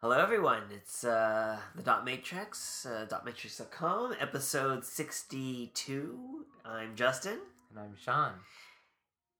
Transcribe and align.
Hello, 0.00 0.16
everyone. 0.16 0.62
It's 0.70 1.02
uh, 1.02 1.58
the 1.74 1.82
Dot 1.82 2.04
Matrix, 2.04 2.86
uh, 2.86 3.06
dotmatrix.com, 3.10 4.14
episode 4.20 4.84
62. 4.84 6.46
I'm 6.64 6.94
Justin. 6.94 7.40
And 7.70 7.80
I'm 7.80 7.96
Sean. 8.00 8.34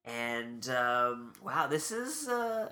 And 0.05 0.69
um, 0.71 1.33
wow, 1.45 1.69
this 1.69 1.93
is 1.93 2.27
uh, 2.27 2.71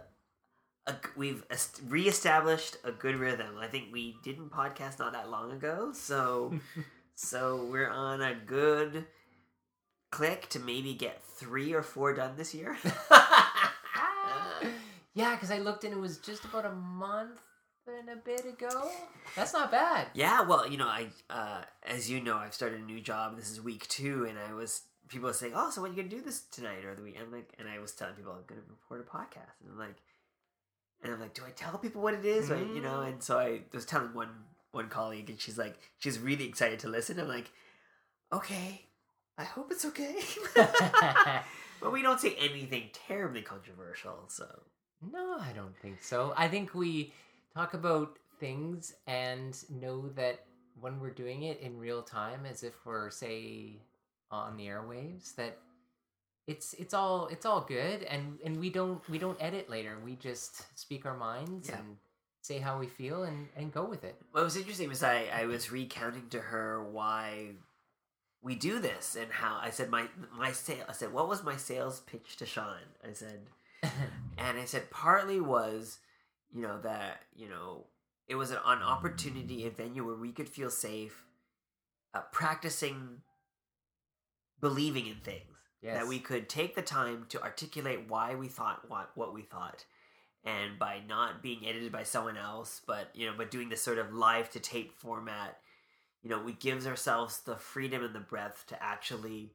a, 0.87 0.95
we've 1.16 1.45
est- 1.50 1.80
reestablished 1.89 2.77
a 2.84 2.93
good 2.93 3.16
rhythm. 3.16 3.59
I 3.59 3.66
think 3.66 3.93
we 3.93 4.16
didn't 4.23 4.50
podcast 4.50 4.98
not 4.98 5.12
that 5.12 5.30
long 5.30 5.53
ago, 5.53 5.90
so 5.93 6.54
so 7.14 7.67
we're 7.71 7.90
on 7.90 8.21
a 8.21 8.35
good 8.35 9.07
click 10.11 10.49
to 10.50 10.59
maybe 10.59 10.95
get 10.95 11.22
three 11.22 11.72
or 11.72 11.82
four 11.82 12.14
done 12.14 12.36
this 12.36 12.54
year. 12.54 12.76
yeah, 15.14 15.35
because 15.35 15.50
I 15.50 15.59
looked 15.59 15.85
and 15.85 15.93
it 15.93 16.00
was 16.00 16.18
just 16.18 16.45
about 16.45 16.64
a 16.64 16.72
month 16.72 17.40
and 17.87 18.09
a 18.09 18.17
bit 18.17 18.45
ago. 18.45 18.90
That's 19.34 19.53
not 19.53 19.71
bad. 19.71 20.09
Yeah, 20.14 20.43
well, 20.43 20.68
you 20.68 20.76
know, 20.76 20.87
I 20.87 21.09
uh, 21.31 21.62
as 21.84 22.11
you 22.11 22.21
know, 22.21 22.37
I've 22.37 22.54
started 22.54 22.81
a 22.81 22.84
new 22.84 23.00
job. 23.00 23.37
This 23.37 23.50
is 23.50 23.61
week 23.61 23.87
two, 23.89 24.25
and 24.29 24.39
I 24.39 24.54
was 24.54 24.82
people 25.09 25.29
were 25.29 25.32
saying, 25.32 25.53
"Oh, 25.54 25.71
so 25.71 25.82
when 25.82 25.93
are 25.93 25.95
you 25.95 26.03
gonna 26.03 26.14
do 26.14 26.23
this 26.23 26.43
tonight 26.50 26.84
or 26.84 26.95
the 26.95 27.03
week?" 27.03 27.17
I'm 27.21 27.32
like, 27.32 27.53
and 27.59 27.68
I 27.68 27.79
was 27.79 27.93
telling 27.93 28.14
people 28.14 28.32
I'm 28.32 28.45
gonna 28.46 28.62
record 28.68 29.00
a 29.00 29.17
podcast, 29.17 29.61
and 29.62 29.71
I'm 29.73 29.79
like, 29.79 29.96
and 31.07 31.15
I'm 31.15 31.21
like, 31.21 31.35
do 31.35 31.43
I 31.46 31.51
tell 31.51 31.79
people 31.79 32.03
what 32.03 32.15
it 32.15 32.25
is? 32.25 32.51
Or, 32.51 32.59
you 32.59 32.81
know, 32.81 32.98
mm. 32.98 33.09
and 33.09 33.23
so 33.23 33.39
I 33.39 33.61
was 33.73 33.84
telling 33.84 34.15
one 34.15 34.31
one 34.73 34.89
colleague, 34.89 35.31
and 35.31 35.41
she's 35.41 35.59
like, 35.59 35.77
she's 35.98 36.19
really 36.19 36.47
excited 36.47 36.79
to 36.81 36.89
listen. 36.89 37.19
I'm 37.19 37.29
like, 37.29 37.51
okay, 38.33 38.83
I 39.39 39.45
hope 39.45 39.73
it's 39.73 39.85
okay. 39.87 40.17
but 41.81 41.93
we 41.93 42.03
don't 42.03 42.21
say 42.21 42.37
anything 42.39 42.91
terribly 42.93 43.43
controversial, 43.43 44.25
so 44.29 44.47
No, 45.13 45.39
I 45.41 45.53
don't 45.55 45.77
think 45.79 46.03
so. 46.03 46.35
I 46.37 46.48
think 46.48 46.75
we 46.75 47.13
talk 47.55 47.75
about 47.75 48.19
things 48.39 48.95
and 49.07 49.57
know 49.70 50.09
that 50.11 50.45
when 50.81 51.01
we're 51.01 51.11
doing 51.11 51.45
it 51.45 51.61
in 51.61 51.79
real 51.79 52.03
time, 52.03 52.45
as 52.45 52.63
if 52.63 52.75
we're 52.85 53.11
say 53.11 53.81
on 54.31 54.57
the 54.57 54.67
airwaves, 54.67 55.35
that 55.37 55.59
it's 56.47 56.75
it's 56.75 56.94
all 56.94 57.27
it's 57.28 57.44
all 57.47 57.61
good, 57.62 58.02
and 58.05 58.39
and 58.44 58.58
we 58.61 58.70
don't 58.70 59.06
we 59.08 59.19
don't 59.19 59.41
edit 59.41 59.69
later. 59.69 59.98
We 60.05 60.16
just 60.16 60.62
speak 60.78 61.05
our 61.06 61.16
minds 61.16 61.69
Yeah. 61.69 61.78
and 61.78 61.97
say 62.42 62.58
how 62.58 62.78
we 62.78 62.86
feel 62.86 63.25
and 63.25 63.48
and 63.56 63.72
go 63.72 63.84
with 63.84 64.05
it. 64.05 64.16
What 64.33 64.44
was 64.44 64.56
interesting 64.56 64.89
was 64.89 65.02
I, 65.02 65.27
I 65.34 65.47
was 65.47 65.72
recounting 65.72 66.28
to 66.30 66.41
her 66.41 66.84
why 66.84 67.52
we 68.42 68.55
do 68.55 68.78
this 68.78 69.17
and 69.17 69.33
how 69.33 69.58
I 69.61 69.70
said 69.70 69.91
my 69.91 70.06
my 70.36 70.52
sale 70.52 70.84
I 70.89 70.92
said 70.92 71.12
what 71.12 71.28
was 71.28 71.42
my 71.42 71.56
sales 71.56 72.00
pitch 72.00 72.36
to 72.36 72.47
Sean 72.47 72.78
I 73.05 73.12
said 73.12 73.41
and 73.83 74.58
I 74.58 74.64
said 74.67 74.91
partly 74.91 75.41
was 75.41 75.98
you 76.55 76.62
know 76.62 76.78
that 76.83 77.22
you 77.34 77.48
know 77.48 77.86
it 78.28 78.36
was 78.36 78.52
an, 78.52 78.58
an 78.64 78.83
opportunity 78.83 79.67
a 79.67 79.70
venue 79.70 80.05
where 80.06 80.14
we 80.14 80.30
could 80.30 80.48
feel 80.48 80.70
safe 80.70 81.24
uh, 82.14 82.20
practicing 82.30 83.22
believing 84.61 85.06
in 85.06 85.17
things 85.17 85.56
yes. 85.83 85.99
that 85.99 86.09
we 86.09 86.19
could 86.19 86.49
take 86.49 86.75
the 86.75 86.83
time 86.83 87.27
to 87.29 87.43
articulate 87.43 88.09
why 88.09 88.35
we 88.35 88.49
thought 88.49 88.89
what 88.89 89.11
what 89.15 89.33
we 89.35 89.43
thought 89.43 89.85
and 90.45 90.79
by 90.79 91.01
not 91.09 91.43
being 91.43 91.67
edited 91.67 91.91
by 91.93 92.03
someone 92.03 92.37
else 92.37 92.81
but 92.87 93.11
you 93.15 93.27
know 93.27 93.35
but 93.37 93.51
doing 93.51 93.69
this 93.69 93.83
sort 93.83 93.99
of 93.99 94.13
live 94.15 94.49
to 94.51 94.61
tape 94.61 94.93
format 94.99 95.59
you 96.23 96.31
know 96.31 96.41
we 96.43 96.53
gives 96.53 96.87
ourselves 96.87 97.41
the 97.41 97.57
freedom 97.57 98.03
and 98.05 98.15
the 98.15 98.21
breath 98.21 98.65
to 98.69 98.81
actually 98.83 99.53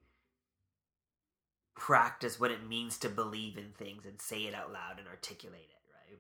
practice 1.76 2.40
what 2.40 2.52
it 2.52 2.68
means 2.68 2.98
to 2.98 3.10
believe 3.10 3.58
in 3.58 3.72
things 3.78 4.06
and 4.06 4.22
say 4.22 4.42
it 4.42 4.54
out 4.54 4.72
loud 4.72 5.00
and 5.00 5.08
articulate 5.08 5.70
it 5.70 6.12
right 6.14 6.20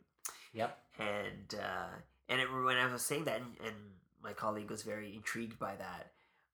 Yep. 0.53 0.77
and 0.99 1.59
uh 1.59 1.87
and 2.29 2.41
it, 2.41 2.51
when 2.51 2.77
i 2.77 2.91
was 2.91 3.01
saying 3.03 3.25
that 3.25 3.37
and, 3.41 3.55
and 3.65 3.75
my 4.23 4.33
colleague 4.33 4.69
was 4.69 4.83
very 4.83 5.13
intrigued 5.13 5.59
by 5.59 5.75
that 5.75 6.11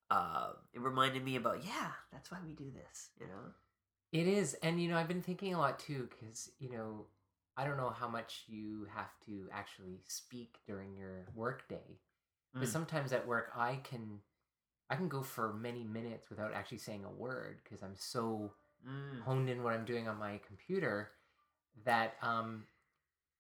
uh 0.09 0.50
it 0.73 0.81
reminded 0.81 1.23
me 1.23 1.35
about 1.35 1.63
yeah 1.66 1.91
that's 2.12 2.31
why 2.31 2.38
we 2.45 2.53
do 2.53 2.72
this 2.72 3.09
you 3.19 3.28
know 3.28 3.51
It 4.12 4.28
is, 4.28 4.56
and 4.63 4.81
you 4.81 4.90
know, 4.90 4.97
I've 4.97 5.07
been 5.09 5.22
thinking 5.22 5.53
a 5.53 5.59
lot 5.59 5.79
too, 5.79 6.09
because 6.09 6.51
you 6.59 6.72
know, 6.72 7.07
I 7.57 7.66
don't 7.66 7.78
know 7.78 7.90
how 7.91 8.07
much 8.09 8.44
you 8.47 8.88
have 8.95 9.12
to 9.28 9.50
actually 9.51 10.01
speak 10.07 10.59
during 10.68 10.95
your 10.95 11.28
work 11.35 11.68
day, 11.69 12.00
but 12.53 12.68
Mm. 12.68 12.72
sometimes 12.72 13.13
at 13.13 13.28
work 13.28 13.51
I 13.56 13.81
can, 13.84 14.22
I 14.90 14.95
can 14.95 15.09
go 15.09 15.22
for 15.23 15.53
many 15.53 15.84
minutes 15.84 16.29
without 16.29 16.53
actually 16.53 16.79
saying 16.79 17.06
a 17.06 17.12
word 17.12 17.59
because 17.63 17.84
I'm 17.84 17.95
so 17.97 18.53
Mm. 18.88 19.24
honed 19.25 19.50
in 19.50 19.63
what 19.63 19.74
I'm 19.74 19.85
doing 19.85 20.07
on 20.07 20.18
my 20.19 20.39
computer 20.47 21.12
that 21.85 22.16
um, 22.22 22.66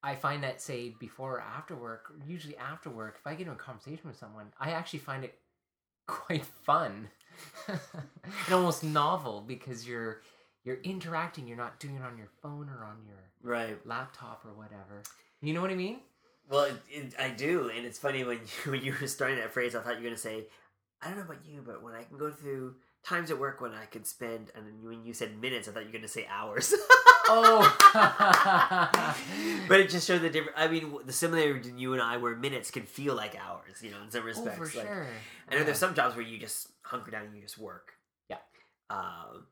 I 0.03 0.15
find 0.15 0.43
that 0.43 0.61
say 0.61 0.89
before 0.99 1.37
or 1.37 1.41
after 1.41 1.75
work, 1.75 2.13
usually 2.25 2.57
after 2.57 2.89
work, 2.89 3.17
if 3.19 3.27
I 3.27 3.35
get 3.35 3.47
in 3.47 3.53
a 3.53 3.55
conversation 3.57 4.07
with 4.07 4.17
someone, 4.17 4.53
I 4.59 4.71
actually 4.71 4.99
find 4.99 5.23
it 5.23 5.39
quite 6.07 6.45
fun 6.45 7.09
and 7.67 7.79
almost 8.51 8.83
novel 8.83 9.43
because 9.45 9.87
you're 9.87 10.21
you're 10.63 10.81
interacting. 10.83 11.47
You're 11.47 11.57
not 11.57 11.79
doing 11.79 11.95
it 11.95 12.01
on 12.01 12.17
your 12.17 12.29
phone 12.41 12.69
or 12.69 12.83
on 12.83 12.97
your 13.05 13.17
right 13.41 13.77
laptop 13.85 14.43
or 14.45 14.53
whatever. 14.53 15.03
You 15.41 15.53
know 15.53 15.61
what 15.61 15.69
I 15.71 15.75
mean? 15.75 15.99
well 16.49 16.63
it, 16.63 16.75
it, 16.89 17.13
i 17.19 17.29
do 17.29 17.69
and 17.75 17.85
it's 17.85 17.99
funny 17.99 18.23
when 18.23 18.37
you, 18.37 18.71
when 18.71 18.81
you 18.83 18.93
were 18.99 19.07
starting 19.07 19.37
that 19.37 19.51
phrase 19.51 19.75
i 19.75 19.79
thought 19.79 19.91
you 19.91 19.97
were 19.97 20.03
going 20.03 20.15
to 20.15 20.21
say 20.21 20.45
i 21.01 21.07
don't 21.07 21.17
know 21.17 21.23
about 21.23 21.45
you 21.45 21.61
but 21.65 21.83
when 21.83 21.93
i 21.93 22.03
can 22.03 22.17
go 22.17 22.31
through 22.31 22.75
times 23.03 23.31
at 23.31 23.39
work 23.39 23.61
when 23.61 23.73
i 23.73 23.85
could 23.85 24.05
spend 24.05 24.51
and 24.55 24.65
when 24.83 25.05
you 25.05 25.13
said 25.13 25.39
minutes 25.39 25.67
i 25.67 25.71
thought 25.71 25.81
you 25.81 25.87
were 25.87 25.91
going 25.93 26.01
to 26.01 26.07
say 26.07 26.25
hours 26.29 26.73
Oh, 27.29 27.63
but 29.67 29.79
it 29.79 29.89
just 29.89 30.07
showed 30.07 30.21
the 30.21 30.29
different 30.29 30.57
i 30.57 30.67
mean 30.67 30.93
the 31.05 31.13
similarity 31.13 31.59
between 31.59 31.77
you 31.77 31.93
and 31.93 32.01
i 32.01 32.17
where 32.17 32.35
minutes 32.35 32.71
can 32.71 32.83
feel 32.83 33.15
like 33.15 33.35
hours 33.39 33.81
you 33.81 33.91
know 33.91 33.97
in 34.03 34.09
some 34.11 34.23
respects. 34.23 34.57
oh, 34.59 34.65
for 34.65 34.77
like, 34.77 34.87
sure. 34.87 35.07
I 35.49 35.53
know 35.53 35.59
Yeah. 35.59 35.63
there's 35.65 35.77
some 35.77 35.93
jobs 35.93 36.15
where 36.15 36.25
you 36.25 36.37
just 36.37 36.69
hunker 36.83 37.11
down 37.11 37.23
and 37.23 37.35
you 37.35 37.41
just 37.41 37.57
work. 37.57 37.93
Yeah. 38.29 38.37
Um, 38.89 39.47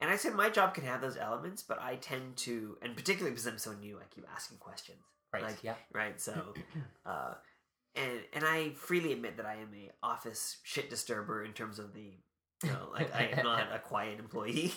and 0.00 0.10
I 0.10 0.16
said 0.16 0.34
my 0.34 0.48
job 0.50 0.74
can 0.74 0.84
have 0.84 1.00
those 1.00 1.16
elements, 1.16 1.62
but 1.62 1.80
I 1.82 1.96
tend 1.96 2.36
to, 2.38 2.76
and 2.82 2.94
particularly 2.94 3.30
because 3.32 3.46
I'm 3.46 3.58
so 3.58 3.72
new, 3.72 3.96
I 3.98 4.04
keep 4.14 4.26
asking 4.34 4.58
questions. 4.58 4.98
right. 5.32 5.42
like- 5.42 5.64
yeah. 5.64 5.74
Right. 5.92 6.20
So, 6.20 6.54
uh, 7.06 7.34
and 7.96 8.20
and 8.34 8.44
I 8.44 8.70
freely 8.76 9.12
admit 9.12 9.38
that 9.38 9.46
I 9.46 9.54
am 9.54 9.70
a 9.74 9.90
office 10.02 10.58
shit 10.62 10.88
disturber 10.90 11.42
in 11.44 11.52
terms 11.52 11.78
of 11.78 11.94
the, 11.94 12.12
you 12.62 12.70
know, 12.70 12.90
like 12.92 13.14
I 13.14 13.24
am 13.36 13.44
not 13.44 13.72
a 13.74 13.78
quiet 13.78 14.18
employee, 14.18 14.72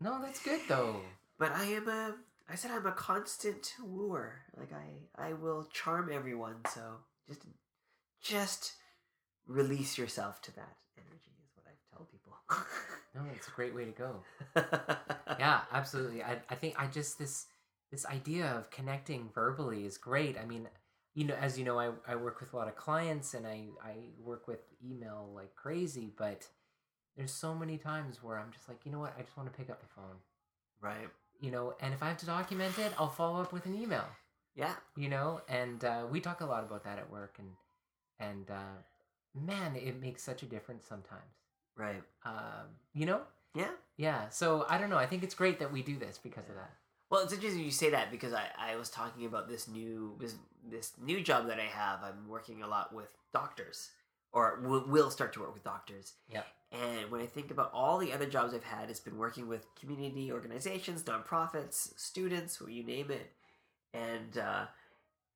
No, 0.00 0.20
that's 0.22 0.42
good 0.42 0.60
though. 0.68 1.00
But 1.42 1.56
I 1.56 1.64
am 1.64 1.88
a. 1.88 2.14
I 2.48 2.54
said 2.54 2.70
I'm 2.70 2.86
a 2.86 2.92
constant 2.92 3.74
wooer. 3.82 4.42
Like 4.56 4.70
I, 4.72 5.30
I 5.30 5.32
will 5.32 5.66
charm 5.72 6.08
everyone. 6.12 6.54
So 6.72 6.98
just, 7.26 7.40
just 8.22 8.72
release 9.48 9.98
yourself 9.98 10.40
to 10.42 10.54
that 10.54 10.76
energy 10.96 11.32
is 11.44 11.50
what 11.56 11.66
I 11.66 11.74
tell 11.90 12.06
people. 12.12 12.36
No, 13.14 13.20
it's 13.36 13.46
a 13.46 13.50
great 13.50 13.74
way 13.74 13.84
to 13.84 13.90
go. 13.90 14.22
yeah 15.38 15.60
absolutely 15.70 16.22
I, 16.22 16.38
I 16.48 16.54
think 16.54 16.76
i 16.78 16.86
just 16.86 17.18
this 17.18 17.44
this 17.90 18.06
idea 18.06 18.46
of 18.46 18.70
connecting 18.70 19.28
verbally 19.34 19.84
is 19.84 19.98
great 19.98 20.38
i 20.38 20.46
mean 20.46 20.66
you 21.14 21.24
know 21.24 21.34
as 21.34 21.58
you 21.58 21.64
know 21.66 21.78
i, 21.78 21.90
I 22.08 22.16
work 22.16 22.40
with 22.40 22.54
a 22.54 22.56
lot 22.56 22.68
of 22.68 22.76
clients 22.76 23.34
and 23.34 23.46
I, 23.46 23.66
I 23.84 23.96
work 24.18 24.48
with 24.48 24.60
email 24.82 25.30
like 25.34 25.54
crazy 25.54 26.10
but 26.16 26.48
there's 27.14 27.32
so 27.32 27.54
many 27.54 27.76
times 27.76 28.22
where 28.22 28.38
i'm 28.38 28.50
just 28.50 28.66
like 28.66 28.78
you 28.86 28.92
know 28.92 29.00
what 29.00 29.14
i 29.18 29.22
just 29.22 29.36
want 29.36 29.52
to 29.52 29.58
pick 29.58 29.68
up 29.68 29.80
the 29.82 29.88
phone 29.94 30.16
right. 30.82 31.08
You 31.42 31.50
know 31.50 31.74
and 31.80 31.92
if 31.92 32.02
i 32.02 32.08
have 32.08 32.16
to 32.24 32.26
document 32.26 32.78
it 32.78 32.92
i'll 32.98 33.10
follow 33.22 33.40
up 33.42 33.52
with 33.52 33.66
an 33.66 33.74
email 33.84 34.06
Yeah. 34.54 34.74
you 34.96 35.08
know 35.14 35.28
and 35.48 35.84
uh, 35.84 36.02
we 36.12 36.20
talk 36.20 36.40
a 36.40 36.46
lot 36.46 36.62
about 36.64 36.82
that 36.84 36.98
at 36.98 37.10
work 37.18 37.34
and 37.42 37.50
and 38.28 38.50
uh, 38.50 38.76
man 39.34 39.76
it 39.76 40.00
makes 40.00 40.22
such 40.22 40.42
a 40.42 40.46
difference 40.46 40.84
sometimes 40.86 41.34
Right. 41.76 42.02
um, 42.24 42.66
you 42.94 43.06
know 43.10 43.20
Yeah. 43.62 43.72
yeah 43.96 44.28
so 44.40 44.46
i 44.68 44.78
don't 44.78 44.90
know 44.90 44.98
i 44.98 45.06
think 45.10 45.22
it's 45.26 45.34
great 45.42 45.58
that 45.58 45.70
we 45.76 45.82
do 45.92 45.96
this 45.98 46.16
because 46.28 46.48
of 46.48 46.54
that 46.62 46.72
Well, 47.12 47.20
it's 47.24 47.34
interesting 47.36 47.64
you 47.64 47.70
say 47.84 47.90
that 47.90 48.10
because 48.10 48.32
I, 48.32 48.46
I 48.70 48.76
was 48.82 48.88
talking 49.00 49.24
about 49.30 49.44
this 49.52 49.64
new 49.78 50.16
this, 50.22 50.34
this 50.74 50.92
new 51.10 51.20
job 51.30 51.42
that 51.50 51.58
I 51.66 51.68
have. 51.82 51.98
I'm 52.08 52.20
working 52.36 52.62
a 52.62 52.68
lot 52.74 52.86
with 52.98 53.10
doctors, 53.40 53.78
or 54.36 54.44
will, 54.64 54.84
will 54.94 55.10
start 55.16 55.30
to 55.34 55.40
work 55.42 55.52
with 55.56 55.64
doctors. 55.74 56.06
Yep. 56.36 56.46
And 56.72 57.10
when 57.10 57.20
I 57.20 57.26
think 57.26 57.50
about 57.50 57.70
all 57.74 57.98
the 57.98 58.12
other 58.12 58.26
jobs 58.26 58.54
I've 58.54 58.64
had, 58.64 58.88
it's 58.88 58.98
been 59.00 59.18
working 59.18 59.46
with 59.46 59.66
community 59.78 60.32
organizations, 60.32 61.02
nonprofits, 61.02 61.92
students, 62.00 62.60
or 62.62 62.70
you 62.70 62.82
name 62.82 63.10
it, 63.10 63.30
and 63.92 64.38
uh, 64.38 64.64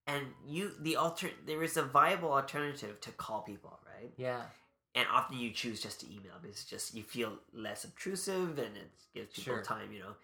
and 0.06 0.26
you 0.46 0.72
the 0.80 0.96
alter 0.96 1.28
there 1.46 1.62
is 1.62 1.76
a 1.76 1.82
viable 1.82 2.32
alternative 2.32 3.00
to 3.02 3.10
call 3.12 3.42
people, 3.42 3.78
right? 3.86 4.12
yeah 4.16 4.42
and 4.96 5.06
often 5.12 5.36
you 5.38 5.50
choose 5.50 5.80
just 5.82 6.00
to 6.00 6.06
email 6.06 6.32
because 6.40 6.56
it's 6.56 6.64
just 6.64 6.94
you 6.94 7.02
feel 7.02 7.34
less 7.52 7.84
obtrusive 7.84 8.58
and 8.58 8.76
it 8.76 8.90
gives 9.14 9.34
people 9.34 9.54
Sure. 9.56 9.62
time, 9.62 9.92
you 9.92 10.00
know. 10.00 10.14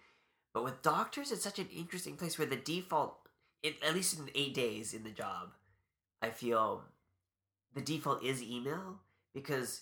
But 0.51 0.63
with 0.63 0.81
doctors, 0.81 1.31
it's 1.31 1.43
such 1.43 1.59
an 1.59 1.67
interesting 1.75 2.15
place 2.15 2.37
where 2.39 2.47
the 2.47 2.55
default, 2.55 3.15
it, 3.61 3.75
at 3.87 3.93
least 3.93 4.17
in 4.17 4.29
eight 4.33 4.55
days 4.55 4.93
in 4.95 5.03
the 5.03 5.11
job, 5.11 5.49
I 6.23 6.31
feel 6.31 6.85
the 7.75 7.81
default 7.81 8.23
is 8.23 8.41
email 8.41 8.99
because 9.35 9.81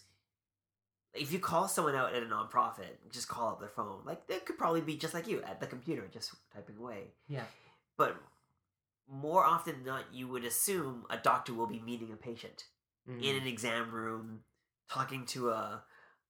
if 1.14 1.32
you 1.34 1.40
call 1.40 1.68
someone 1.68 1.96
out 1.96 2.14
at 2.16 2.24
a 2.24 2.26
nonprofit, 2.26 2.98
just 3.12 3.28
call 3.28 3.50
up 3.50 3.60
their 3.60 3.70
phone. 3.70 4.02
Like 4.06 4.28
they 4.28 4.40
could 4.40 4.58
probably 4.58 4.82
be 4.82 4.96
just 4.98 5.14
like 5.14 5.28
you 5.28 5.42
at 5.44 5.60
the 5.60 5.68
computer, 5.68 6.08
just 6.12 6.32
typing 6.54 6.78
away. 6.78 7.12
Yeah. 7.28 7.44
But 7.98 8.16
more 9.10 9.44
often 9.44 9.76
than 9.78 9.86
not, 9.86 10.06
you 10.14 10.28
would 10.28 10.46
assume 10.46 11.06
a 11.10 11.18
doctor 11.18 11.54
will 11.54 11.68
be 11.68 11.80
meeting 11.80 12.12
a 12.14 12.16
patient 12.16 12.66
Mhm. 13.10 13.22
in 13.24 13.36
an 13.42 13.48
exam 13.48 13.92
room, 13.92 14.44
talking 14.90 15.26
to 15.28 15.50
a 15.52 15.84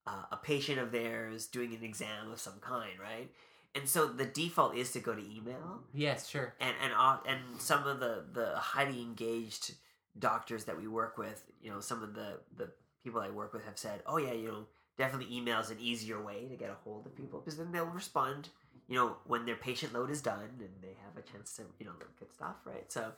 a 0.08 0.28
a 0.32 0.38
patient 0.42 0.80
of 0.80 0.92
theirs, 0.92 1.46
doing 1.48 1.76
an 1.76 1.84
exam 1.84 2.32
of 2.32 2.40
some 2.40 2.60
kind, 2.60 3.00
right? 3.00 3.32
And 3.76 3.88
so 3.88 4.08
the 4.08 4.26
default 4.26 4.76
is 4.76 4.92
to 4.94 5.00
go 5.00 5.14
to 5.14 5.22
email 5.22 5.84
Yes, 5.94 6.28
sure. 6.28 6.56
and 6.60 6.76
and 6.82 6.92
off- 6.94 7.24
and 7.28 7.62
some 7.62 7.86
of 7.86 8.00
the 8.00 8.26
the 8.34 8.58
highly 8.58 9.02
engaged 9.04 9.76
doctors 10.18 10.66
that 10.66 10.76
we 10.78 10.88
work 10.88 11.18
with, 11.20 11.50
you 11.62 11.70
know, 11.70 11.80
some 11.82 12.02
of 12.02 12.16
the 12.16 12.42
the 12.56 12.74
people 13.04 13.22
I 13.22 13.30
work 13.30 13.54
with 13.54 13.66
have 13.66 13.78
said, 13.78 14.02
"Oh 14.06 14.18
yeah, 14.18 14.34
you 14.34 14.48
know, 14.48 14.66
definitely 14.98 15.36
email 15.36 15.60
is 15.60 15.70
an 15.70 15.78
easier 15.80 16.22
way 16.22 16.48
to 16.48 16.56
get 16.56 16.70
a 16.70 16.76
hold 16.84 17.06
of 17.06 17.16
people 17.16 17.40
because 17.40 17.58
then 17.58 17.72
they'll 17.72 17.86
respond, 17.86 18.50
you 18.88 18.96
know, 18.96 19.18
when 19.26 19.46
their 19.46 19.56
patient 19.56 19.94
load 19.94 20.10
is 20.10 20.22
done 20.22 20.50
and 20.60 20.70
they 20.82 20.96
have 21.04 21.18
a 21.18 21.28
chance 21.28 21.54
to, 21.56 21.64
you 21.80 21.86
know, 21.86 21.94
look 22.00 22.10
at 22.22 22.32
stuff, 22.34 22.58
right? 22.66 22.92
So 22.92 23.12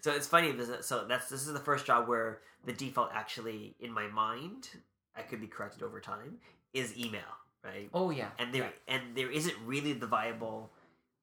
so 0.00 0.12
it's 0.12 0.26
funny 0.26 0.52
because 0.52 0.86
so 0.86 1.04
that's 1.08 1.28
this 1.28 1.46
is 1.46 1.52
the 1.52 1.60
first 1.60 1.86
job 1.86 2.08
where 2.08 2.40
the 2.64 2.72
default 2.72 3.10
actually 3.12 3.74
in 3.80 3.92
my 3.92 4.06
mind, 4.08 4.68
I 5.16 5.22
could 5.22 5.40
be 5.40 5.46
corrected 5.46 5.82
over 5.82 6.00
time, 6.00 6.38
is 6.74 6.96
email, 6.98 7.22
right? 7.64 7.88
Oh 7.92 8.10
yeah. 8.10 8.30
and 8.38 8.52
there 8.54 8.72
and 8.88 9.02
there 9.14 9.30
isn't 9.30 9.56
really 9.64 9.92
the 9.92 10.06
viable 10.06 10.70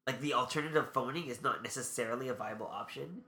like 0.05 0.19
the 0.19 0.33
alternative 0.33 0.91
phoning 0.93 1.27
is 1.27 1.41
not 1.41 1.63
necessarily 1.63 2.27
a 2.27 2.33
viable 2.33 2.67
option 2.67 3.21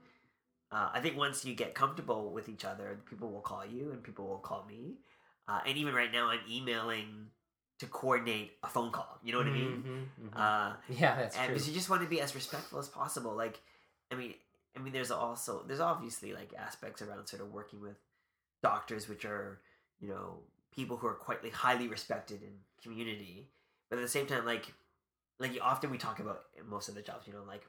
uh, 0.76 0.90
i 0.92 1.00
think 1.00 1.16
once 1.16 1.44
you 1.44 1.54
get 1.54 1.74
comfortable 1.74 2.30
with 2.36 2.48
each 2.48 2.64
other 2.64 2.98
people 3.08 3.30
will 3.30 3.40
call 3.52 3.64
you 3.64 3.90
and 3.92 4.02
people 4.02 4.26
will 4.26 4.44
call 4.50 4.64
me. 4.68 4.96
Uh, 5.48 5.60
and 5.66 5.78
even 5.78 5.94
right 5.94 6.12
now 6.12 6.26
i'm 6.28 6.40
emailing 6.50 7.28
to 7.78 7.86
coordinate 7.86 8.52
a 8.62 8.68
phone 8.68 8.90
call. 8.90 9.18
You 9.22 9.32
know 9.32 9.38
what 9.38 9.46
i 9.46 9.52
mean? 9.52 9.84
Mhm, 9.86 10.28
mhm. 10.28 10.36
uh, 10.36 10.76
yeah, 10.88 11.14
that's 11.16 11.36
and 11.36 11.46
true. 11.46 11.54
because 11.54 11.68
you 11.68 11.74
just 11.74 11.88
want 11.90 12.02
to 12.02 12.08
be 12.08 12.20
as 12.20 12.34
respectful 12.34 12.78
as 12.78 12.88
possible. 12.88 13.34
Like 13.44 13.60
i 14.12 14.14
mean 14.14 14.34
i 14.76 14.80
mean 14.80 14.92
there's 14.92 15.10
also 15.10 15.62
there's 15.66 15.80
obviously 15.80 16.32
like 16.32 16.50
aspects 16.68 17.00
around 17.02 17.26
sort 17.26 17.42
of 17.42 17.52
working 17.52 17.80
with 17.80 17.96
doctors 18.62 19.08
which 19.08 19.24
are 19.24 19.60
you 20.00 20.08
know 20.08 20.38
people 20.74 20.96
who 20.96 21.06
are 21.06 21.14
quite 21.14 21.42
like 21.42 21.54
highly 21.54 21.88
respected 21.88 22.42
in 22.42 22.54
community. 22.82 23.48
But 23.88 23.98
at 23.98 24.02
the 24.02 24.14
same 24.18 24.26
time 24.26 24.44
like 24.44 24.66
like 25.38 25.52
often 25.62 25.90
we 25.90 25.98
talk 25.98 26.18
about 26.20 26.42
most 26.68 26.88
of 26.88 26.94
the 26.94 27.02
jobs 27.02 27.26
you 27.26 27.32
know 27.32 27.44
like 27.46 27.64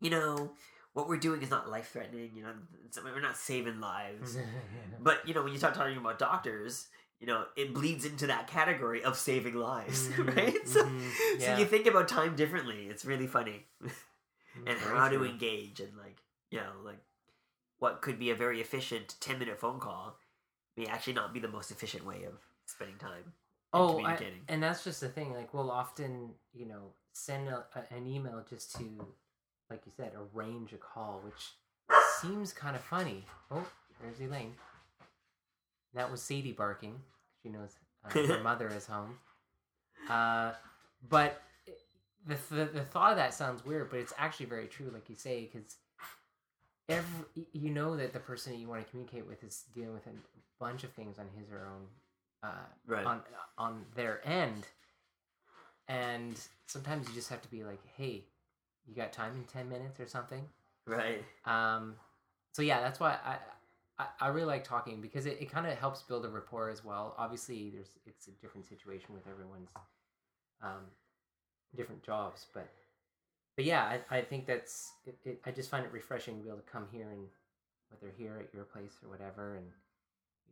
you 0.00 0.10
know 0.10 0.50
what 0.94 1.08
we're 1.08 1.16
doing 1.18 1.42
is 1.42 1.50
not 1.50 1.70
life 1.70 1.90
threatening 1.92 2.30
you 2.34 2.42
know 2.42 2.52
we're 3.04 3.20
not 3.20 3.36
saving 3.36 3.80
lives. 3.80 4.36
But 4.98 5.26
you 5.26 5.34
know 5.34 5.42
when 5.42 5.52
you 5.52 5.58
start 5.58 5.74
talking 5.74 5.96
about 5.96 6.18
doctors 6.18 6.88
you 7.20 7.26
know 7.26 7.44
it 7.56 7.72
bleeds 7.74 8.04
into 8.04 8.26
that 8.28 8.46
category 8.46 9.02
of 9.04 9.16
saving 9.16 9.54
lives 9.54 10.08
Mhm, 10.16 10.36
right? 10.36 10.68
So, 10.68 10.84
mhm, 10.84 11.40
so 11.40 11.58
you 11.58 11.64
think 11.66 11.86
about 11.86 12.08
time 12.08 12.36
differently 12.36 12.86
it's 12.88 13.04
really 13.04 13.26
funny. 13.26 13.66
And 14.66 14.78
how 14.78 15.08
to 15.08 15.24
engage 15.24 15.80
and 15.80 15.96
like 15.96 16.18
you 16.50 16.58
know 16.60 16.72
like 16.84 17.00
what 17.78 18.02
could 18.02 18.18
be 18.18 18.30
a 18.30 18.34
very 18.34 18.60
efficient 18.60 19.16
10 19.20 19.38
minute 19.38 19.58
phone 19.58 19.80
call 19.80 20.16
may 20.76 20.86
actually 20.86 21.14
not 21.14 21.32
be 21.34 21.40
the 21.40 21.48
most 21.48 21.70
efficient 21.70 22.04
way 22.06 22.24
of 22.24 22.34
spending 22.66 22.96
time 22.98 23.32
and 23.74 23.82
oh 23.82 23.98
I, 24.04 24.18
and 24.48 24.62
that's 24.62 24.84
just 24.84 25.00
the 25.00 25.08
thing 25.08 25.32
like 25.34 25.52
we'll 25.54 25.70
often 25.70 26.34
you 26.52 26.66
know 26.66 26.92
send 27.12 27.48
a- 27.48 27.66
an 27.90 28.06
email 28.06 28.44
just 28.48 28.76
to 28.76 28.84
like 29.72 29.82
you 29.86 29.92
said 29.96 30.12
arrange 30.34 30.72
a 30.72 30.76
call 30.76 31.20
which 31.24 31.52
seems 32.20 32.52
kind 32.52 32.76
of 32.76 32.82
funny. 32.82 33.24
Oh 33.50 33.66
there's 34.00 34.20
elaine. 34.20 34.54
That 35.94 36.10
was 36.10 36.22
sadie 36.22 36.52
barking. 36.52 37.00
She 37.42 37.48
knows 37.48 37.70
uh, 38.04 38.10
her 38.10 38.42
mother 38.42 38.68
is 38.68 38.86
home. 38.86 39.18
Uh, 40.08 40.52
but 41.08 41.42
the, 42.26 42.36
the 42.50 42.64
the 42.66 42.82
thought 42.82 43.12
of 43.12 43.16
that 43.16 43.34
sounds 43.34 43.64
weird 43.64 43.90
but 43.90 43.98
it's 43.98 44.12
actually 44.16 44.46
very 44.46 44.66
true 44.66 44.90
like 44.92 45.08
you 45.08 45.16
say 45.16 45.50
because 45.52 45.76
every 46.88 47.26
you 47.52 47.70
know 47.70 47.96
that 47.96 48.12
the 48.12 48.20
person 48.20 48.52
that 48.52 48.58
you 48.58 48.68
want 48.68 48.84
to 48.84 48.90
communicate 48.90 49.26
with 49.26 49.42
is 49.42 49.64
dealing 49.74 49.94
with 49.94 50.06
a 50.06 50.10
bunch 50.60 50.84
of 50.84 50.92
things 50.92 51.18
on 51.18 51.26
his 51.36 51.48
or 51.50 51.58
her 51.58 51.66
own 51.66 51.86
uh, 52.42 52.66
right. 52.86 53.04
on 53.04 53.20
on 53.58 53.84
their 53.94 54.26
end. 54.26 54.66
And 55.88 56.40
sometimes 56.66 57.08
you 57.08 57.14
just 57.14 57.28
have 57.30 57.42
to 57.42 57.50
be 57.50 57.64
like 57.64 57.80
hey 57.96 58.24
you 58.86 58.94
got 58.94 59.12
time 59.12 59.34
in 59.36 59.44
10 59.44 59.68
minutes 59.68 60.00
or 60.00 60.06
something? 60.06 60.44
Right. 60.86 61.24
Um 61.44 61.94
so 62.52 62.60
yeah 62.60 62.80
that's 62.80 63.00
why 63.00 63.16
i 63.24 63.36
i, 63.98 64.06
I 64.20 64.28
really 64.28 64.46
like 64.46 64.64
talking 64.64 65.00
because 65.00 65.24
it, 65.24 65.38
it 65.40 65.50
kind 65.50 65.66
of 65.66 65.78
helps 65.78 66.02
build 66.02 66.24
a 66.24 66.28
rapport 66.28 66.68
as 66.68 66.84
well. 66.84 67.14
Obviously 67.18 67.70
there's 67.70 67.90
it's 68.06 68.28
a 68.28 68.32
different 68.32 68.66
situation 68.66 69.14
with 69.14 69.26
everyone's 69.26 69.70
um 70.62 70.84
different 71.74 72.02
jobs 72.02 72.46
but 72.52 72.68
but 73.56 73.64
yeah 73.64 73.98
i, 74.10 74.18
I 74.18 74.20
think 74.22 74.46
that's 74.46 74.92
it, 75.06 75.16
it, 75.24 75.40
i 75.46 75.50
just 75.50 75.70
find 75.70 75.86
it 75.86 75.90
refreshing 75.90 76.36
to 76.36 76.42
be 76.42 76.50
able 76.50 76.60
to 76.60 76.70
come 76.70 76.86
here 76.92 77.08
and 77.10 77.26
whether 77.88 78.12
here 78.14 78.38
at 78.38 78.52
your 78.54 78.64
place 78.64 78.92
or 79.02 79.08
whatever 79.08 79.56
and 79.56 79.66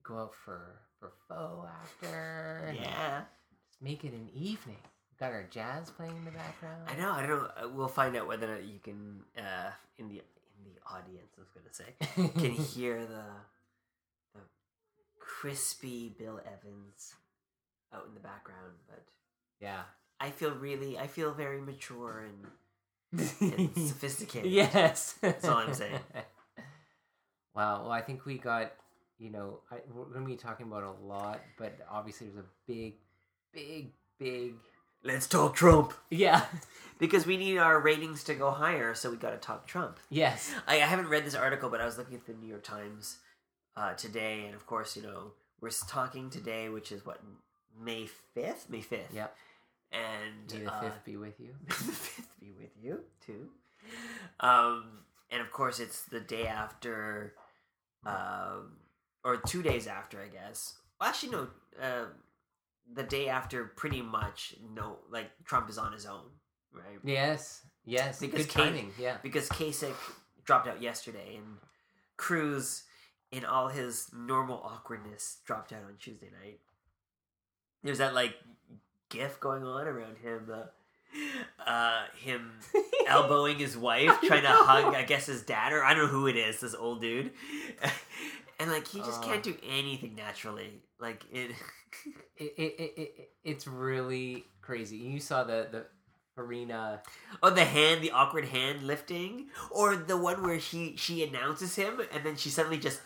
go 0.03 0.19
out 0.19 0.35
for 0.35 0.81
for 0.99 1.13
pho 1.29 1.67
after 1.83 2.75
yeah. 2.75 3.23
just 3.67 3.83
make 3.83 4.05
it 4.05 4.13
an 4.13 4.29
evening. 4.35 4.77
Got 5.21 5.33
our 5.33 5.45
jazz 5.51 5.91
playing 5.91 6.17
in 6.17 6.25
the 6.25 6.31
background. 6.31 6.83
i 6.89 6.97
know 6.97 7.13
i 7.13 7.21
don't 7.27 7.43
know 7.43 7.51
Uh, 7.63 7.69
we'll 7.69 7.89
find 7.89 8.17
out 8.17 8.27
whether 8.27 8.51
or 8.51 8.55
not 8.57 8.65
you 8.65 8.79
can 8.83 9.21
uh 9.37 9.71
in 9.99 10.09
the 10.09 10.15
in 10.15 10.65
the 10.65 10.81
audience 10.91 11.37
i 11.37 11.41
was 11.41 11.51
gonna 11.55 11.73
say 11.73 12.31
can 12.41 12.51
hear 12.75 13.01
the 13.01 13.25
the 14.35 14.41
crispy 15.19 16.15
bill 16.19 16.41
evans 16.47 17.15
out 17.93 18.07
in 18.09 18.15
the 18.15 18.21
background 18.21 18.73
but 18.89 19.05
yeah. 19.61 19.83
i 20.21 20.31
feel 20.31 20.53
really 20.53 20.99
i 20.99 21.07
feel 21.07 21.33
very 21.35 21.61
mature 21.61 22.25
and 22.27 22.47
and 23.41 23.77
sophisticated 23.89 24.51
yes. 24.51 25.17
That's 25.21 25.45
all 25.47 25.59
I'm 25.59 25.75
saying. 25.75 26.01
Wow. 27.55 27.83
Well, 27.83 27.91
I 27.91 28.01
think 28.01 28.25
we 28.27 28.39
got, 28.39 28.73
you 29.19 29.29
know, 29.31 29.59
I, 29.73 29.79
we're 29.93 30.05
going 30.05 30.21
to 30.23 30.27
be 30.31 30.37
talking 30.37 30.67
about 30.67 30.85
a 30.85 30.93
lot, 31.05 31.41
but 31.59 31.77
obviously 31.91 32.29
there's 32.29 32.45
a 32.45 32.49
big, 32.67 32.95
big, 33.53 33.91
big. 34.21 34.55
Let's 35.03 35.27
talk 35.27 35.55
trump 35.55 35.93
Yeah. 36.11 36.45
because 36.99 37.27
we 37.27 37.37
need 37.37 37.59
our 37.59 37.81
ratings 37.81 38.23
to 38.25 38.35
go 38.35 38.51
higher 38.51 38.95
so 38.95 39.11
we 39.11 39.17
gotta 39.17 39.39
talk 39.39 39.67
trump 39.67 39.99
yes. 40.11 40.53
I, 40.67 40.77
I 40.77 40.87
haven't 40.87 41.09
read 41.09 41.25
this 41.25 41.35
article, 41.35 41.71
but 41.71 41.81
I 41.81 41.87
was 41.87 41.97
looking 41.99 42.15
at 42.17 42.27
the 42.27 42.35
New 42.35 42.49
York 42.49 42.63
Times 42.65 43.19
uh, 43.77 43.95
today, 43.95 44.45
and 44.47 44.55
of 44.55 44.67
course, 44.67 44.97
you 44.97 45.03
know, 45.03 45.33
we're 45.61 45.71
talking 45.89 46.29
today, 46.31 46.69
which 46.69 46.93
is 46.93 47.07
what 47.07 47.21
May 47.83 48.07
fifth, 48.35 48.69
May 48.69 48.81
fifth. 48.81 49.15
Yep. 49.15 49.35
And 49.93 50.53
May 50.53 50.65
the 50.65 50.73
uh, 50.73 50.81
fifth 50.81 51.05
be 51.05 51.17
with 51.17 51.39
you. 51.41 51.55
May 51.69 51.75
the 51.77 51.93
fifth 51.93 52.41
be 52.41 52.53
with 52.59 52.71
you 52.83 53.01
too. 53.25 53.49
Um, 54.41 54.85
and 55.31 55.41
of 55.41 55.51
course, 55.51 55.81
it's 55.81 56.03
the 56.03 56.21
day 56.21 56.47
after, 56.47 57.35
um, 58.05 58.73
or 59.25 59.37
two 59.37 59.63
days 59.63 59.87
after, 59.87 60.21
I 60.21 60.29
guess. 60.29 60.75
Well, 61.01 61.09
actually, 61.09 61.33
no. 61.33 61.49
Uh, 61.81 62.05
the 62.95 63.03
day 63.03 63.29
after, 63.29 63.65
pretty 63.65 64.03
much, 64.03 64.55
no. 64.75 64.99
Like 65.11 65.31
Trump 65.45 65.69
is 65.71 65.79
on 65.79 65.93
his 65.93 66.07
own, 66.07 66.25
right? 66.73 66.99
Yes. 67.05 67.63
Yes. 67.85 68.21
Because 68.21 68.47
Good 68.47 68.55
Kate- 68.55 68.65
timing. 68.65 68.93
Yeah. 68.99 69.17
because 69.23 69.49
Kasich 69.49 69.95
dropped 70.45 70.69
out 70.69 70.83
yesterday, 70.83 71.37
and 71.37 71.57
Cruz, 72.17 72.85
in 73.33 73.45
all 73.45 73.69
his 73.69 74.11
normal 74.15 74.61
awkwardness, 74.65 75.39
dropped 75.45 75.73
out 75.73 75.85
on 75.85 75.95
Tuesday 75.99 76.31
night. 76.43 76.59
There's 77.83 77.99
that 77.99 78.15
like 78.15 78.35
gif 79.09 79.41
going 79.41 79.65
on 79.65 79.87
around 79.89 80.19
him, 80.19 80.51
uh, 80.53 81.69
uh, 81.69 82.03
him 82.23 82.53
elbowing 83.07 83.59
his 83.59 83.77
wife, 83.77 84.19
trying 84.23 84.43
to 84.43 84.49
hug, 84.51 84.95
I 84.95 85.03
guess, 85.05 85.27
his 85.27 85.43
dad, 85.43 85.73
or 85.73 85.83
I 85.85 85.95
don't 85.95 86.05
know 86.07 86.09
who 86.11 86.27
it 86.27 86.37
is, 86.37 86.61
this 86.61 86.75
old 86.75 87.01
dude. 87.01 87.31
and 88.61 88.71
like 88.71 88.87
he 88.87 88.99
just 89.01 89.23
Uh. 89.23 89.27
can't 89.27 89.43
do 89.43 89.57
anything 89.69 90.15
naturally. 90.15 90.83
Like 91.01 91.25
it. 91.33 91.53
It, 92.37 92.55
it, 92.57 92.75
it, 92.81 92.93
it, 92.97 93.31
it's 93.45 93.67
really 93.67 94.45
crazy. 94.63 94.97
You 94.97 95.21
saw 95.21 95.45
the, 95.45 95.67
the 95.71 95.87
arena, 96.41 97.03
Oh, 97.43 97.51
the 97.51 97.65
hand, 97.67 98.01
the 98.03 98.13
awkward 98.13 98.47
hand 98.47 98.85
lifting, 98.85 99.49
or 99.71 99.95
the 99.97 100.17
one 100.17 100.43
where 100.43 100.57
he 100.57 100.97
she 100.97 101.23
announces 101.23 101.75
him 101.77 102.01
and 102.15 102.25
then 102.25 102.37
she 102.37 102.49
suddenly 102.49 102.79
just 102.79 103.01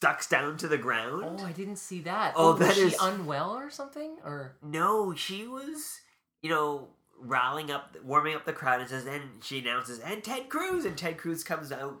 ducks 0.00 0.28
down 0.28 0.56
to 0.58 0.68
the 0.68 0.78
ground. 0.78 1.40
Oh, 1.40 1.44
I 1.44 1.52
didn't 1.52 1.76
see 1.76 2.00
that. 2.02 2.34
Oh, 2.36 2.52
was 2.52 2.60
that 2.60 2.74
she 2.74 2.82
is- 2.82 2.96
unwell 3.00 3.50
or 3.50 3.70
something? 3.70 4.16
Or 4.24 4.56
No, 4.62 5.14
she 5.14 5.46
was, 5.48 6.00
you 6.42 6.50
know, 6.50 6.88
rallying 7.18 7.70
up, 7.70 7.96
warming 8.04 8.34
up 8.34 8.44
the 8.44 8.52
crowd, 8.52 8.80
and 8.80 8.88
says, 8.88 9.06
and 9.06 9.42
she 9.42 9.58
announces, 9.58 9.98
and 9.98 10.22
Ted 10.22 10.48
Cruz, 10.48 10.84
and 10.84 10.96
Ted 10.96 11.18
Cruz 11.18 11.42
comes 11.44 11.72
out 11.72 12.00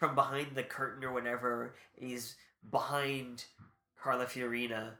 from 0.00 0.14
behind 0.14 0.56
the 0.56 0.62
curtain 0.64 1.04
or 1.04 1.12
whatever. 1.12 1.74
He's 1.94 2.34
behind 2.68 3.44
Carla 4.02 4.24
Fiorina, 4.24 4.94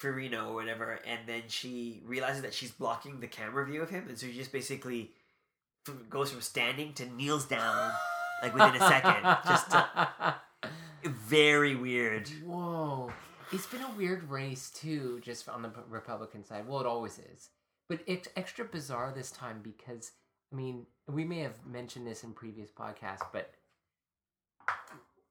Fiorino 0.00 0.48
or 0.48 0.54
whatever, 0.54 1.00
and 1.04 1.20
then 1.26 1.42
she 1.48 2.02
realizes 2.06 2.42
that 2.42 2.54
she's 2.54 2.70
blocking 2.70 3.20
the 3.20 3.26
camera 3.26 3.66
view 3.66 3.82
of 3.82 3.90
him, 3.90 4.06
and 4.08 4.16
so 4.16 4.28
she 4.28 4.34
just 4.34 4.52
basically 4.52 5.10
goes 6.08 6.30
from 6.30 6.40
standing 6.40 6.92
to 6.94 7.06
kneels 7.06 7.46
down 7.46 7.92
like 8.42 8.54
within 8.54 8.76
a 8.76 8.88
second, 8.88 9.24
just 9.46 9.70
to 9.72 10.36
Very 11.04 11.74
weird. 11.74 12.28
Whoa. 12.44 13.12
It's 13.52 13.66
been 13.66 13.82
a 13.82 13.90
weird 13.96 14.28
race 14.30 14.70
too, 14.70 15.20
just 15.22 15.48
on 15.48 15.62
the 15.62 15.70
Republican 15.88 16.44
side. 16.44 16.66
Well, 16.66 16.80
it 16.80 16.86
always 16.86 17.18
is, 17.18 17.50
but 17.88 18.00
it's 18.06 18.28
extra 18.36 18.64
bizarre 18.64 19.12
this 19.14 19.30
time 19.30 19.60
because 19.62 20.12
I 20.52 20.56
mean, 20.56 20.86
we 21.06 21.24
may 21.24 21.40
have 21.40 21.66
mentioned 21.66 22.06
this 22.06 22.24
in 22.24 22.32
previous 22.32 22.70
podcasts, 22.70 23.26
but 23.32 23.52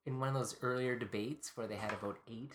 in 0.05 0.19
one 0.19 0.29
of 0.29 0.35
those 0.35 0.55
earlier 0.61 0.95
debates 0.95 1.55
where 1.55 1.67
they 1.67 1.75
had 1.75 1.93
about 1.93 2.17
eight, 2.29 2.53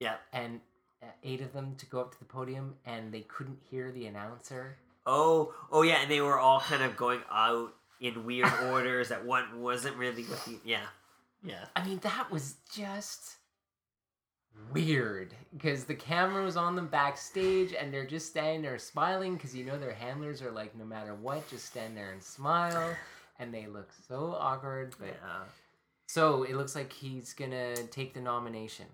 Yeah. 0.00 0.16
and 0.32 0.60
uh, 1.02 1.06
eight 1.24 1.40
of 1.40 1.52
them 1.52 1.74
to 1.76 1.86
go 1.86 2.00
up 2.00 2.12
to 2.12 2.18
the 2.18 2.24
podium, 2.24 2.74
and 2.86 3.12
they 3.12 3.22
couldn't 3.22 3.58
hear 3.70 3.90
the 3.90 4.06
announcer. 4.06 4.76
Oh, 5.04 5.52
oh 5.72 5.82
yeah, 5.82 6.00
and 6.02 6.10
they 6.10 6.20
were 6.20 6.38
all 6.38 6.60
kind 6.60 6.82
of 6.82 6.96
going 6.96 7.20
out 7.30 7.74
in 8.00 8.24
weird 8.24 8.52
orders 8.70 9.08
that 9.08 9.24
one 9.24 9.60
wasn't 9.60 9.96
really 9.96 10.22
what 10.24 10.44
the 10.44 10.58
yeah. 10.64 10.86
Yeah. 11.44 11.64
I 11.74 11.84
mean, 11.84 11.98
that 12.04 12.30
was 12.30 12.54
just 12.72 13.36
weird 14.72 15.34
because 15.56 15.84
the 15.84 15.94
camera 15.94 16.44
was 16.44 16.56
on 16.56 16.76
them 16.76 16.86
backstage 16.86 17.72
and 17.72 17.92
they're 17.92 18.06
just 18.06 18.28
standing 18.30 18.62
there 18.62 18.78
smiling 18.78 19.34
because 19.34 19.54
you 19.56 19.64
know 19.64 19.78
their 19.78 19.92
handlers 19.94 20.40
are 20.42 20.52
like, 20.52 20.76
no 20.76 20.84
matter 20.84 21.14
what, 21.14 21.48
just 21.50 21.66
stand 21.66 21.96
there 21.96 22.12
and 22.12 22.22
smile. 22.22 22.94
And 23.40 23.52
they 23.52 23.66
look 23.66 23.88
so 24.08 24.36
awkward. 24.38 24.94
But 25.00 25.08
Yeah. 25.08 25.42
So 26.12 26.42
it 26.42 26.54
looks 26.56 26.74
like 26.74 26.92
he's 26.92 27.32
gonna 27.32 27.74
take 27.88 28.12
the 28.12 28.20
nomination 28.20 28.86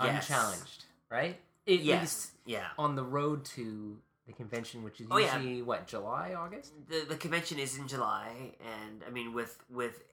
Yes. 0.00 0.30
unchallenged, 0.30 0.84
right? 1.10 1.36
At 1.66 1.72
least 1.72 1.84
Yes. 1.84 2.30
Yeah. 2.46 2.68
on 2.78 2.94
the 2.94 3.02
road 3.02 3.44
to 3.56 4.00
the 4.26 4.32
convention, 4.32 4.84
which 4.84 5.00
is 5.00 5.08
Oh, 5.10 5.16
yeah. 5.16 5.62
what 5.62 5.88
July, 5.88 6.34
August. 6.34 6.72
The 6.88 7.00
the 7.08 7.16
convention 7.16 7.58
is 7.58 7.76
in 7.76 7.88
July 7.88 8.54
and 8.60 9.02
I 9.04 9.10
mean 9.10 9.32
with 9.32 9.58
with 9.68 10.04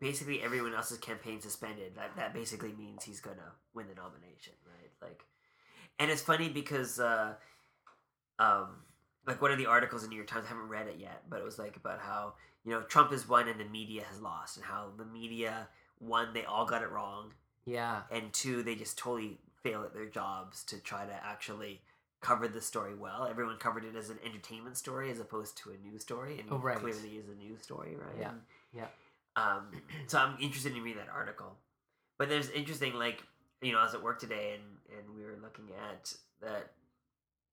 basically 0.00 0.42
everyone 0.42 0.72
else's 0.74 0.96
campaign 0.98 1.42
suspended, 1.42 1.94
that 1.96 2.16
that 2.16 2.32
basically 2.32 2.72
means 2.72 3.04
he's 3.04 3.20
gonna 3.20 3.52
win 3.74 3.86
the 3.88 3.94
nomination, 3.94 4.54
right? 4.64 4.92
Like 5.02 5.26
and 5.98 6.10
it's 6.10 6.22
funny 6.22 6.48
because 6.48 6.98
uh 6.98 7.34
um 8.38 8.68
like 9.26 9.42
one 9.42 9.50
of 9.52 9.58
the 9.58 9.66
articles 9.66 10.02
in 10.02 10.08
New 10.08 10.16
York 10.16 10.28
Times, 10.28 10.46
I 10.46 10.48
haven't 10.48 10.68
read 10.68 10.86
it 10.86 10.96
yet, 10.98 11.24
but 11.28 11.40
it 11.40 11.44
was 11.44 11.58
like 11.58 11.76
about 11.76 11.98
how, 12.00 12.34
you 12.64 12.70
know, 12.70 12.82
Trump 12.82 13.10
has 13.10 13.28
won 13.28 13.48
and 13.48 13.58
the 13.60 13.64
media 13.64 14.04
has 14.10 14.20
lost 14.20 14.56
and 14.56 14.64
how 14.64 14.92
the 14.96 15.04
media 15.04 15.68
one, 15.98 16.32
they 16.34 16.44
all 16.44 16.66
got 16.66 16.82
it 16.82 16.90
wrong. 16.90 17.32
Yeah, 17.64 18.02
and 18.10 18.32
two, 18.32 18.62
they 18.62 18.74
just 18.76 18.96
totally 18.98 19.38
fail 19.62 19.82
at 19.82 19.92
their 19.92 20.06
jobs 20.06 20.62
to 20.64 20.78
try 20.78 21.04
to 21.04 21.12
actually 21.24 21.80
cover 22.20 22.46
the 22.48 22.60
story 22.60 22.94
well. 22.94 23.26
Everyone 23.28 23.56
covered 23.56 23.84
it 23.84 23.96
as 23.96 24.08
an 24.10 24.18
entertainment 24.24 24.76
story 24.76 25.10
as 25.10 25.18
opposed 25.20 25.56
to 25.58 25.70
a 25.70 25.88
news 25.88 26.02
story, 26.02 26.38
and 26.38 26.48
Oh, 26.50 26.58
right. 26.58 26.76
clearly 26.76 27.16
is 27.16 27.28
a 27.28 27.34
news 27.34 27.62
story, 27.62 27.96
right? 27.96 28.14
Yeah, 28.20 28.30
And, 28.30 28.40
yeah. 28.72 28.86
Um, 29.36 29.68
so 30.06 30.18
I'm 30.18 30.36
interested 30.40 30.74
in 30.76 30.82
reading 30.82 30.98
that 31.04 31.12
article. 31.12 31.56
But 32.18 32.28
there's 32.28 32.48
interesting, 32.50 32.94
like 32.94 33.22
you 33.62 33.72
know, 33.72 33.78
I 33.80 33.84
was 33.84 33.94
at 33.94 34.02
work 34.02 34.20
today, 34.20 34.54
and 34.54 34.98
and 34.98 35.16
we 35.16 35.24
were 35.24 35.36
looking 35.42 35.66
at 35.90 36.14
that 36.40 36.72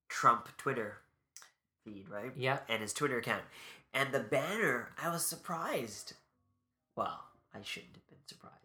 Trump 0.10 0.48
Twitter 0.58 0.98
feed, 1.84 2.06
right? 2.10 2.32
yeah. 2.38 2.60
and 2.70 2.82
his 2.82 2.94
Twitter 2.94 3.18
account. 3.18 3.44
And 3.94 4.12
the 4.12 4.20
banner, 4.20 4.90
I 5.02 5.10
was 5.10 5.26
surprised. 5.26 6.14
Well, 6.96 7.24
I 7.56 7.62
shouldn't 7.62 7.94
have 7.96 8.08
been 8.08 8.18
surprised, 8.26 8.56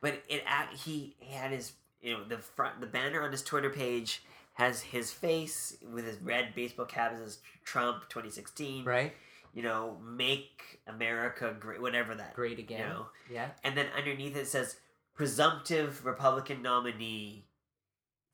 but 0.00 0.22
it 0.28 0.44
he 0.76 1.16
had 1.30 1.50
his 1.52 1.72
you 2.00 2.12
know 2.14 2.24
the 2.24 2.38
front 2.38 2.80
the 2.80 2.86
banner 2.86 3.22
on 3.22 3.32
his 3.32 3.42
Twitter 3.42 3.70
page 3.70 4.22
has 4.54 4.80
his 4.82 5.10
face 5.12 5.76
with 5.92 6.04
his 6.04 6.18
red 6.20 6.54
baseball 6.54 6.86
cap. 6.86 7.14
Says 7.16 7.38
Trump 7.64 8.02
2016. 8.10 8.84
Right, 8.84 9.14
You 9.54 9.62
know, 9.62 9.96
make 10.04 10.80
America 10.86 11.56
great, 11.58 11.80
whatever 11.80 12.14
that. 12.14 12.34
great 12.34 12.58
again. 12.58 12.80
You 12.80 12.86
know, 12.86 13.06
Yeah, 13.30 13.48
and 13.64 13.76
then 13.76 13.86
underneath 13.96 14.36
it 14.36 14.46
says 14.46 14.76
presumptive 15.14 16.04
Republican 16.04 16.60
nominee. 16.62 17.46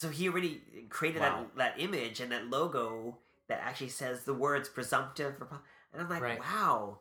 So 0.01 0.09
he 0.11 0.29
already 0.29 0.63
created 0.91 1.21
Wow. 1.23 1.47
that 1.57 1.77
that 1.77 1.81
image 1.81 2.21
and 2.21 2.31
that 2.33 2.47
logo 2.49 3.19
that 3.49 3.61
actually 3.63 3.89
says 3.91 4.25
the 4.25 4.35
words 4.35 4.69
presumptive 4.69 5.39
Repu- 5.39 5.61
and 5.93 6.03
I'm 6.03 6.09
like, 6.09 6.23
Right. 6.23 6.41
wow. 6.41 6.99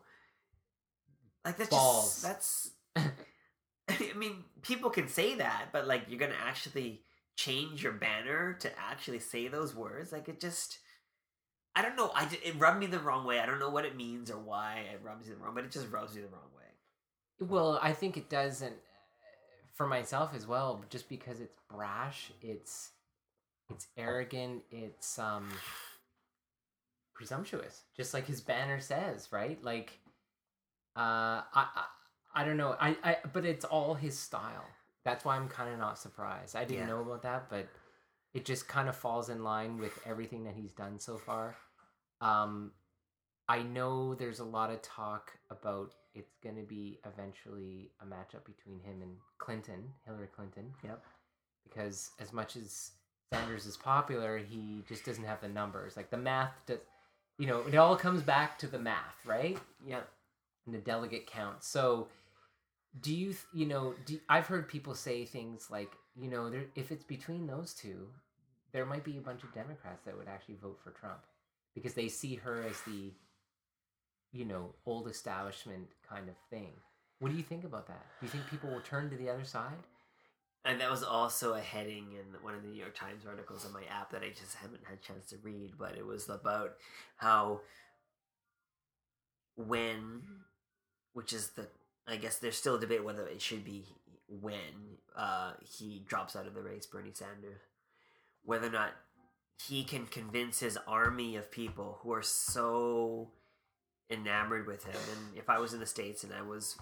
Like 1.44 1.56
that's 1.56 1.70
Balls. 1.70 2.04
just 2.14 2.22
that's 2.22 2.70
I 3.88 4.12
mean, 4.16 4.44
people 4.62 4.90
can 4.90 5.08
say 5.08 5.36
that, 5.36 5.66
but 5.72 5.86
like 5.86 6.04
you're 6.08 6.18
gonna 6.18 6.34
actually 6.44 7.02
change 7.36 7.82
your 7.82 7.92
banner 7.92 8.54
to 8.60 8.70
actually 8.78 9.20
say 9.20 9.48
those 9.48 9.74
words. 9.74 10.12
Like 10.12 10.28
it 10.28 10.40
just 10.40 10.78
I 11.76 11.82
don't 11.82 11.96
know. 11.96 12.10
I 12.14 12.28
it 12.44 12.58
rubbed 12.58 12.80
me 12.80 12.86
the 12.86 12.98
wrong 12.98 13.24
way. 13.24 13.40
I 13.40 13.46
don't 13.46 13.60
know 13.60 13.70
what 13.70 13.84
it 13.84 13.96
means 13.96 14.30
or 14.30 14.38
why 14.38 14.84
it 14.92 15.00
rubs 15.02 15.28
me 15.28 15.34
the 15.34 15.40
wrong, 15.40 15.54
but 15.54 15.64
it 15.64 15.70
just 15.70 15.90
rubs 15.90 16.14
me 16.14 16.22
the 16.22 16.28
wrong 16.28 16.50
way. 16.56 16.64
Well, 17.48 17.78
I 17.82 17.92
think 17.92 18.16
it 18.16 18.28
does, 18.30 18.62
and 18.62 18.74
for 19.74 19.86
myself 19.86 20.32
as 20.34 20.46
well, 20.46 20.84
just 20.90 21.08
because 21.08 21.40
it's 21.40 21.54
brash, 21.70 22.32
it's 22.42 22.90
it's 23.70 23.88
arrogant, 23.96 24.62
it's 24.70 25.18
um 25.18 25.50
presumptuous, 27.14 27.82
just 27.96 28.14
like 28.14 28.26
his 28.26 28.40
banner 28.40 28.80
says, 28.80 29.28
right? 29.32 29.62
Like, 29.62 29.98
uh, 30.96 31.42
I 31.54 31.66
I, 31.76 31.84
I 32.38 32.44
don't 32.44 32.56
know, 32.56 32.76
I, 32.80 32.96
I 33.02 33.16
but 33.32 33.44
it's 33.44 33.64
all 33.64 33.94
his 33.94 34.16
style. 34.18 34.64
That's 35.04 35.24
why 35.24 35.36
I'm 35.36 35.48
kind 35.48 35.72
of 35.72 35.78
not 35.78 35.98
surprised. 35.98 36.54
I 36.54 36.64
didn't 36.64 36.80
Yeah. 36.86 36.94
know 36.94 37.00
about 37.00 37.22
that, 37.22 37.48
but 37.50 37.66
it 38.32 38.44
just 38.44 38.68
kind 38.68 38.88
of 38.88 38.96
falls 38.96 39.28
in 39.28 39.42
line 39.42 39.78
with 39.78 39.98
everything 40.06 40.44
that 40.44 40.54
he's 40.54 40.72
done 40.72 40.98
so 41.00 41.16
far. 41.18 41.56
Um, 42.20 42.72
I 43.48 43.62
know 43.62 44.14
there's 44.14 44.38
a 44.40 44.44
lot 44.44 44.70
of 44.70 44.82
talk 44.82 45.32
about 45.50 45.94
it's 46.14 46.36
going 46.42 46.56
to 46.56 46.62
be 46.62 47.00
eventually 47.04 47.90
a 48.00 48.04
matchup 48.04 48.44
between 48.44 48.80
him 48.80 49.02
and 49.02 49.16
Clinton, 49.38 49.82
Hillary 50.04 50.28
Clinton. 50.34 50.74
Yep. 50.84 51.02
Because 51.64 52.10
as 52.20 52.32
much 52.32 52.56
as 52.56 52.92
Sanders 53.32 53.66
is 53.66 53.76
popular, 53.76 54.38
he 54.38 54.82
just 54.88 55.04
doesn't 55.04 55.24
have 55.24 55.40
the 55.40 55.48
numbers. 55.48 55.96
Like 55.96 56.10
the 56.10 56.16
math 56.16 56.52
does, 56.66 56.78
you 57.38 57.46
know, 57.46 57.62
it 57.66 57.74
all 57.76 57.96
comes 57.96 58.22
back 58.22 58.58
to 58.58 58.66
the 58.66 58.78
math, 58.78 59.16
right? 59.24 59.58
Yep. 59.86 60.08
And 60.66 60.74
the 60.74 60.78
delegate 60.80 61.26
count. 61.26 61.64
So, 61.64 62.08
do 63.00 63.14
you, 63.14 63.26
th- 63.26 63.46
you 63.52 63.66
know, 63.66 63.94
do, 64.06 64.18
I've 64.28 64.46
heard 64.46 64.68
people 64.68 64.94
say 64.94 65.24
things 65.24 65.68
like, 65.70 65.92
you 66.16 66.28
know, 66.28 66.50
there, 66.50 66.66
if 66.74 66.90
it's 66.90 67.04
between 67.04 67.46
those 67.46 67.74
two, 67.74 68.08
there 68.72 68.86
might 68.86 69.04
be 69.04 69.16
a 69.16 69.20
bunch 69.20 69.42
of 69.42 69.52
Democrats 69.52 70.04
that 70.04 70.16
would 70.16 70.28
actually 70.28 70.56
vote 70.56 70.78
for 70.82 70.90
Trump 70.90 71.20
because 71.74 71.94
they 71.94 72.08
see 72.08 72.34
her 72.36 72.64
as 72.68 72.80
the, 72.82 73.12
you 74.32 74.44
know, 74.44 74.74
old 74.86 75.08
establishment 75.08 75.88
kind 76.08 76.28
of 76.28 76.34
thing. 76.50 76.72
What 77.20 77.30
do 77.30 77.36
you 77.36 77.42
think 77.42 77.64
about 77.64 77.86
that? 77.88 78.06
Do 78.20 78.26
you 78.26 78.30
think 78.30 78.46
people 78.48 78.70
will 78.70 78.80
turn 78.80 79.10
to 79.10 79.16
the 79.16 79.30
other 79.30 79.44
side? 79.44 79.78
And 80.64 80.80
that 80.80 80.90
was 80.90 81.02
also 81.02 81.54
a 81.54 81.60
heading 81.60 82.08
in 82.12 82.42
one 82.42 82.54
of 82.54 82.62
the 82.62 82.68
New 82.68 82.78
York 82.78 82.94
Times 82.94 83.24
articles 83.26 83.64
on 83.64 83.72
my 83.72 83.84
app 83.90 84.10
that 84.10 84.22
I 84.22 84.30
just 84.30 84.54
haven't 84.56 84.82
had 84.84 84.98
a 84.98 85.00
chance 85.00 85.26
to 85.30 85.36
read, 85.42 85.72
but 85.78 85.96
it 85.96 86.06
was 86.06 86.28
about 86.28 86.74
how 87.16 87.60
when, 89.56 90.22
which 91.14 91.32
is 91.32 91.50
the, 91.50 91.68
I 92.08 92.16
guess 92.16 92.38
there's 92.38 92.56
still 92.56 92.76
a 92.76 92.80
debate 92.80 93.04
whether 93.04 93.26
it 93.26 93.42
should 93.42 93.64
be 93.64 93.84
when 94.28 94.98
uh, 95.16 95.52
he 95.64 96.04
drops 96.06 96.36
out 96.36 96.46
of 96.46 96.54
the 96.54 96.62
race, 96.62 96.86
Bernie 96.86 97.10
Sanders, 97.12 97.60
whether 98.44 98.68
or 98.68 98.70
not 98.70 98.92
he 99.66 99.84
can 99.84 100.06
convince 100.06 100.60
his 100.60 100.78
army 100.86 101.36
of 101.36 101.50
people 101.50 101.98
who 102.02 102.12
are 102.12 102.22
so 102.22 103.30
enamored 104.10 104.66
with 104.66 104.84
him. 104.84 104.94
And 104.94 105.36
if 105.36 105.50
I 105.50 105.58
was 105.58 105.74
in 105.74 105.80
the 105.80 105.86
States 105.86 106.24
and 106.24 106.32
I 106.32 106.42
was, 106.42 106.76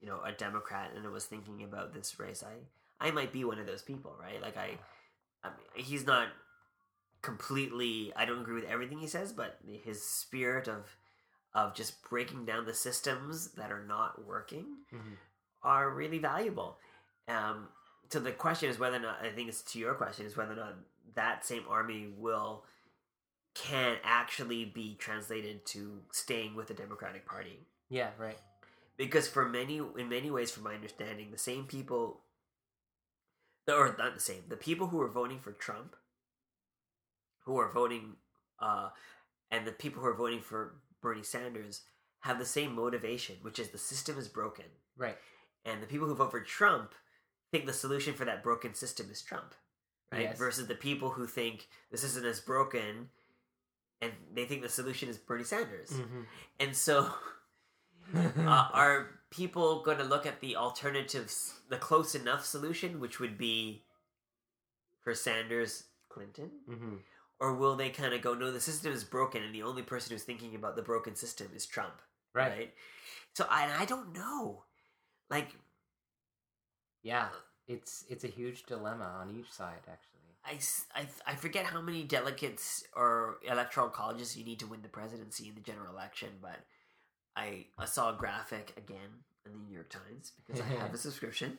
you 0.00 0.08
know, 0.08 0.20
a 0.24 0.32
Democrat 0.32 0.90
and 0.94 1.06
I 1.06 1.10
was 1.10 1.24
thinking 1.24 1.62
about 1.62 1.94
this 1.94 2.18
race, 2.18 2.42
I, 2.42 3.06
I 3.06 3.10
might 3.10 3.32
be 3.32 3.44
one 3.44 3.58
of 3.58 3.66
those 3.66 3.82
people, 3.82 4.14
right? 4.20 4.40
Like 4.42 4.56
I, 4.56 4.78
I 5.42 5.48
mean, 5.48 5.84
he's 5.84 6.06
not 6.06 6.28
completely. 7.22 8.12
I 8.14 8.24
don't 8.26 8.40
agree 8.40 8.54
with 8.54 8.70
everything 8.70 8.98
he 8.98 9.06
says, 9.06 9.32
but 9.32 9.58
his 9.84 10.02
spirit 10.02 10.68
of, 10.68 10.96
of 11.54 11.74
just 11.74 12.02
breaking 12.08 12.44
down 12.46 12.64
the 12.64 12.74
systems 12.74 13.52
that 13.52 13.70
are 13.70 13.84
not 13.84 14.24
working 14.24 14.84
Mhm. 14.92 15.16
are 15.62 15.90
really 15.90 16.18
valuable. 16.18 16.78
Um, 17.28 17.68
so 18.10 18.18
the 18.20 18.32
question 18.32 18.68
is 18.70 18.78
whether 18.78 18.96
or 18.96 19.00
not 19.00 19.20
I 19.22 19.30
think 19.32 19.48
it's 19.48 19.62
to 19.72 19.78
your 19.78 19.94
question 19.94 20.26
is 20.26 20.36
whether 20.36 20.52
or 20.52 20.56
not 20.56 20.74
that 21.14 21.44
same 21.44 21.66
army 21.68 22.08
will 22.16 22.64
can 23.54 23.98
actually 24.02 24.64
be 24.64 24.94
translated 24.96 25.66
to 25.66 26.02
staying 26.10 26.54
with 26.54 26.68
the 26.68 26.74
Democratic 26.74 27.26
Party 27.26 27.66
Yeah, 27.90 28.10
right. 28.18 28.38
because 28.96 29.28
for 29.28 29.46
many 29.46 29.76
in 29.76 30.08
many 30.08 30.30
ways 30.30 30.50
from 30.50 30.62
my 30.62 30.74
understanding 30.74 31.30
the 31.30 31.38
same 31.38 31.66
people 31.66 32.24
or 33.68 33.94
not 33.98 34.14
the 34.14 34.20
same 34.20 34.44
the 34.48 34.56
people 34.56 34.86
who 34.88 35.00
are 35.00 35.08
voting 35.08 35.38
for 35.38 35.52
trump 35.52 35.96
who 37.44 37.58
are 37.58 37.68
voting 37.70 38.16
uh 38.58 38.90
and 39.50 39.66
the 39.66 39.72
people 39.72 40.00
who 40.02 40.08
are 40.08 40.14
voting 40.16 40.40
for 40.40 40.74
bernie 41.02 41.22
sanders 41.22 41.82
have 42.20 42.38
the 42.38 42.46
same 42.46 42.74
motivation 42.74 43.36
which 43.42 43.58
is 43.58 43.68
the 43.70 43.78
system 43.78 44.16
is 44.18 44.28
broken 44.28 44.64
Right. 44.96 45.16
and 45.64 45.82
the 45.82 45.86
people 45.86 46.06
who 46.06 46.14
vote 46.14 46.30
for 46.30 46.40
trump 46.40 46.94
think 47.50 47.66
the 47.66 47.72
solution 47.72 48.14
for 48.14 48.24
that 48.24 48.42
broken 48.42 48.74
system 48.74 49.08
is 49.10 49.20
trump 49.22 49.54
right 50.12 50.22
Yes. 50.22 50.38
versus 50.38 50.66
the 50.68 50.74
people 50.74 51.10
who 51.10 51.26
think 51.26 51.68
the 51.90 51.98
system 51.98 52.24
is 52.24 52.40
broken 52.40 53.08
and 54.00 54.12
they 54.34 54.44
think 54.44 54.62
the 54.62 54.68
solution 54.68 55.08
is 55.08 55.18
bernie 55.18 55.44
sanders 55.44 55.90
Mm-hmm. 55.90 56.22
and 56.60 56.74
so 56.76 57.08
uh, 58.14 58.68
our 58.72 59.08
people 59.30 59.82
going 59.82 59.96
to 59.98 60.04
look 60.04 60.26
at 60.26 60.40
the 60.40 60.54
alternatives, 60.56 61.54
the 61.70 61.78
close 61.78 62.14
enough 62.14 62.44
solution, 62.44 63.00
which 63.00 63.18
would 63.18 63.38
be 63.38 63.84
for 65.02 65.14
Sanders 65.14 65.84
Clinton? 66.10 66.50
hmm 66.68 66.96
Or 67.42 67.54
will 67.54 67.76
they 67.76 67.90
kind 67.90 68.14
of 68.14 68.22
go, 68.22 68.34
no, 68.34 68.52
the 68.52 68.60
system 68.60 68.92
is 68.92 69.04
broken 69.04 69.42
and 69.42 69.54
the 69.54 69.64
only 69.64 69.82
person 69.82 70.12
who's 70.12 70.22
thinking 70.24 70.54
about 70.54 70.76
the 70.76 70.82
broken 70.82 71.16
system 71.16 71.48
is 71.54 71.66
Trump? 71.66 72.00
Right. 72.34 72.72
So 73.34 73.46
I, 73.50 73.82
I 73.82 73.84
don't 73.84 74.14
know. 74.14 74.64
Like, 75.30 75.48
Yeah. 77.02 77.28
It's 77.68 78.04
it's 78.08 78.24
a 78.24 78.28
huge 78.28 78.64
dilemma 78.64 79.04
on 79.20 79.30
each 79.38 79.50
side, 79.52 79.86
actually. 79.90 80.20
I, 80.44 80.58
I, 81.00 81.06
I 81.32 81.36
forget 81.36 81.64
how 81.66 81.80
many 81.80 82.02
delegates 82.02 82.84
or 82.96 83.38
electoral 83.44 83.88
colleges 83.88 84.36
you 84.36 84.44
need 84.44 84.58
to 84.60 84.66
win 84.66 84.82
the 84.82 84.88
presidency 84.88 85.48
in 85.48 85.54
the 85.54 85.60
general 85.60 85.94
election, 85.94 86.30
but 86.42 86.58
I, 87.36 87.66
I 87.78 87.86
saw 87.86 88.14
a 88.14 88.18
graphic 88.18 88.74
again 88.76 89.24
in 89.46 89.52
the 89.52 89.58
New 89.58 89.74
York 89.74 89.90
Times 89.90 90.32
because 90.46 90.60
I 90.60 90.64
have 90.80 90.94
a 90.94 90.98
subscription 91.08 91.58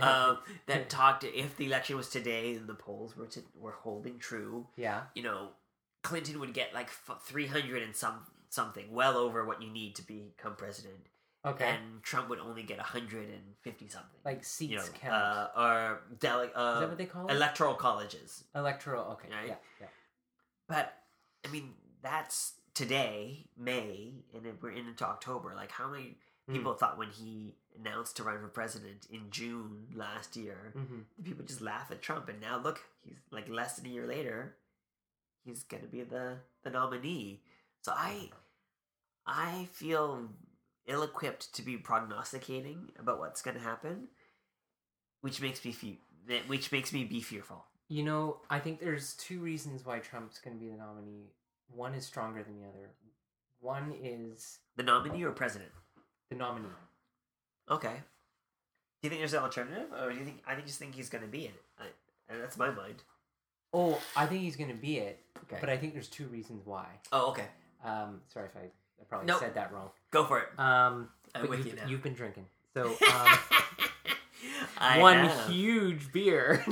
um, 0.00 0.38
that 0.66 0.88
talked 0.90 1.24
if 1.24 1.56
the 1.56 1.66
election 1.66 1.96
was 1.96 2.08
today 2.08 2.54
and 2.54 2.66
the 2.68 2.74
polls 2.74 3.16
were 3.16 3.26
to, 3.26 3.40
were 3.58 3.72
holding 3.72 4.18
true, 4.18 4.66
yeah. 4.76 5.02
you 5.14 5.22
know, 5.22 5.48
Clinton 6.02 6.38
would 6.40 6.52
get 6.52 6.74
like 6.74 6.90
three 7.22 7.46
hundred 7.46 7.82
and 7.82 7.94
some 7.96 8.14
something, 8.50 8.86
well 8.92 9.16
over 9.16 9.44
what 9.44 9.62
you 9.62 9.70
need 9.70 9.96
to 9.96 10.02
become 10.06 10.54
president, 10.56 11.08
Okay. 11.44 11.64
and 11.66 12.02
Trump 12.02 12.28
would 12.28 12.38
only 12.38 12.62
get 12.62 12.78
hundred 12.78 13.28
and 13.28 13.42
fifty 13.62 13.88
something. 13.88 14.20
like 14.24 14.44
seats 14.44 14.70
you 14.70 14.76
know, 14.78 14.84
count. 15.00 15.14
uh, 15.14 15.48
or 15.56 16.00
dele- 16.20 16.44
Is 16.44 16.50
uh, 16.54 16.80
that 16.80 16.88
what 16.88 16.98
they 16.98 17.06
call 17.06 17.26
it? 17.26 17.32
electoral 17.34 17.74
colleges. 17.74 18.44
Electoral. 18.54 19.12
Okay. 19.12 19.28
Right? 19.30 19.48
Yeah. 19.48 19.54
Yeah. 19.80 19.86
But 20.68 20.94
I 21.46 21.50
mean, 21.50 21.70
that's 22.02 22.52
today, 22.74 23.46
May, 23.56 24.12
and 24.34 24.44
we're 24.60 24.70
into 24.72 25.04
October. 25.06 25.52
Like, 25.56 25.70
how 25.70 25.88
many 25.90 26.16
People 26.52 26.74
thought 26.74 26.98
when 26.98 27.08
he 27.10 27.54
announced 27.78 28.16
to 28.18 28.22
run 28.22 28.38
for 28.38 28.48
president 28.48 29.06
in 29.10 29.30
June 29.30 29.86
last 29.94 30.36
year, 30.36 30.72
Mm-hmm. 30.76 31.22
people 31.24 31.44
just 31.44 31.62
laugh 31.62 31.90
at 31.90 32.02
Trump, 32.02 32.28
and 32.28 32.40
now 32.40 32.58
look, 32.58 32.80
he's 33.02 33.16
like 33.30 33.48
less 33.48 33.76
than 33.76 33.86
a 33.86 33.88
year 33.88 34.06
later, 34.06 34.56
he's 35.44 35.62
gonna 35.64 35.86
be 35.86 36.02
the 36.02 36.36
the 36.62 36.70
nominee. 36.70 37.42
So 37.80 37.92
I, 37.96 38.30
I 39.26 39.68
feel 39.72 40.28
ill-equipped 40.86 41.54
to 41.54 41.62
be 41.62 41.76
prognosticating 41.78 42.90
about 42.98 43.18
what's 43.18 43.40
gonna 43.42 43.58
happen, 43.60 44.08
which 45.22 45.40
makes 45.40 45.64
me 45.64 45.72
fe- 45.72 45.98
which 46.46 46.70
makes 46.72 46.92
me 46.92 47.04
be 47.04 47.20
fearful. 47.22 47.64
You 47.88 48.02
know, 48.02 48.40
I 48.50 48.58
think 48.58 48.80
there's 48.80 49.14
two 49.14 49.40
reasons 49.40 49.84
why 49.84 49.98
Trump's 49.98 50.38
going 50.40 50.56
to 50.56 50.60
be 50.62 50.70
the 50.70 50.76
nominee. 50.78 51.32
One 51.68 51.92
is 51.94 52.06
stronger 52.06 52.42
than 52.42 52.58
the 52.60 52.66
other. 52.66 52.90
One 53.60 53.92
is 54.02 54.58
The 54.76 54.82
nominee 54.82 55.22
or 55.22 55.32
president? 55.32 55.70
The 56.30 56.36
nominee. 56.36 56.68
Okay. 57.70 57.88
Do 57.92 59.06
you 59.06 59.10
think 59.10 59.20
there's 59.20 59.34
an 59.34 59.42
alternative, 59.42 59.86
or 60.00 60.10
do 60.12 60.18
you 60.18 60.24
think 60.24 60.42
I 60.46 60.54
just 60.60 60.78
think 60.78 60.94
he's 60.94 61.08
going 61.08 61.22
to 61.22 61.28
be 61.28 61.44
it? 61.44 61.62
I, 61.78 61.84
and 62.32 62.42
that's 62.42 62.56
my 62.56 62.70
mind. 62.70 63.02
Oh, 63.72 64.00
I 64.16 64.26
think 64.26 64.42
he's 64.42 64.56
going 64.56 64.70
to 64.70 64.76
be 64.76 64.98
it, 64.98 65.18
Okay. 65.44 65.58
but 65.60 65.68
I 65.68 65.76
think 65.76 65.92
there's 65.94 66.08
two 66.08 66.26
reasons 66.26 66.62
why. 66.64 66.86
oh, 67.12 67.30
okay. 67.30 67.46
Um, 67.84 68.20
sorry 68.32 68.46
if 68.46 68.56
I, 68.56 68.60
I 68.60 69.04
probably 69.08 69.26
Nope. 69.26 69.40
said 69.40 69.54
that 69.56 69.72
wrong. 69.72 69.90
Go 70.10 70.24
for 70.24 70.38
it. 70.40 70.58
Um, 70.58 71.08
I'm 71.34 71.42
but 71.42 71.50
with 71.50 71.58
you've, 71.60 71.66
you 71.68 71.74
now. 71.76 71.86
you've 71.88 72.02
been 72.02 72.14
drinking, 72.14 72.46
so 72.72 72.86
um, 73.12 73.38
I 74.78 74.98
one 75.00 75.18
have 75.18 75.48
huge 75.50 76.12
beer. 76.12 76.64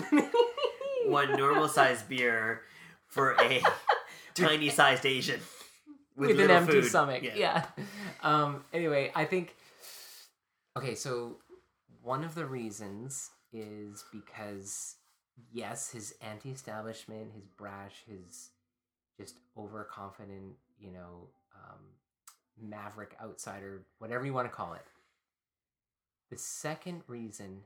one 1.07 1.33
normal 1.37 1.69
sized 1.69 2.09
beer 2.09 2.63
for 3.09 3.33
a 3.41 3.61
tiny 4.35 4.69
sized 4.71 5.05
Asian 5.05 5.41
with, 6.17 6.39
an 6.39 6.51
empty 6.51 6.81
food. 6.81 6.85
stomach. 6.87 7.23
Yeah. 7.35 7.65
Um. 8.23 8.65
Anyway, 8.73 9.11
I 9.17 9.25
think. 9.25 9.57
Okay, 10.77 10.95
so 10.95 11.39
one 12.03 12.23
of 12.23 12.37
the 12.37 12.47
reasons 12.47 13.31
is 13.53 14.05
because 14.13 14.95
yes, 15.53 15.91
his 15.91 16.15
anti-establishment, 16.21 17.33
his 17.35 17.47
brash, 17.49 18.05
his 18.09 18.51
just 19.19 19.37
overconfident, 19.57 20.55
you 20.79 20.91
know, 20.93 21.29
um, 21.55 21.81
maverick 22.61 23.17
outsider, 23.23 23.83
whatever 23.99 24.25
you 24.25 24.33
want 24.33 24.49
to 24.49 24.55
call 24.55 24.75
it. 24.75 24.85
The 26.31 26.39
second 26.39 27.03
reason. 27.07 27.63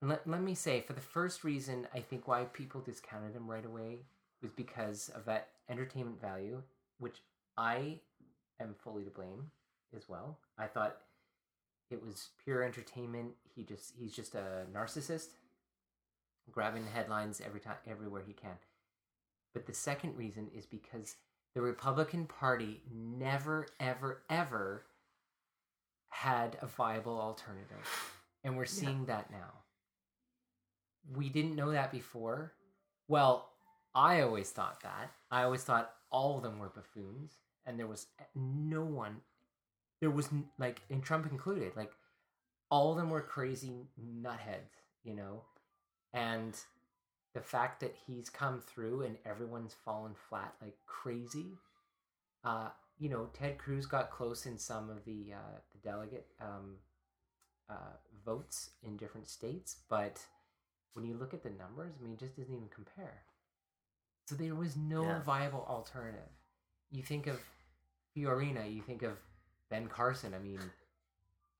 Let, 0.00 0.26
let 0.26 0.42
me 0.42 0.54
say, 0.54 0.80
for 0.80 0.94
the 0.94 1.00
first 1.00 1.44
reason, 1.44 1.86
I 1.94 2.00
think 2.00 2.26
why 2.26 2.44
people 2.44 2.80
discounted 2.80 3.34
him 3.34 3.48
right 3.48 3.64
away 3.64 3.98
was 4.42 4.50
because 4.50 5.10
of 5.14 5.24
that 5.26 5.48
entertainment 5.68 6.20
value, 6.20 6.62
which 7.02 7.16
I 7.58 7.98
am 8.60 8.74
fully 8.82 9.04
to 9.04 9.10
blame 9.10 9.50
as 9.94 10.08
well. 10.08 10.38
I 10.56 10.66
thought 10.66 10.96
it 11.90 12.02
was 12.02 12.28
pure 12.44 12.62
entertainment. 12.62 13.32
He 13.54 13.64
just 13.64 13.92
he's 13.98 14.14
just 14.14 14.34
a 14.34 14.66
narcissist, 14.72 15.28
grabbing 16.50 16.84
the 16.84 16.90
headlines 16.90 17.42
every 17.44 17.60
time 17.60 17.76
everywhere 17.86 18.22
he 18.26 18.32
can. 18.32 18.56
But 19.52 19.66
the 19.66 19.74
second 19.74 20.16
reason 20.16 20.48
is 20.56 20.64
because 20.64 21.16
the 21.54 21.60
Republican 21.60 22.26
Party 22.26 22.80
never 22.94 23.66
ever 23.80 24.22
ever 24.30 24.84
had 26.08 26.56
a 26.62 26.66
viable 26.66 27.20
alternative. 27.20 28.16
And 28.44 28.56
we're 28.56 28.64
seeing 28.64 29.06
that 29.06 29.30
now. 29.30 29.62
We 31.16 31.28
didn't 31.28 31.56
know 31.56 31.72
that 31.72 31.90
before. 31.90 32.52
Well, 33.08 33.51
I 33.94 34.20
always 34.22 34.50
thought 34.50 34.82
that. 34.82 35.10
I 35.30 35.42
always 35.42 35.64
thought 35.64 35.92
all 36.10 36.36
of 36.36 36.42
them 36.42 36.58
were 36.58 36.68
buffoons, 36.68 37.38
and 37.66 37.78
there 37.78 37.86
was 37.86 38.06
no 38.34 38.82
one. 38.82 39.16
There 40.00 40.10
was 40.10 40.28
like, 40.58 40.82
and 40.90 41.02
Trump 41.02 41.30
included, 41.30 41.76
like 41.76 41.92
all 42.70 42.90
of 42.90 42.96
them 42.96 43.10
were 43.10 43.20
crazy 43.20 43.86
nutheads, 44.00 44.80
you 45.04 45.14
know, 45.14 45.42
and 46.12 46.58
the 47.34 47.40
fact 47.40 47.80
that 47.80 47.94
he's 48.06 48.28
come 48.28 48.60
through 48.60 49.02
and 49.02 49.16
everyone's 49.24 49.74
fallen 49.84 50.14
flat 50.28 50.54
like 50.60 50.76
crazy. 50.86 51.46
Uh, 52.44 52.68
you 52.98 53.08
know, 53.08 53.28
Ted 53.32 53.58
Cruz 53.58 53.86
got 53.86 54.10
close 54.10 54.46
in 54.46 54.58
some 54.58 54.90
of 54.90 55.04
the 55.04 55.32
uh, 55.34 55.58
the 55.72 55.88
delegate 55.88 56.26
um, 56.40 56.76
uh, 57.70 57.96
votes 58.24 58.70
in 58.82 58.96
different 58.96 59.28
states, 59.28 59.76
but 59.88 60.20
when 60.94 61.04
you 61.04 61.14
look 61.14 61.32
at 61.32 61.42
the 61.42 61.50
numbers, 61.50 61.92
I 61.98 62.02
mean, 62.02 62.14
it 62.14 62.18
just 62.18 62.36
doesn't 62.36 62.54
even 62.54 62.68
compare. 62.74 63.22
So 64.26 64.34
there 64.36 64.54
was 64.54 64.76
no 64.76 65.02
Yeah. 65.04 65.20
viable 65.22 65.64
alternative. 65.66 66.28
You 66.90 67.02
think 67.02 67.26
of 67.26 67.40
Fiorina, 68.16 68.72
you 68.72 68.82
think 68.82 69.02
of 69.02 69.18
Ben 69.68 69.88
Carson. 69.88 70.34
I 70.34 70.38
mean, 70.38 70.60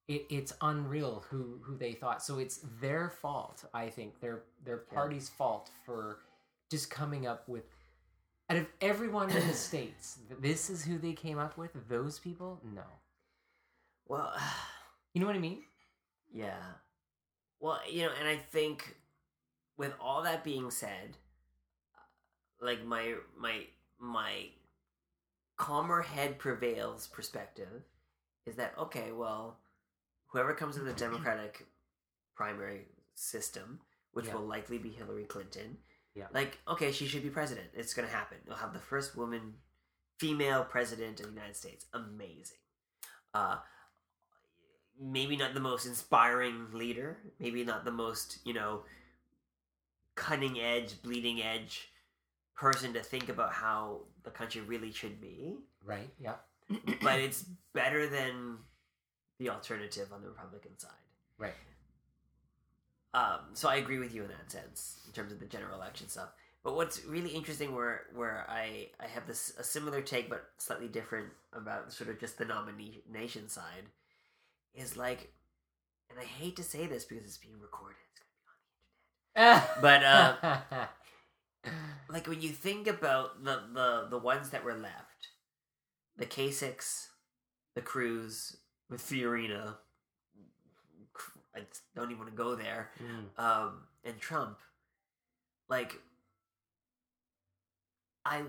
it, 0.08 0.26
it's 0.30 0.52
unreal 0.60 1.20
who 1.30 1.58
who 1.62 1.76
they 1.76 1.92
thought. 1.94 2.22
So 2.22 2.38
it's 2.38 2.60
their 2.80 3.08
fault. 3.10 3.64
I 3.74 3.88
think 3.90 4.20
their 4.20 4.44
their 4.64 4.84
Yeah. 4.88 4.94
party's 4.94 5.28
fault 5.28 5.70
for 5.84 6.20
just 6.70 6.90
coming 6.90 7.26
up 7.26 7.48
with. 7.48 7.64
Out 8.50 8.58
of 8.58 8.66
everyone 8.80 9.30
in 9.30 9.46
the 9.46 9.54
states, 9.68 10.18
this 10.40 10.68
is 10.68 10.84
who 10.84 10.98
they 10.98 11.14
came 11.14 11.38
up 11.38 11.56
with. 11.56 11.70
Those 11.88 12.18
people, 12.18 12.60
no. 12.62 12.84
Well, 14.06 14.34
You 15.14 15.20
know 15.20 15.26
what 15.26 15.36
I 15.36 15.40
mean? 15.40 15.62
yeah. 16.32 16.62
Well, 17.60 17.80
you 17.88 18.02
know, 18.02 18.12
and 18.18 18.28
I 18.28 18.36
think 18.36 18.96
with 19.76 19.94
all 20.00 20.22
that 20.22 20.42
being 20.44 20.70
said, 20.70 21.16
like 22.62 22.84
my 22.84 23.14
my 23.38 23.64
my 23.98 24.46
calmer 25.56 26.00
head 26.02 26.38
prevails 26.38 27.06
perspective 27.08 27.82
is 28.46 28.56
that 28.56 28.74
okay, 28.78 29.12
well, 29.12 29.58
whoever 30.28 30.54
comes 30.54 30.76
in 30.76 30.84
the 30.86 30.92
Democratic 31.06 31.66
primary 32.34 32.86
system, 33.14 33.80
which 34.12 34.26
Yeah. 34.26 34.34
will 34.36 34.46
likely 34.46 34.78
be 34.78 34.90
Hillary 34.90 35.24
Clinton, 35.24 35.76
Yeah. 36.14 36.28
like 36.32 36.58
okay, 36.68 36.92
she 36.92 37.06
should 37.06 37.22
be 37.22 37.30
president. 37.30 37.68
It's 37.74 37.94
gonna 37.94 38.08
happen. 38.08 38.38
You'll 38.46 38.56
have 38.56 38.72
the 38.72 38.78
first 38.78 39.16
woman, 39.16 39.54
female 40.18 40.64
president 40.64 41.20
of 41.20 41.26
the 41.26 41.32
United 41.32 41.56
States. 41.56 41.86
Amazing. 41.92 42.58
Uh, 43.34 43.58
maybe 45.00 45.36
not 45.36 45.54
the 45.54 45.60
most 45.60 45.86
inspiring 45.86 46.68
leader. 46.72 47.18
Maybe 47.38 47.64
not 47.64 47.84
the 47.84 47.90
most 47.92 48.38
you 48.44 48.54
know 48.54 48.84
cutting 50.14 50.60
edge, 50.60 51.00
bleeding 51.02 51.42
edge 51.42 51.88
person 52.56 52.92
to 52.94 53.00
think 53.00 53.28
about 53.28 53.52
how 53.52 54.00
the 54.22 54.30
country 54.30 54.60
really 54.60 54.92
should 54.92 55.20
be. 55.20 55.56
Right. 55.84 56.10
Yeah. 56.20 56.34
But 57.02 57.20
it's 57.20 57.44
better 57.74 58.08
than 58.08 58.58
the 59.38 59.50
alternative 59.50 60.12
on 60.12 60.22
the 60.22 60.28
Republican 60.28 60.78
side. 60.78 60.90
Right. 61.38 61.54
Um, 63.14 63.40
so 63.52 63.68
I 63.68 63.76
agree 63.76 63.98
with 63.98 64.14
you 64.14 64.22
in 64.22 64.28
that 64.28 64.50
sense 64.50 65.00
in 65.06 65.12
terms 65.12 65.32
of 65.32 65.40
the 65.40 65.46
general 65.46 65.76
election 65.76 66.08
stuff. 66.08 66.30
But 66.64 66.76
what's 66.76 67.04
really 67.04 67.30
interesting, 67.30 67.74
where 67.74 68.02
where 68.14 68.46
I 68.48 68.90
I 69.00 69.08
have 69.08 69.26
this 69.26 69.52
a 69.58 69.64
similar 69.64 70.00
take 70.00 70.30
but 70.30 70.44
slightly 70.58 70.86
different 70.86 71.28
about 71.52 71.92
sort 71.92 72.08
of 72.08 72.20
just 72.20 72.38
the 72.38 72.44
nomination 72.44 73.48
side, 73.48 73.86
is 74.72 74.96
like, 74.96 75.32
and 76.08 76.20
I 76.20 76.24
hate 76.24 76.54
to 76.56 76.62
say 76.62 76.86
this 76.86 77.04
because 77.04 77.24
it's 77.24 77.36
being 77.36 77.58
recorded. 77.60 77.96
It's 78.12 78.20
gonna 78.20 78.30
be 78.38 79.42
on 79.42 79.50
the 79.50 79.58
internet. 79.58 79.82
But, 79.82 80.04
uh, 80.04 80.86
like 82.08 82.26
when 82.26 82.40
you 82.40 82.50
think 82.50 82.86
about 82.86 83.44
the 83.44 83.62
the 83.72 84.06
the 84.10 84.18
ones 84.18 84.50
that 84.50 84.64
were 84.64 84.74
left, 84.74 85.28
the 86.16 86.26
Kasichs, 86.26 87.08
the 87.74 87.82
Cruz, 87.82 88.56
with 88.90 89.00
Fiorina. 89.02 89.76
I 91.54 91.60
don't 91.94 92.10
even 92.10 92.18
want 92.18 92.30
to 92.30 92.36
go 92.36 92.54
there. 92.54 92.90
Mm. 92.98 93.42
Um, 93.42 93.82
and 94.04 94.18
Trump, 94.18 94.58
like, 95.68 96.00
I, 98.24 98.44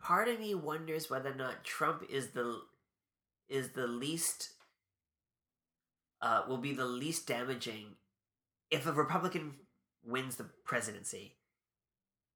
part 0.00 0.28
of 0.28 0.38
me 0.38 0.54
wonders 0.54 1.10
whether 1.10 1.32
or 1.32 1.34
not 1.34 1.64
Trump 1.64 2.04
is 2.08 2.28
the, 2.28 2.60
is 3.48 3.70
the 3.70 3.88
least, 3.88 4.50
uh, 6.20 6.42
will 6.48 6.58
be 6.58 6.72
the 6.72 6.86
least 6.86 7.26
damaging, 7.26 7.96
if 8.70 8.86
a 8.86 8.92
Republican 8.92 9.54
wins 10.04 10.36
the 10.36 10.46
presidency. 10.64 11.34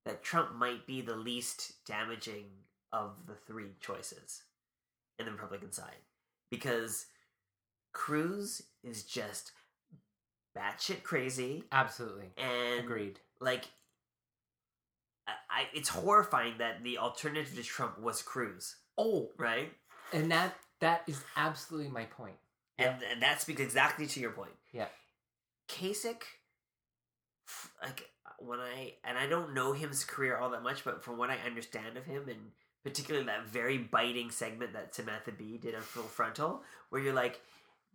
That 0.06 0.22
Trump 0.22 0.54
might 0.54 0.86
be 0.86 1.00
the 1.02 1.16
least 1.16 1.84
damaging 1.84 2.44
of 2.92 3.26
the 3.26 3.34
three 3.34 3.72
choices 3.80 4.44
in 5.18 5.26
the 5.26 5.32
Republican 5.32 5.72
side 5.72 5.96
because 6.50 7.06
Cruz 7.92 8.62
is 8.84 9.02
just 9.02 9.52
batshit 10.56 11.02
crazy 11.02 11.64
Absolutely. 11.72 12.30
and 12.38 12.84
Agreed. 12.84 13.18
like 13.40 13.64
I, 15.26 15.32
I 15.50 15.62
it's 15.74 15.88
horrifying 15.88 16.58
that 16.58 16.82
the 16.84 16.98
alternative 16.98 17.54
to 17.56 17.62
Trump 17.62 17.98
was 18.00 18.22
Cruz, 18.22 18.76
Oh, 18.96 19.30
right? 19.36 19.72
and 20.12 20.30
that 20.30 20.54
that 20.80 21.02
is 21.08 21.20
absolutely 21.36 21.90
my 21.90 22.04
point. 22.04 22.36
And, 22.78 22.96
and 23.10 23.22
that 23.22 23.40
speaks 23.40 23.60
exactly 23.60 24.06
to 24.06 24.20
your 24.20 24.30
point. 24.30 24.52
Yeah. 24.72 24.86
Kasich, 25.68 26.22
like 27.82 28.08
when 28.38 28.60
I 28.60 28.94
and 29.04 29.16
I 29.18 29.26
don't 29.26 29.54
know 29.54 29.72
his 29.72 30.04
career 30.04 30.36
all 30.36 30.50
that 30.50 30.62
much, 30.62 30.84
but 30.84 31.02
from 31.04 31.18
what 31.18 31.30
I 31.30 31.38
understand 31.46 31.96
of 31.96 32.04
him, 32.04 32.28
and 32.28 32.50
particularly 32.84 33.26
that 33.26 33.46
very 33.48 33.78
biting 33.78 34.30
segment 34.30 34.72
that 34.74 34.94
Samantha 34.94 35.32
Bee 35.32 35.58
did 35.58 35.74
on 35.74 35.82
Full 35.82 36.04
Frontal, 36.04 36.62
where 36.90 37.00
you're 37.02 37.14
like, 37.14 37.40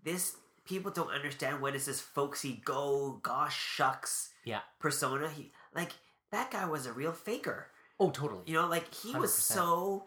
this 0.04 0.36
people 0.66 0.92
don't 0.92 1.10
understand 1.12 1.62
what 1.62 1.76
is 1.76 1.86
this 1.86 2.00
folksy 2.02 2.62
go 2.66 3.20
gosh 3.24 3.58
shucks 3.60 4.30
Yeah. 4.46 4.60
persona. 4.80 5.30
He 5.30 5.52
like 5.74 5.92
that 6.32 6.52
guy 6.52 6.66
was 6.66 6.86
a 6.86 6.94
real 6.94 7.12
faker. 7.14 7.68
Oh, 8.00 8.10
totally. 8.10 8.44
You 8.46 8.54
know, 8.56 8.68
like 8.68 8.94
he 8.94 9.16
was 9.16 9.32
100%. 9.32 9.54
so 9.54 10.06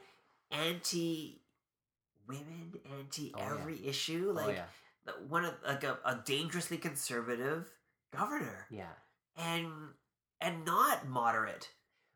anti 0.51 1.41
women, 2.27 2.75
anti 2.99 3.33
Oh, 3.35 3.39
yeah. 3.41 3.55
every 3.61 3.87
issue. 3.87 4.29
oh 4.31 4.35
Like 4.35 4.57
yeah. 4.57 5.13
one 5.29 5.45
of 5.45 5.55
like 5.67 5.85
a, 5.85 5.99
a 6.05 6.21
dangerously 6.25 6.79
conservative 6.79 7.71
governor 8.17 8.67
Yeah. 8.71 8.93
and 9.37 9.69
and 10.45 10.65
not 10.65 11.09
moderate 11.09 11.71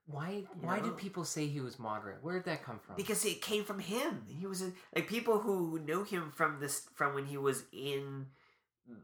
Why 0.07 0.45
why 0.61 0.79
know? 0.79 0.85
did 0.85 0.97
people 0.97 1.25
say 1.25 1.47
he 1.47 1.61
was 1.61 1.79
moderate? 1.79 2.19
Where 2.23 2.37
did 2.37 2.45
that 2.47 2.63
come 2.65 2.79
from? 2.85 2.97
because 2.97 3.25
it 3.25 3.43
came 3.43 3.65
from 3.65 3.79
him 3.81 4.23
he 4.29 4.47
was 4.47 4.63
a, 4.63 4.73
like 4.95 5.09
people 5.09 5.39
who 5.41 5.79
know 5.81 6.05
him 6.05 6.33
from 6.35 6.61
this 6.61 6.87
from 6.95 7.15
when 7.15 7.27
he 7.27 7.37
was 7.37 7.65
in 7.73 8.27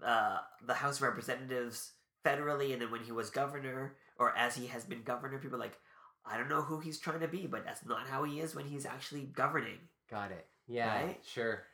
uh 0.05 0.39
the 0.67 0.75
house 0.75 0.97
of 0.97 1.03
representatives 1.03 1.93
federally 2.25 2.73
and 2.73 2.81
then 2.81 2.91
when 2.91 3.03
he 3.03 3.13
was 3.13 3.29
governor 3.31 3.97
or 4.19 4.35
as 4.37 4.55
he 4.55 4.67
has 4.67 4.85
been 4.85 5.03
governor 5.03 5.39
people 5.39 5.57
are 5.57 5.61
like 5.61 5.77
i 6.25 6.39
don't 6.39 6.49
know 6.49 6.63
who 6.63 6.81
he's 6.81 6.99
trying 6.99 7.21
to 7.21 7.29
be 7.29 7.47
but 7.47 7.65
that's 7.67 7.85
not 7.85 8.07
how 8.07 8.25
he 8.25 8.41
is 8.41 8.55
when 8.55 8.65
he's 8.67 8.87
actually 8.87 9.23
governing 9.43 9.79
Got 10.11 10.31
it. 10.33 10.47
Yeah, 10.69 10.95
Right? 11.07 11.21
sure. 11.27 11.65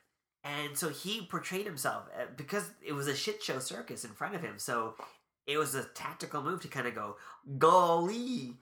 And 0.45 0.79
so 0.79 0.89
he 0.89 1.27
portrayed 1.27 1.67
himself 1.67 2.05
uh, 2.17 2.27
because 2.37 2.71
it 2.81 2.93
was 2.93 3.09
a 3.09 3.15
shit 3.15 3.43
show 3.43 3.59
circus 3.59 4.05
in 4.05 4.13
front 4.13 4.35
of 4.37 4.41
him. 4.41 4.55
So 4.59 4.95
it 5.51 5.59
was 5.59 5.75
a 5.75 5.85
tactical 5.85 6.43
move 6.43 6.61
to 6.63 6.69
kind 6.69 6.87
of 6.87 6.95
go, 6.95 7.17
golly, 7.59 8.55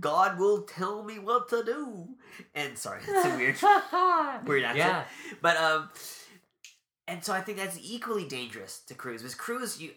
God 0.00 0.38
will 0.38 0.62
tell 0.62 1.02
me 1.02 1.18
what 1.18 1.48
to 1.50 1.62
do. 1.64 2.08
And 2.54 2.76
sorry, 2.78 3.00
that's 3.06 3.26
a 3.26 3.36
weird, 3.36 3.56
weird 4.46 4.64
accent. 4.64 4.76
Yeah. 4.78 5.04
But 5.42 5.56
um, 5.56 5.88
and 7.08 7.24
so 7.24 7.32
I 7.32 7.40
think 7.40 7.58
that's 7.58 7.78
equally 7.82 8.26
dangerous 8.26 8.80
to 8.86 8.94
Cruz. 8.94 9.22
Because 9.22 9.34
Cruz, 9.34 9.80
you 9.80 9.90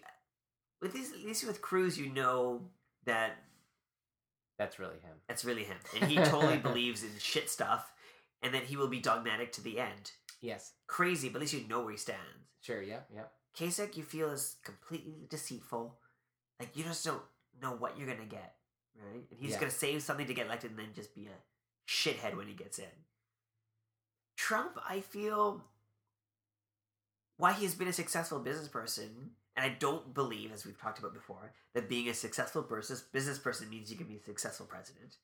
with 0.81 0.93
these, 0.93 1.11
at 1.11 1.19
least 1.25 1.45
with 1.45 1.61
Cruz, 1.61 1.97
you 1.97 2.11
know 2.11 2.61
that 3.05 3.31
That's 4.57 4.77
really 4.79 4.99
him. 5.01 5.15
that's 5.27 5.43
really 5.45 5.63
him, 5.63 5.77
and 5.99 6.09
he 6.09 6.17
totally 6.17 6.57
believes 6.69 7.03
in 7.03 7.09
shit 7.17 7.49
stuff, 7.49 7.91
and 8.41 8.53
that 8.53 8.63
he 8.63 8.77
will 8.77 8.87
be 8.87 8.99
dogmatic 8.99 9.51
to 9.53 9.61
the 9.61 9.79
end. 9.79 10.11
Yes. 10.41 10.73
Crazy, 10.87 11.27
but 11.29 11.37
at 11.37 11.41
least 11.41 11.53
you 11.53 11.67
know 11.67 11.81
where 11.81 11.91
he 11.91 11.97
stands. 11.97 12.21
Sure, 12.61 12.81
yeah, 12.81 12.99
yeah. 13.13 13.23
Kasich, 13.57 13.97
you 13.97 14.03
feel 14.03 14.29
is 14.29 14.55
completely 14.63 15.25
deceitful. 15.29 15.97
Like 16.59 16.75
you 16.75 16.83
just 16.83 17.05
don't 17.05 17.21
know 17.61 17.71
what 17.71 17.97
you're 17.97 18.07
gonna 18.07 18.25
get, 18.25 18.55
right? 18.95 19.25
And 19.29 19.39
he's 19.39 19.51
Yeah. 19.53 19.59
gonna 19.59 19.71
save 19.71 20.03
something 20.03 20.27
to 20.27 20.33
get 20.33 20.45
elected 20.47 20.71
and 20.71 20.79
then 20.79 20.93
just 20.93 21.15
be 21.15 21.27
a 21.27 21.37
shithead 21.87 22.35
when 22.35 22.47
he 22.47 22.53
gets 22.53 22.79
in. 22.79 23.05
Trump, 24.35 24.77
I 24.87 25.01
feel, 25.01 25.63
why 27.37 27.53
he's 27.53 27.75
been 27.75 27.87
a 27.87 27.93
successful 27.93 28.39
business 28.39 28.67
person, 28.67 29.31
and 29.55 29.65
I 29.65 29.69
don't 29.77 30.13
believe, 30.13 30.51
as 30.51 30.65
we've 30.65 30.79
talked 30.79 30.99
about 30.99 31.13
before, 31.13 31.53
that 31.73 31.89
being 31.89 32.07
a 32.09 32.13
successful 32.13 32.61
business 32.61 33.01
business 33.01 33.37
person 33.37 33.69
means 33.69 33.91
you 33.91 33.97
can 33.97 34.07
be 34.07 34.15
a 34.17 34.23
successful 34.23 34.65
president. 34.65 35.17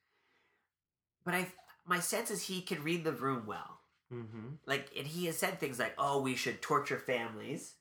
But 1.23 1.33
I, 1.33 1.51
my 1.85 1.99
sense 1.99 2.29
is 2.31 2.43
he 2.43 2.61
can 2.61 2.83
read 2.83 3.03
the 3.03 3.11
room 3.13 3.45
well 3.45 3.79
Mm-hmm. 4.13 4.57
like 4.67 4.91
and 4.95 5.07
he 5.07 5.25
has 5.25 5.35
said 5.35 5.59
things 5.59 5.79
like 5.79 5.95
oh 5.97 6.21
we 6.21 6.35
should 6.35 6.61
torture 6.61 6.99
families 6.99 7.73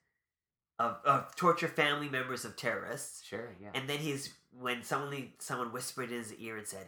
of, 0.78 0.96
of 1.04 1.34
torture 1.36 1.68
family 1.68 2.08
members 2.08 2.44
of 2.44 2.56
terrorists 2.56 3.22
Sure, 3.24 3.50
yeah. 3.60 3.68
and 3.74 3.88
then 3.88 3.98
he's 3.98 4.32
when 4.58 4.82
someone 4.82 5.28
someone 5.38 5.72
whispered 5.72 6.10
in 6.10 6.18
his 6.18 6.34
ear 6.34 6.56
and 6.56 6.66
said 6.66 6.86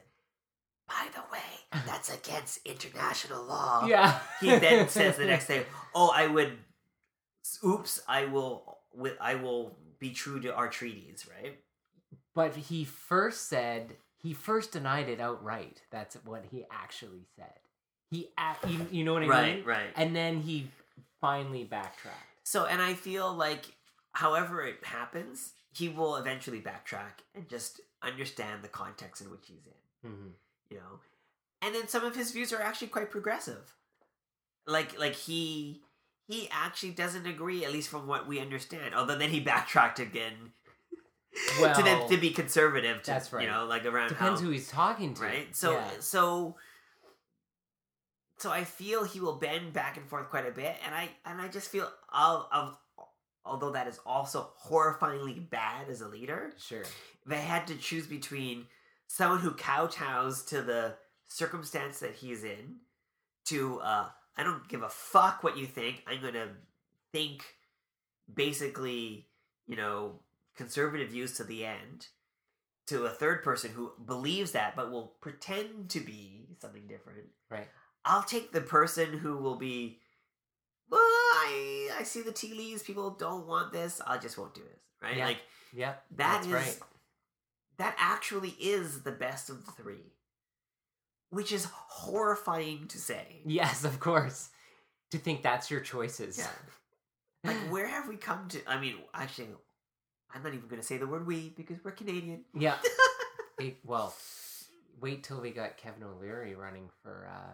by 0.88 1.09
the 1.14 1.20
way 1.33 1.83
that's 1.87 2.12
against 2.14 2.61
international 2.64 3.44
law 3.44 3.87
yeah. 3.88 4.18
he 4.40 4.49
then 4.59 4.88
says 4.88 5.16
the 5.16 5.25
next 5.25 5.46
day 5.49 5.64
oh 5.94 6.11
i 6.14 6.27
would 6.27 6.53
oops 7.64 8.01
i 8.09 8.25
will 8.25 8.79
i 9.20 9.35
will 9.35 9.77
be 9.99 10.11
true 10.11 10.40
to 10.40 10.55
our 10.55 10.68
treaties 10.68 11.27
right 11.42 11.59
But 12.35 12.55
he 12.57 12.85
first 12.85 13.49
said 13.49 13.96
he 14.18 14.33
first 14.35 14.72
denied 14.72 15.09
it 15.09 15.20
outright. 15.20 15.83
That's 15.90 16.16
what 16.25 16.44
he 16.51 16.64
actually 16.70 17.27
said. 17.37 17.53
He, 18.11 18.29
you, 18.68 18.87
you 18.90 19.05
know 19.05 19.12
what 19.14 19.22
I 19.22 19.27
right 19.29 19.57
mean? 19.57 19.64
right 19.64 19.90
And 19.94 20.16
then 20.16 20.40
he 20.40 20.68
finally 21.20 21.62
backtracked. 21.64 22.16
So, 22.42 22.64
and 22.66 22.83
I 22.83 22.94
feel 22.94 23.33
like, 23.33 23.64
however 24.16 24.64
it 24.64 24.83
happens, 24.83 25.52
he 25.74 25.90
will 25.90 26.16
eventually 26.16 26.61
backtrack 26.61 27.20
and 27.35 27.46
just 27.50 27.83
understand 28.02 28.62
the 28.62 28.68
context 28.68 29.20
in 29.20 29.31
which 29.31 29.46
he's 29.46 29.66
in. 29.66 30.11
Mm-hmm. 30.11 30.29
You 30.70 30.76
know, 30.79 31.00
and 31.61 31.74
then 31.74 31.87
some 31.87 32.02
of 32.02 32.16
his 32.16 32.33
views 32.33 32.50
are 32.52 32.62
actually 32.62 32.88
quite 32.88 33.11
progressive. 33.11 33.74
Like, 34.66 34.98
like 34.98 35.14
he 35.14 35.83
he 36.26 36.48
actually 36.50 36.92
doesn't 36.92 37.26
agree, 37.26 37.64
at 37.64 37.72
least 37.72 37.88
from 37.90 38.07
what 38.07 38.26
we 38.26 38.40
understand. 38.40 38.94
Although 38.94 39.18
then 39.18 39.31
he 39.31 39.40
backtracked 39.52 40.00
again 40.00 40.52
to 41.59 41.83
then 41.85 42.09
to 42.09 42.16
be 42.16 42.31
conservative. 42.31 43.02
To, 43.02 43.11
that's 43.11 43.33
right. 43.33 43.44
You 43.44 43.50
know, 43.50 43.66
like 43.66 43.85
around 43.85 44.09
Depends 44.09 44.40
how, 44.40 44.46
who 44.46 44.52
he's 44.52 44.68
talking 44.68 45.12
to. 45.14 45.22
right. 45.22 45.55
So 45.55 45.72
Yeah. 45.72 45.90
so 46.00 46.57
so 48.38 48.50
I 48.50 48.64
feel 48.64 49.05
he 49.05 49.20
will 49.20 49.37
bend 49.37 49.74
back 49.74 49.98
and 49.98 50.09
forth 50.09 50.31
quite 50.31 50.46
a 50.46 50.50
bit, 50.52 50.74
and 50.87 50.94
I 50.94 51.11
and 51.26 51.40
I 51.40 51.48
just 51.48 51.70
feel 51.70 51.90
of, 52.12 52.46
of 52.50 52.79
although 53.46 53.70
that 53.72 53.87
is 53.87 54.00
also 54.04 54.50
horrifyingly 54.68 55.48
bad 55.48 55.88
as 55.88 56.00
a 56.00 56.09
leader, 56.09 56.52
Sure. 56.59 56.82
if 56.82 57.32
I 57.32 57.37
had 57.37 57.66
to 57.68 57.76
choose 57.76 58.06
between 58.06 58.66
someone 59.06 59.40
who 59.40 59.52
kowtows 59.52 60.44
to 60.46 60.62
the 60.62 60.96
circumstance 61.28 62.00
that 62.00 62.14
he's 62.14 62.44
in, 62.44 62.76
to 63.46 63.80
uh, 63.80 64.09
I 64.37 64.42
don't 64.42 64.68
give 64.68 64.82
a 64.82 64.88
fuck 64.88 65.42
what 65.42 65.56
you 65.56 65.66
think, 65.66 66.02
I'm 66.06 66.20
gonna 66.20 66.48
think 67.12 67.44
basically, 68.32 69.26
you 69.66 69.76
know, 69.76 70.20
conservative 70.56 71.11
views 71.11 71.35
to 71.35 71.44
the 71.44 71.64
end. 71.64 72.09
To 72.88 73.04
a 73.06 73.11
third 73.11 73.42
person 73.42 73.72
who 73.72 73.92
believes 74.04 74.52
that 74.52 74.76
but 74.76 74.92
will 74.92 75.14
pretend 75.20 75.90
to 75.90 76.00
be 76.00 76.46
something 76.61 76.87
different. 76.87 77.24
Right. 77.50 77.66
I'll 78.04 78.22
take 78.22 78.52
the 78.52 78.61
person 78.61 79.18
who 79.18 79.38
will 79.38 79.56
be, 79.56 79.98
well, 80.90 81.01
I, 81.01 81.90
I 81.99 82.03
see 82.05 82.22
the 82.22 82.33
tea 82.33 82.55
leaves. 82.55 82.83
People 82.83 83.11
don't 83.11 83.46
want 83.46 83.72
this. 83.72 84.01
I 84.07 84.18
just 84.18 84.38
won't 84.38 84.55
do 84.55 84.62
this. 84.62 84.81
Right? 85.03 85.16
Yeah. 85.16 85.27
Like 85.27 85.38
Yeah. 85.75 85.94
that 86.16 86.42
that's 86.42 86.46
is 86.46 86.53
right. 86.53 86.79
that 87.79 87.94
actually 87.99 88.51
is 88.61 89.03
the 89.03 89.12
best 89.12 89.51
of 89.51 89.64
the 89.66 89.72
three, 89.72 90.12
which 91.31 91.53
is 91.53 91.66
horrifying 91.72 92.88
to 92.88 92.99
say. 92.99 93.42
Yes, 93.44 93.85
of 93.85 94.01
course. 94.01 94.51
To 95.12 95.18
think 95.18 95.42
that's 95.42 95.70
your 95.70 95.81
choices. 95.81 96.38
Yeah. 96.38 96.49
Like, 97.53 97.57
where 97.70 97.87
have 97.87 98.09
we 98.09 98.16
come 98.16 98.49
to? 98.49 98.59
I 98.66 98.81
mean, 98.81 98.96
actually, 99.14 99.49
I'm 100.35 100.42
not 100.42 100.55
even 100.55 100.66
going 100.68 100.81
to 100.81 100.87
say 100.87 100.96
the 100.99 101.07
word 101.07 101.27
"we" 101.27 101.51
because 101.57 101.79
we're 101.85 101.92
Canadian. 101.92 102.44
Yeah. 102.55 102.77
It- 103.59 103.79
well, 103.85 104.14
wait 105.01 105.22
till 105.25 105.40
we 105.40 105.51
got 105.51 105.79
Kevin 105.79 106.03
O'Leary 106.03 106.55
running 106.55 106.90
for 107.03 107.27
uh, 107.33 107.53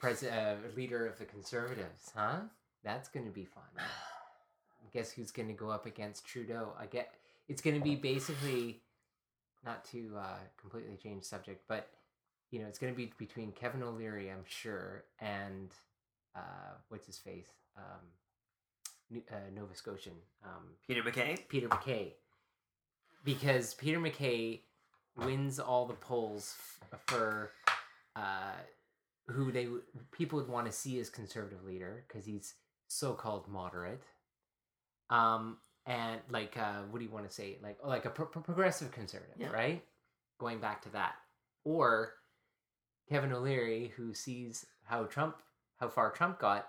pres- 0.00 0.24
uh, 0.24 0.56
leader 0.76 1.06
of 1.06 1.18
the 1.18 1.24
Conservatives, 1.24 2.10
huh? 2.16 2.40
That's 2.82 3.08
going 3.08 3.26
to 3.26 3.32
be 3.32 3.44
fun. 3.44 3.64
Guess 4.92 5.12
who's 5.12 5.30
going 5.30 5.48
to 5.48 5.54
go 5.54 5.70
up 5.70 5.86
against 5.86 6.26
Trudeau? 6.26 6.72
I 6.78 6.86
get 6.86 7.14
it's 7.48 7.62
going 7.62 7.76
to 7.76 7.82
be 7.82 7.94
basically 7.94 8.80
not 9.64 9.84
to 9.86 10.12
uh, 10.18 10.38
completely 10.60 10.96
change 10.96 11.24
subject, 11.24 11.62
but 11.68 11.88
you 12.50 12.60
know, 12.60 12.66
it's 12.66 12.78
going 12.78 12.92
to 12.92 12.96
be 12.96 13.12
between 13.18 13.52
Kevin 13.52 13.82
O'Leary, 13.82 14.30
I'm 14.30 14.44
sure, 14.48 15.04
and 15.20 15.68
uh, 16.34 16.74
what's 16.88 17.06
his 17.06 17.18
face, 17.18 17.46
um, 17.76 19.20
uh, 19.30 19.34
Nova 19.54 19.74
Scotian, 19.74 20.14
um, 20.44 20.62
Peter 20.86 21.02
MacKay. 21.02 21.36
Peter 21.48 21.68
MacKay, 21.68 22.14
because 23.24 23.74
Peter 23.74 24.00
MacKay 24.00 24.62
wins 25.16 25.60
all 25.60 25.86
the 25.86 25.94
polls 25.94 26.56
f- 26.92 27.00
for 27.06 27.52
uh, 28.16 28.54
who 29.28 29.52
they 29.52 29.68
people 30.12 30.38
would 30.38 30.48
want 30.48 30.66
to 30.66 30.72
see 30.72 30.98
as 30.98 31.08
conservative 31.10 31.64
leader 31.64 32.04
because 32.08 32.24
he's 32.26 32.54
so-called 32.88 33.46
moderate, 33.48 34.02
um, 35.10 35.58
and 35.86 36.20
like 36.30 36.56
uh, 36.56 36.82
what 36.90 36.98
do 36.98 37.04
you 37.04 37.10
want 37.10 37.28
to 37.28 37.34
say? 37.34 37.58
Like 37.62 37.78
like 37.84 38.04
a 38.04 38.10
pro- 38.10 38.26
pro- 38.26 38.42
progressive 38.42 38.90
conservative, 38.92 39.36
Yeah. 39.38 39.50
right? 39.52 39.84
Going 40.38 40.58
back 40.58 40.82
to 40.82 40.88
that, 40.90 41.14
or 41.64 42.14
Kevin 43.08 43.32
O'Leary, 43.32 43.92
who 43.96 44.14
sees 44.14 44.66
how 44.84 45.04
Trump, 45.04 45.36
how 45.78 45.88
far 45.88 46.10
Trump 46.10 46.38
got, 46.38 46.66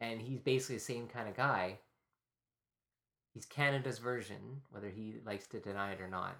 and 0.00 0.20
he's 0.20 0.40
basically 0.40 0.76
the 0.76 0.80
same 0.82 1.06
kind 1.08 1.28
of 1.28 1.36
guy. 1.36 1.78
He's 3.34 3.46
Canada's 3.46 3.98
version, 3.98 4.62
whether 4.70 4.88
he 4.88 5.16
likes 5.24 5.46
to 5.48 5.60
deny 5.60 5.92
it 5.92 6.00
or 6.00 6.08
not. 6.08 6.36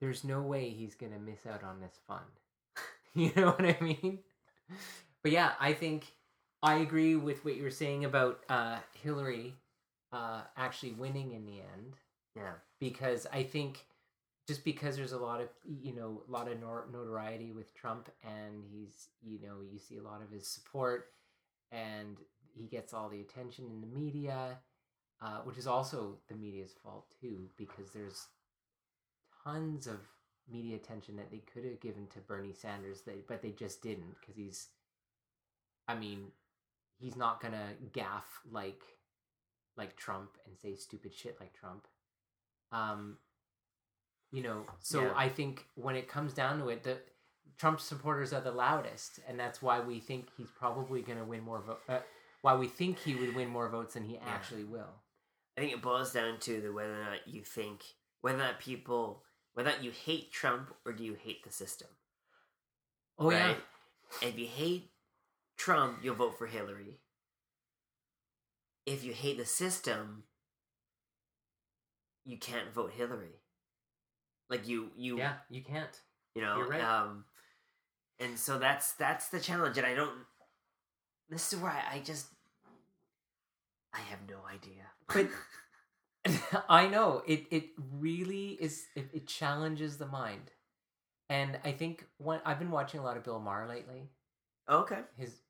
There's 0.00 0.22
no 0.22 0.42
way 0.42 0.70
he's 0.70 0.94
gonna 0.94 1.18
miss 1.18 1.44
out 1.46 1.64
on 1.64 1.80
this 1.80 1.98
fund. 2.06 2.20
you 3.14 3.32
know 3.34 3.50
what 3.50 3.64
I 3.64 3.76
mean? 3.80 4.20
But 5.22 5.32
yeah, 5.32 5.52
I 5.60 5.72
think 5.72 6.06
I 6.62 6.76
agree 6.76 7.16
with 7.16 7.44
what 7.44 7.56
you 7.56 7.62
were 7.62 7.70
saying 7.70 8.04
about 8.04 8.40
uh, 8.48 8.78
Hillary 9.02 9.54
uh, 10.12 10.42
actually 10.56 10.92
winning 10.92 11.32
in 11.32 11.44
the 11.44 11.60
end 11.60 11.94
Yeah. 12.36 12.54
because 12.80 13.26
I 13.32 13.42
think 13.42 13.84
just 14.48 14.64
because 14.64 14.96
there's 14.96 15.12
a 15.12 15.18
lot 15.18 15.40
of 15.40 15.48
you 15.64 15.94
know 15.94 16.22
a 16.28 16.30
lot 16.30 16.50
of 16.50 16.60
nor- 16.60 16.88
notoriety 16.92 17.52
with 17.52 17.74
Trump 17.74 18.08
and 18.24 18.64
he's 18.70 19.08
you 19.22 19.40
know 19.40 19.56
you 19.70 19.78
see 19.78 19.98
a 19.98 20.02
lot 20.02 20.22
of 20.22 20.30
his 20.30 20.48
support 20.48 21.06
and 21.72 22.16
he 22.56 22.66
gets 22.66 22.94
all 22.94 23.08
the 23.08 23.20
attention 23.20 23.66
in 23.66 23.80
the 23.80 23.86
media, 23.86 24.58
uh, 25.22 25.40
which 25.44 25.58
is 25.58 25.66
also 25.66 26.16
the 26.28 26.34
media's 26.34 26.74
fault 26.82 27.06
too 27.20 27.48
because 27.56 27.90
there's 27.92 28.26
tons 29.44 29.86
of 29.86 30.00
media 30.50 30.76
attention 30.76 31.16
that 31.16 31.30
they 31.30 31.42
could 31.52 31.64
have 31.64 31.80
given 31.80 32.06
to 32.08 32.20
Bernie 32.20 32.52
Sanders, 32.52 33.02
they, 33.02 33.16
but 33.26 33.42
they 33.42 33.50
just 33.50 33.82
didn't 33.82 34.16
because 34.20 34.36
he's, 34.36 34.68
I 35.86 35.94
mean, 35.94 36.28
he's 36.98 37.16
not 37.16 37.40
gonna 37.40 37.74
gaff 37.92 38.40
like 38.50 38.82
like 39.76 39.96
Trump 39.96 40.30
and 40.46 40.58
say 40.58 40.74
stupid 40.74 41.14
shit 41.14 41.36
like 41.40 41.52
Trump. 41.54 41.86
Um, 42.72 43.18
you 44.32 44.42
know, 44.42 44.66
so 44.80 45.02
Yeah. 45.02 45.12
I 45.16 45.28
think 45.28 45.66
when 45.76 45.94
it 45.96 46.08
comes 46.08 46.32
down 46.34 46.58
to 46.58 46.68
it, 46.68 46.82
the 46.82 46.98
Trump 47.56 47.80
supporters 47.80 48.32
are 48.32 48.40
the 48.40 48.50
loudest, 48.50 49.20
and 49.26 49.38
that's 49.38 49.62
why 49.62 49.80
we 49.80 50.00
think 50.00 50.28
he's 50.36 50.50
probably 50.50 51.00
going 51.02 51.18
to 51.18 51.24
win 51.24 51.42
more 51.42 51.60
vote. 51.60 51.80
Uh, 51.88 52.00
why 52.42 52.54
we 52.54 52.68
think 52.68 52.98
he 52.98 53.14
would 53.14 53.34
win 53.34 53.48
more 53.48 53.68
votes 53.68 53.94
than 53.94 54.04
he 54.04 54.18
actually 54.18 54.64
will. 54.64 54.94
I 55.56 55.60
think 55.60 55.72
it 55.72 55.82
boils 55.82 56.12
down 56.12 56.38
to 56.40 56.60
the 56.60 56.72
whether 56.72 57.00
or 57.00 57.04
not 57.04 57.26
you 57.26 57.42
think 57.42 57.82
whether 58.20 58.38
or 58.38 58.42
not 58.42 58.60
people 58.60 59.24
whether 59.58 59.72
you 59.80 59.90
hate 59.90 60.30
Trump 60.30 60.72
or 60.86 60.92
do 60.92 61.02
you 61.02 61.14
hate 61.14 61.42
the 61.42 61.50
system. 61.50 61.88
Oh 63.18 63.28
yeah. 63.32 63.54
If 64.22 64.38
you 64.38 64.46
hate 64.46 64.92
Trump, 65.56 65.98
you'll 66.00 66.14
vote 66.14 66.38
for 66.38 66.46
Hillary. 66.46 67.00
If 68.86 69.02
you 69.02 69.12
hate 69.12 69.36
the 69.36 69.44
system, 69.44 70.22
you 72.24 72.36
can't 72.36 72.72
vote 72.72 72.92
Hillary. 72.96 73.40
Like 74.48 74.68
you, 74.68 74.90
you, 74.96 75.18
yeah, 75.18 75.32
you 75.50 75.62
can't. 75.62 76.02
you 76.36 76.42
know, 76.42 76.58
you're 76.58 76.68
right. 76.68 76.80
um, 76.80 77.24
and 78.20 78.38
so 78.38 78.60
that's 78.60 78.92
that's 78.92 79.28
the 79.28 79.40
challenge, 79.40 79.76
and 79.76 79.84
I 79.88 79.94
don't. 79.96 80.12
This 81.28 81.52
is 81.52 81.58
where 81.58 81.72
I, 81.72 81.96
I 81.96 81.98
just, 81.98 82.26
I 83.92 83.98
have 83.98 84.20
no 84.30 84.36
idea. 84.48 84.84
But 85.08 85.26
I 86.68 86.88
know 86.88 87.22
it. 87.26 87.46
It 87.50 87.70
really 87.98 88.58
is. 88.60 88.86
It, 88.94 89.08
it 89.12 89.26
challenges 89.26 89.96
the 89.96 90.06
mind, 90.06 90.50
and 91.28 91.58
I 91.64 91.72
think 91.72 92.06
when 92.18 92.40
I've 92.44 92.58
been 92.58 92.70
watching 92.70 93.00
a 93.00 93.04
lot 93.04 93.16
of 93.16 93.24
Bill 93.24 93.40
Maher 93.40 93.66
lately, 93.68 94.10
oh, 94.68 94.80
okay, 94.80 95.00
his 95.16 95.40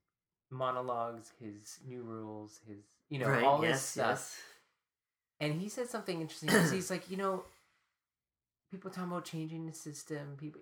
monologues, 0.50 1.32
his 1.40 1.78
new 1.86 2.02
rules, 2.02 2.60
his 2.66 2.78
you 3.08 3.18
know 3.18 3.28
right, 3.28 3.44
all 3.44 3.62
yes, 3.62 3.72
this 3.72 3.82
stuff, 3.82 4.08
yes. 4.08 4.36
and 5.40 5.60
he 5.60 5.68
said 5.68 5.88
something 5.88 6.20
interesting. 6.20 6.50
he's 6.72 6.90
like, 6.90 7.10
you 7.10 7.16
know, 7.16 7.44
people 8.70 8.90
talking 8.90 9.10
about 9.10 9.24
changing 9.24 9.66
the 9.66 9.72
system, 9.74 10.36
people, 10.38 10.60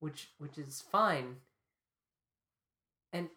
which 0.00 0.28
which 0.38 0.58
is 0.58 0.82
fine, 0.90 1.36
and 3.12 3.28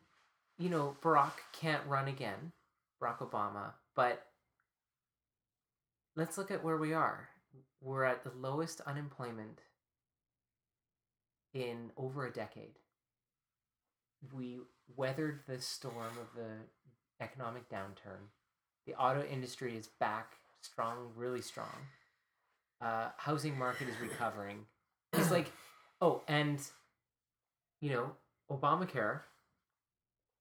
you 0.57 0.69
know, 0.69 0.95
Barack 1.01 1.33
can't 1.53 1.85
run 1.87 2.07
again, 2.07 2.51
Barack 3.01 3.19
Obama, 3.19 3.73
but 3.95 4.28
let's 6.19 6.37
look 6.37 6.51
at 6.51 6.61
where 6.61 6.75
we 6.75 6.93
are. 6.93 7.29
We're 7.81 8.03
at 8.03 8.25
the 8.25 8.31
lowest 8.37 8.81
unemployment 8.81 9.61
in 11.53 11.91
over 11.95 12.27
a 12.27 12.31
decade. 12.31 12.75
We 14.33 14.57
weathered 14.97 15.39
the 15.47 15.61
storm 15.61 16.11
of 16.19 16.27
the 16.35 17.23
economic 17.23 17.69
downturn. 17.69 18.27
The 18.85 18.95
auto 18.95 19.23
industry 19.23 19.77
is 19.77 19.87
back 19.87 20.33
strong, 20.61 21.11
really 21.15 21.41
strong. 21.41 21.87
Uh, 22.81 23.09
housing 23.15 23.57
market 23.57 23.87
is 23.87 23.95
recovering. 24.01 24.65
It's 25.13 25.31
like, 25.31 25.49
oh, 26.01 26.21
and 26.27 26.59
you 27.79 27.91
know, 27.91 28.11
Obamacare. 28.51 29.21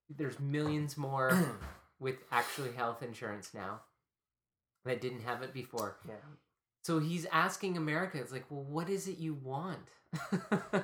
There's 0.09 0.39
millions 0.41 0.97
more 0.97 1.31
with 2.01 2.17
actually 2.33 2.73
health 2.73 3.01
insurance 3.01 3.53
now 3.53 3.79
that 4.89 5.01
didn't 5.01 5.21
have 5.21 5.41
it 5.43 5.53
before. 5.53 5.97
Yeah. 6.07 6.15
So 6.83 6.99
he's 6.99 7.25
asking 7.31 7.77
America, 7.77 8.17
it's 8.19 8.31
like, 8.31 8.45
well, 8.49 8.63
what 8.63 8.89
is 8.89 9.07
it 9.07 9.17
you 9.19 9.33
want? 9.35 9.79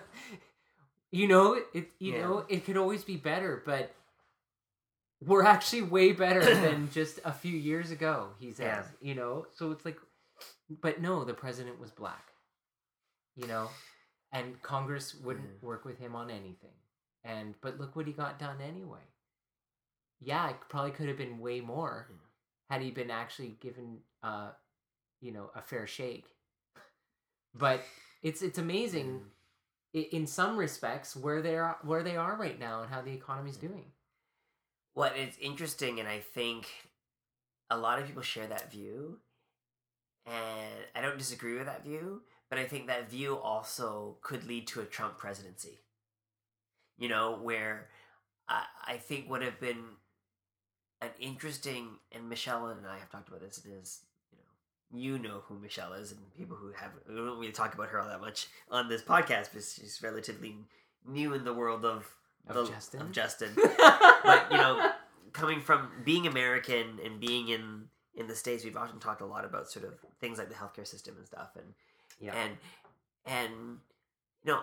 you 1.11 1.27
know, 1.27 1.53
it 1.73 1.89
you 1.99 2.13
Yeah. 2.13 2.21
know, 2.21 2.45
it 2.47 2.65
could 2.65 2.77
always 2.77 3.03
be 3.03 3.17
better, 3.17 3.61
but 3.65 3.93
we're 5.25 5.43
actually 5.45 5.81
way 5.83 6.11
better 6.11 6.43
than 6.65 6.89
just 6.91 7.19
a 7.25 7.31
few 7.31 7.57
years 7.57 7.91
ago, 7.91 8.29
he 8.39 8.51
says. 8.51 8.85
You 9.01 9.15
know? 9.15 9.47
So 9.53 9.71
it's 9.71 9.85
like 9.85 9.97
but 10.81 11.01
no, 11.01 11.23
the 11.23 11.33
president 11.33 11.79
was 11.79 11.91
black. 11.91 12.27
You 13.35 13.47
know? 13.47 13.69
And 14.31 14.61
Congress 14.61 15.15
wouldn't 15.15 15.61
Mhm. 15.61 15.63
work 15.63 15.85
with 15.85 15.97
him 15.99 16.15
on 16.15 16.29
anything. 16.29 16.73
And 17.23 17.55
but 17.61 17.79
look 17.79 17.95
what 17.95 18.05
he 18.07 18.13
got 18.13 18.37
done 18.37 18.61
anyway. 18.61 19.05
Yeah, 20.19 20.49
it 20.49 20.57
probably 20.69 20.91
could 20.91 21.07
have 21.07 21.17
been 21.17 21.39
way 21.39 21.61
more 21.61 22.07
Yeah. 22.09 22.17
Had 22.69 22.81
he 22.81 22.91
been 22.91 23.11
actually 23.11 23.57
given 23.59 23.99
uh 24.23 24.49
you 25.21 25.31
know 25.31 25.51
a 25.55 25.61
fair 25.61 25.87
shake. 25.87 26.25
But 27.53 27.81
it's 28.21 28.41
it's 28.41 28.57
amazing 28.57 29.21
in 29.93 30.27
some 30.27 30.57
respects 30.57 31.15
where 31.15 31.41
they 31.41 31.55
are 31.55 31.77
where 31.83 32.03
they 32.03 32.17
are 32.17 32.35
right 32.35 32.59
now 32.59 32.81
and 32.81 32.91
how 32.91 33.01
the 33.01 33.13
economy's 33.13 33.57
doing. 33.57 33.85
What 34.93 35.17
is 35.17 35.35
interesting, 35.41 35.99
and 35.99 36.07
I 36.07 36.19
think 36.19 36.67
a 37.69 37.77
lot 37.77 37.99
of 37.99 38.05
people 38.05 38.21
share 38.21 38.47
that 38.47 38.71
view, 38.71 39.19
and 40.25 40.73
I 40.95 41.01
don't 41.01 41.17
disagree 41.17 41.57
with 41.57 41.65
that 41.65 41.83
view, 41.83 42.21
but 42.49 42.59
I 42.59 42.65
think 42.65 42.87
that 42.87 43.09
view 43.09 43.37
also 43.37 44.17
could 44.21 44.45
lead 44.45 44.67
to 44.67 44.81
a 44.81 44.85
Trump 44.85 45.17
presidency. 45.17 45.81
You 46.97 47.09
know, 47.09 47.39
where 47.41 47.89
I, 48.47 48.63
I 48.87 48.97
think 48.97 49.29
would 49.29 49.41
have 49.41 49.59
been 49.59 49.83
an 51.01 51.09
interesting, 51.19 51.89
and 52.11 52.29
Michelle 52.29 52.67
and 52.67 52.85
I 52.87 52.97
have 52.99 53.09
talked 53.09 53.27
about 53.27 53.41
this, 53.41 53.57
It 53.59 53.69
is 53.81 54.01
you 54.31 54.37
know, 54.39 55.17
you 55.17 55.19
know 55.19 55.41
who 55.47 55.59
Michelle 55.59 55.93
is, 55.93 56.11
and 56.11 56.19
people 56.35 56.55
who 56.57 56.71
have, 56.73 56.91
we 57.07 57.15
don't 57.15 57.39
really 57.39 57.51
talk 57.51 57.73
about 57.73 57.89
her 57.89 57.99
all 57.99 58.07
that 58.07 58.21
much 58.21 58.47
on 58.71 58.87
this 58.89 59.01
podcast, 59.01 59.49
but 59.53 59.63
she's 59.63 59.99
relatively 60.03 60.55
new 61.07 61.33
in 61.33 61.43
the 61.43 61.53
world 61.53 61.85
of, 61.85 62.07
Of 62.47 62.55
the- 62.55 62.71
Justin? 62.73 63.01
Of 63.01 63.11
Justin 63.11 63.49
but 63.55 64.47
you 64.51 64.57
know 64.57 64.91
coming 65.33 65.61
from 65.61 65.89
being 66.03 66.25
american 66.25 66.97
and 67.03 67.19
being 67.19 67.49
in 67.49 67.83
in 68.15 68.25
the 68.27 68.33
states 68.35 68.63
we've 68.63 68.77
often 68.77 68.99
talked 68.99 69.21
a 69.21 69.25
lot 69.25 69.43
about 69.45 69.69
sort 69.69 69.85
of 69.85 69.93
things 70.21 70.37
like 70.39 70.47
the 70.49 70.55
healthcare 70.55 70.87
system 70.87 71.15
and 71.17 71.25
stuff 71.27 71.49
and 71.55 71.65
yeah 72.19 72.33
and 72.35 72.53
and 73.27 73.51
you 74.43 74.51
know 74.51 74.61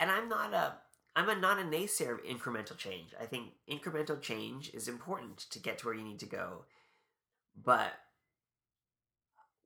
and 0.00 0.10
i'm 0.10 0.28
not 0.28 0.52
a 0.54 0.72
i'm 1.20 1.28
a 1.28 1.40
not 1.40 1.58
a 1.58 1.62
naysayer 1.62 2.12
of 2.12 2.24
incremental 2.24 2.76
change 2.76 3.14
i 3.20 3.24
think 3.26 3.50
incremental 3.70 4.20
change 4.20 4.70
is 4.74 4.88
important 4.88 5.38
to 5.50 5.58
get 5.58 5.78
to 5.78 5.86
where 5.86 5.94
you 5.94 6.04
need 6.04 6.18
to 6.20 6.26
go 6.26 6.64
but 7.70 7.92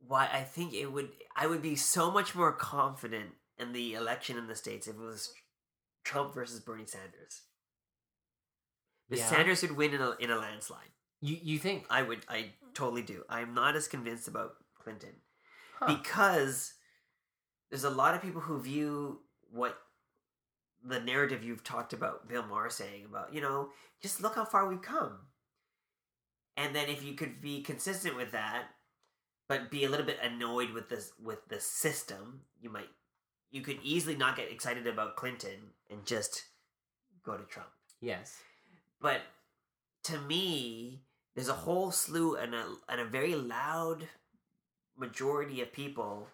why 0.07 0.29
i 0.33 0.43
think 0.43 0.75
it 0.75 0.93
would 0.93 1.11
i 1.37 1.47
would 1.47 1.63
be 1.63 1.77
so 1.77 2.11
much 2.11 2.35
more 2.35 2.53
confident 2.53 3.31
in 3.59 3.73
the 3.73 3.95
election 3.95 4.37
in 4.37 4.47
the 4.49 4.57
states 4.57 4.87
if 4.87 4.95
it 4.97 5.01
was 5.01 5.33
trump 6.05 6.35
versus 6.35 6.61
bernie 6.61 6.87
sanders 6.87 7.43
the 9.11 9.19
Yeah. 9.19 9.27
Sanders 9.29 9.61
would 9.63 9.77
win 9.77 9.93
in 9.93 10.01
a, 10.01 10.13
in 10.19 10.31
a 10.31 10.37
landslide. 10.37 10.89
you 11.21 11.37
you 11.43 11.59
think 11.59 11.85
I 11.91 12.01
would. 12.01 12.25
I 12.27 12.53
totally 12.73 13.03
do. 13.03 13.23
I'm 13.29 13.53
not 13.53 13.77
as 13.77 13.87
convinced 13.87 14.29
about 14.29 14.53
Clinton 14.83 15.17
Huh. 15.79 15.95
because 15.95 16.73
there's 17.69 17.85
a 17.85 17.91
lot 17.91 18.15
of 18.15 18.23
people 18.23 18.41
who 18.41 18.59
view 18.63 19.21
what 19.51 19.77
the 20.85 21.01
narrative 21.01 21.43
you've 21.43 21.65
talked 21.65 21.93
about 21.93 22.29
Bill 22.29 22.43
Maher 22.45 22.71
saying 22.71 23.05
about 23.07 23.33
you 23.35 23.41
know 23.41 23.71
just 24.03 24.21
look 24.23 24.35
how 24.35 24.45
far 24.45 24.69
we've 24.69 24.83
come. 24.83 25.19
and 26.57 26.75
then 26.75 26.89
if 26.89 27.03
you 27.03 27.15
could 27.15 27.41
be 27.41 27.63
consistent 27.63 28.17
with 28.17 28.33
that, 28.33 28.65
but 29.49 29.71
be 29.71 29.85
a 29.85 29.89
little 29.89 30.07
bit 30.07 30.19
annoyed 30.23 30.71
with 30.71 30.89
this 30.89 31.13
with 31.23 31.49
the 31.49 31.61
system, 31.61 32.43
you 32.61 32.71
might 32.71 32.89
you 33.51 33.61
could 33.61 33.79
easily 33.83 34.17
not 34.17 34.37
get 34.37 34.51
excited 34.51 34.87
about 34.87 35.17
Clinton 35.17 35.73
and 35.91 36.05
just 36.05 36.45
go 37.25 37.37
to 37.37 37.45
Trump. 37.45 37.69
Yes. 38.01 38.37
But 39.01 39.21
to 40.05 40.19
me, 40.19 41.03
there's 41.35 41.49
a 41.49 41.55
whole 41.55 41.91
slew 41.91 42.37
and 42.37 42.55
a 42.55 42.65
and 42.89 43.01
a 43.01 43.05
very 43.05 43.35
loud 43.35 44.09
majority 44.97 45.61
of 45.61 45.73
people. 45.73 46.29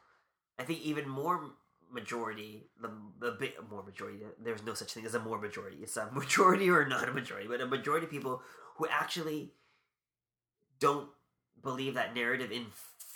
I 0.59 0.65
think 0.65 0.81
even 0.83 1.09
more 1.09 1.53
majority, 1.93 2.69
the 2.81 2.91
the 3.21 3.33
bit 3.33 3.57
more 3.71 3.83
majority. 3.83 4.19
There's 4.43 4.65
no 4.65 4.75
such 4.75 4.93
thing 4.93 5.07
as 5.07 5.15
a 5.15 5.21
more 5.21 5.39
majority. 5.39 5.79
It's 5.83 5.97
a 5.97 6.11
majority 6.13 6.71
or 6.71 6.87
not 6.87 7.09
a 7.09 7.13
majority, 7.13 7.49
but 7.49 7.61
a 7.61 7.67
majority 7.67 8.07
of 8.07 8.11
people 8.11 8.43
who 8.77 8.87
actually 8.91 9.53
don't 10.79 11.09
believe 11.63 11.95
that 11.95 12.15
narrative 12.15 12.51
in 12.51 12.67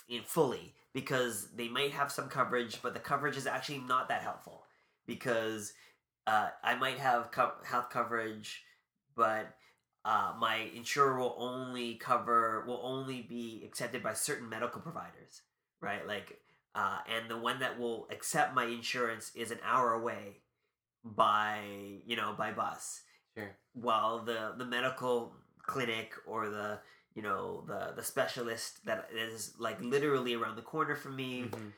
in 0.07 0.23
fully 0.23 0.73
because 0.93 1.49
they 1.55 1.67
might 1.67 1.91
have 1.91 2.11
some 2.11 2.29
coverage, 2.29 2.81
but 2.81 2.93
the 2.93 2.99
coverage 2.99 3.35
is 3.35 3.47
actually 3.47 3.79
not 3.79 4.07
that 4.07 4.21
helpful 4.21 4.63
because 5.05 5.73
uh, 6.27 6.49
I 6.63 6.75
might 6.75 6.99
have 6.99 7.31
co- 7.31 7.53
health 7.63 7.89
coverage, 7.89 8.63
but 9.15 9.55
uh, 10.05 10.33
my 10.39 10.69
insurer 10.75 11.19
will 11.19 11.35
only 11.37 11.95
cover 11.95 12.63
will 12.67 12.79
only 12.83 13.21
be 13.21 13.63
accepted 13.65 14.03
by 14.03 14.13
certain 14.13 14.47
medical 14.47 14.81
providers, 14.81 15.41
right? 15.81 16.07
Like, 16.07 16.39
uh, 16.75 16.99
and 17.07 17.29
the 17.29 17.37
one 17.37 17.59
that 17.59 17.79
will 17.79 18.07
accept 18.11 18.53
my 18.53 18.65
insurance 18.65 19.31
is 19.35 19.49
an 19.51 19.59
hour 19.63 19.93
away 19.93 20.41
by 21.03 21.61
you 22.05 22.15
know 22.15 22.33
by 22.37 22.51
bus, 22.51 23.01
Sure. 23.37 23.55
while 23.73 24.19
the 24.19 24.53
the 24.57 24.65
medical 24.65 25.35
clinic 25.63 26.13
or 26.25 26.49
the 26.49 26.79
you 27.13 27.21
know 27.21 27.63
the 27.67 27.93
the 27.95 28.03
specialist 28.03 28.85
that 28.85 29.09
is 29.13 29.53
like 29.59 29.79
literally 29.81 30.33
around 30.33 30.55
the 30.55 30.61
corner 30.61 30.95
from 30.95 31.15
me 31.15 31.43
Mhm. 31.43 31.71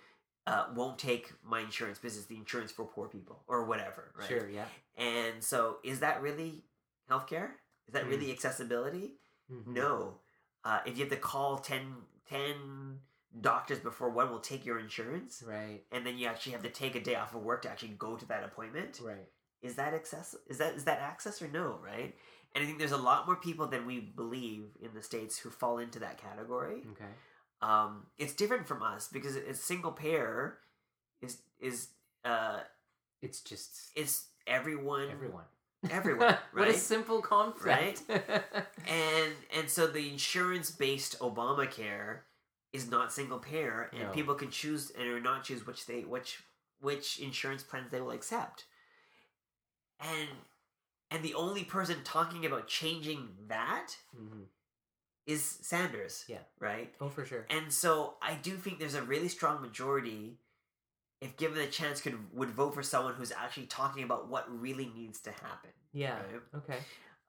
uh, 0.47 0.67
won't 0.73 0.97
take 0.97 1.33
my 1.43 1.59
insurance 1.59 1.99
because 1.99 2.17
it's 2.17 2.27
the 2.27 2.37
insurance 2.37 2.71
for 2.71 2.85
poor 2.85 3.07
people 3.09 3.43
or 3.47 3.65
whatever, 3.65 4.13
right? 4.17 4.27
Sure. 4.27 4.49
Yeah. 4.49 4.65
And 4.95 5.43
so, 5.43 5.79
is 5.83 5.99
that 5.99 6.21
really 6.21 6.63
healthcare? 7.09 7.51
Is 7.87 7.93
that 7.93 8.05
Mm. 8.05 8.09
really 8.09 8.31
accessibility? 8.31 9.19
Mhm. 9.51 9.67
No. 9.67 10.21
Uh, 10.63 10.79
if 10.85 10.97
you 10.97 11.03
have 11.03 11.11
to 11.13 11.17
call 11.19 11.57
10, 11.59 12.05
10 12.29 13.01
doctors 13.41 13.79
before 13.79 14.09
one 14.09 14.29
will 14.31 14.39
take 14.39 14.65
your 14.65 14.79
insurance, 14.79 15.43
Right. 15.45 15.83
and 15.91 16.05
then 16.05 16.17
you 16.17 16.27
actually 16.27 16.53
have 16.53 16.63
to 16.63 16.69
take 16.69 16.95
a 16.95 16.99
day 17.01 17.15
off 17.15 17.35
of 17.35 17.43
work 17.43 17.61
to 17.63 17.69
actually 17.69 17.89
go 17.97 18.15
to 18.17 18.25
that 18.27 18.43
appointment, 18.43 18.99
Right. 19.03 19.27
is 19.61 19.75
that 19.75 19.93
access? 19.93 20.35
Is 20.47 20.57
that 20.59 20.75
is 20.75 20.83
that 20.85 20.99
access 20.99 21.41
or 21.41 21.47
no? 21.47 21.79
Right? 21.83 22.15
And 22.55 22.63
I 22.63 22.65
think 22.67 22.79
there's 22.79 22.91
a 22.93 22.97
lot 22.97 23.25
more 23.27 23.35
people 23.35 23.67
than 23.67 23.85
we 23.85 23.99
believe 23.99 24.69
in 24.81 24.93
the 24.93 25.01
states 25.03 25.37
who 25.37 25.49
fall 25.49 25.77
into 25.79 25.99
that 25.99 26.17
category 26.17 26.83
Okay. 26.93 27.11
um, 27.61 28.07
it's 28.17 28.33
different 28.33 28.67
from 28.67 28.81
us 28.81 29.07
because 29.11 29.35
a 29.35 29.53
single 29.53 29.91
payer 29.91 30.57
is 31.21 31.41
is 31.59 31.89
uh 32.25 32.59
It's 33.21 33.41
just 33.41 33.91
it's 33.95 34.27
everyone 34.47 35.09
everyone. 35.11 35.43
everyone 35.89 36.37
what 36.53 36.67
a 36.67 36.71
right 36.71 36.75
simple 36.75 37.21
concept. 37.21 38.03
and 38.87 39.33
and 39.55 39.69
so 39.69 39.85
the 39.87 40.09
insurance 40.09 40.71
based 40.71 41.19
Obamacare 41.19 42.19
is 42.73 42.89
not 42.89 43.11
single 43.13 43.39
payer 43.39 43.89
and 43.93 44.03
No. 44.03 44.09
people 44.11 44.35
can 44.35 44.51
choose 44.51 44.91
and 44.91 45.07
or 45.07 45.19
not 45.19 45.43
choose 45.45 45.65
which 45.65 45.85
they 45.85 46.01
which 46.03 46.43
which 46.79 47.19
insurance 47.19 47.63
plans 47.63 47.89
they 47.91 47.99
will 48.01 48.11
accept 48.11 48.65
and 49.99 50.29
and 51.09 51.23
the 51.23 51.33
only 51.33 51.63
person 51.63 52.03
talking 52.03 52.45
about 52.45 52.67
changing 52.67 53.35
that 53.47 53.97
Mhm. 54.15 54.47
is 55.25 55.43
Sanders 55.43 56.25
Yeah. 56.27 56.43
right 56.59 56.93
Oh, 56.99 57.09
for 57.09 57.25
sure. 57.25 57.45
And 57.49 57.73
so 57.73 58.17
I 58.21 58.35
do 58.35 58.57
think 58.57 58.79
there's 58.79 58.93
a 58.93 59.01
really 59.03 59.29
strong 59.29 59.61
majority, 59.61 60.39
if 61.21 61.35
given 61.37 61.57
the 61.57 61.67
chance, 61.67 62.01
could 62.01 62.31
would 62.33 62.51
vote 62.51 62.73
for 62.73 62.83
someone 62.83 63.15
who's 63.15 63.31
actually 63.31 63.67
talking 63.67 64.03
about 64.03 64.27
what 64.27 64.45
really 64.61 64.87
needs 64.87 65.19
to 65.21 65.31
happen. 65.31 65.71
Yeah. 65.93 66.19
Right? 66.21 66.41
Okay. 66.55 66.79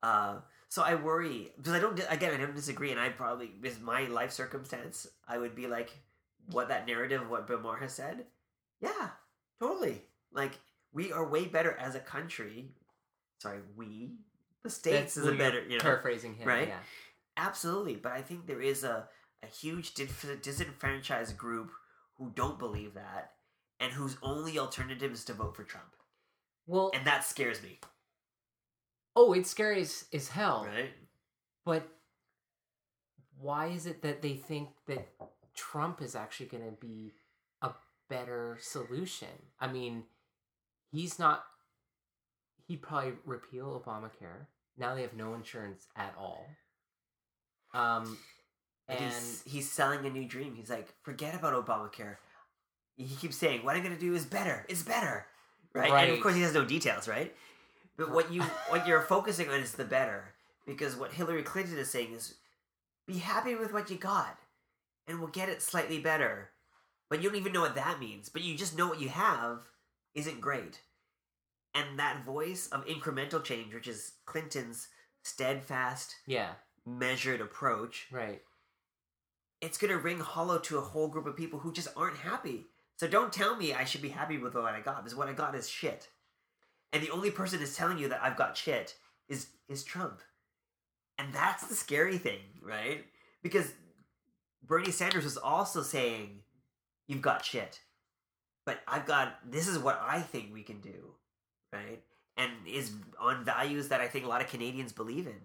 Uh, 0.03 0.40
so 0.68 0.83
I 0.83 0.94
worry 0.94 1.50
because 1.57 1.72
I 1.72 1.81
don't 1.81 1.98
again 2.11 2.35
I 2.35 2.37
don't 2.38 2.54
disagree, 2.54 2.90
and 2.90 3.00
I 3.00 3.09
probably 3.11 3.52
with 3.61 3.81
my 3.81 4.02
life 4.04 4.33
circumstance 4.33 5.07
I 5.26 5.38
would 5.38 5.54
be 5.54 5.66
like, 5.66 5.90
what 6.50 6.68
that 6.68 6.87
narrative, 6.87 7.22
of 7.22 7.31
what 7.31 7.46
Bill 7.46 7.61
Maher 7.61 7.78
has 7.78 7.94
said, 7.94 8.26
yeah, 8.81 9.09
totally. 9.61 10.02
Like 10.33 10.52
we 10.92 11.12
are 11.12 11.26
way 11.28 11.46
better 11.46 11.72
as 11.78 11.94
a 11.94 12.00
country. 12.00 12.70
Sorry, 13.40 13.61
we 13.76 14.12
the 14.62 14.70
states 14.70 15.14
That's- 15.14 15.16
is 15.16 15.26
a 15.26 15.33
better 15.37 15.62
you 15.62 15.78
know 15.78 15.83
Paraphrasing 15.83 16.35
him. 16.35 16.48
right? 16.48 16.68
Yeah. 16.68 16.81
Absolutely, 17.37 17.94
but 17.94 18.12
I 18.12 18.20
think 18.22 18.46
there 18.46 18.61
is 18.61 18.83
a, 18.83 19.09
a 19.44 19.46
huge 19.46 19.94
disenfranchised 19.94 21.37
group 21.38 21.70
who 22.16 22.33
don't 22.35 22.59
believe 22.59 22.94
that 22.94 23.33
and 23.78 23.92
whose 23.92 24.16
only 24.22 24.59
alternative 24.59 25.12
is 25.12 25.24
to 25.26 25.35
vote 25.35 25.54
for 25.54 25.62
Trump. 25.62 25.94
Well, 26.66 26.90
And 26.92 27.07
that 27.07 27.24
scares 27.24 27.62
me, 27.62 27.78
oh, 29.16 29.33
it's 29.33 29.51
scary 29.51 29.81
as, 29.81 30.05
as 30.12 30.29
hell. 30.29 30.66
right? 30.73 30.90
But 31.64 31.88
why 33.38 33.66
is 33.66 33.87
it 33.87 34.03
that 34.03 34.23
they 34.23 34.35
think 34.35 34.68
that 34.87 35.09
Trump 35.55 36.01
is 36.03 36.14
actually 36.16 36.47
going 36.47 36.64
to 36.64 36.77
be 36.81 37.12
a 37.62 37.71
better 38.09 38.59
solution? 38.61 39.29
I 39.61 39.68
mean, 39.71 40.05
he's 40.90 41.18
not. 41.18 41.44
He'd 42.66 42.83
probably 42.83 43.12
repeal 43.25 43.83
Obamacare. 43.85 44.47
Now 44.77 44.94
they 44.94 45.03
have 45.03 45.14
no 45.14 45.35
insurance 45.35 45.87
at 45.97 46.14
all. 46.18 46.47
Um, 47.75 48.18
And 48.88 48.99
and 48.99 49.12
he's, 49.12 49.42
he's 49.47 49.71
selling 49.71 50.05
a 50.07 50.11
new 50.11 50.25
dream. 50.27 50.55
He's 50.55 50.71
like, 50.71 50.88
forget 51.03 51.35
about 51.35 51.53
Obamacare. 51.66 52.16
He 52.97 53.14
keeps 53.14 53.37
saying, 53.37 53.64
what 53.64 53.77
I'm 53.77 53.83
going 53.83 53.94
to 53.94 54.01
do 54.01 54.14
is 54.14 54.25
better. 54.25 54.64
It's 54.68 54.83
better. 54.83 55.27
Right? 55.75 55.90
And 56.09 56.12
of 56.16 56.21
course, 56.23 56.35
he 56.35 56.42
has 56.42 56.55
no 56.55 56.64
details, 56.64 57.07
right? 57.07 57.35
But 57.98 58.12
what 58.12 58.32
you 58.32 58.42
what 58.68 58.87
you're 58.87 59.02
focusing 59.02 59.50
on 59.50 59.61
is 59.61 59.72
the 59.72 59.84
better, 59.84 60.32
because 60.66 60.96
what 60.96 61.12
Hillary 61.12 61.42
Clinton 61.42 61.76
is 61.78 61.90
saying 61.90 62.12
is, 62.14 62.34
be 63.06 63.18
happy 63.18 63.56
with 63.56 63.72
what 63.72 63.90
you 63.90 63.96
got, 63.98 64.38
and 65.06 65.18
we'll 65.18 65.28
get 65.28 65.48
it 65.48 65.61
slightly 65.61 65.98
better. 65.98 66.50
But 67.11 67.22
you 67.22 67.28
don't 67.28 67.38
even 67.38 67.52
know 67.52 67.62
what 67.62 67.74
that 67.74 67.98
means. 68.00 68.28
But 68.28 68.42
you 68.42 68.56
just 68.56 68.78
know 68.78 68.87
what 68.87 69.00
you 69.00 69.08
have 69.08 69.62
isn't 70.14 70.40
great, 70.40 70.80
and 71.74 71.98
that 71.98 72.24
voice 72.24 72.68
of 72.68 72.87
incremental 72.87 73.42
change, 73.42 73.74
which 73.74 73.88
is 73.88 74.12
Clinton's 74.26 74.88
steadfast, 75.24 76.14
yeah, 76.26 76.52
measured 76.87 77.40
approach, 77.40 78.06
right. 78.12 78.42
it's 79.61 79.78
going 79.78 79.90
to 79.92 79.98
ring 79.98 80.20
hollow 80.20 80.58
to 80.58 80.78
a 80.78 80.82
whole 80.82 81.08
group 81.08 81.26
of 81.26 81.37
people 81.37 81.58
who 81.58 81.72
just 81.72 81.88
aren't 81.96 82.18
happy. 82.18 82.66
So 82.96 83.08
don't 83.08 83.32
tell 83.32 83.56
me 83.56 83.74
I 83.74 83.84
should 83.84 84.02
be 84.02 84.08
happy 84.11 84.38
with 84.38 84.54
what 84.54 84.74
I 84.74 84.80
got 84.80 85.02
because 85.02 85.16
what 85.16 85.28
I 85.28 85.32
got 85.32 85.54
is 85.54 85.68
shit. 85.68 86.08
And 86.92 87.03
the 87.03 87.11
only 87.11 87.31
person 87.31 87.61
is 87.61 87.77
telling 87.77 87.98
you 87.98 88.09
that 88.09 88.22
I've 88.22 88.37
got 88.37 88.57
shit 88.57 88.96
is 89.29 89.48
is 89.68 89.85
Trump. 89.85 90.20
And 91.18 91.33
that's 91.33 91.66
the 91.66 91.74
scary 91.74 92.18
thing, 92.18 92.40
right? 92.62 93.05
Because 93.42 93.72
Bernie 94.66 94.90
Sanders 94.90 95.24
was 95.24 95.37
also 95.37 95.83
saying 95.83 96.40
you've 97.07 97.22
got 97.22 97.44
shit. 97.44 97.81
But 98.64 98.81
I've 98.87 99.07
got 99.07 99.38
this 99.51 99.66
is 99.66 99.79
what 99.79 100.01
I 100.07 100.20
think 100.20 100.53
we 100.53 100.62
can 100.62 100.81
do, 100.81 101.14
right? 101.72 102.03
And 102.37 102.53
is 102.66 102.92
on 103.20 103.44
values 103.44 103.88
that 103.88 104.01
I 104.01 104.09
think 104.09 104.24
a 104.24 104.29
lot 104.29 104.40
of 104.40 104.48
Canadians 104.48 104.92
believe 104.92 105.27
in 105.27 105.40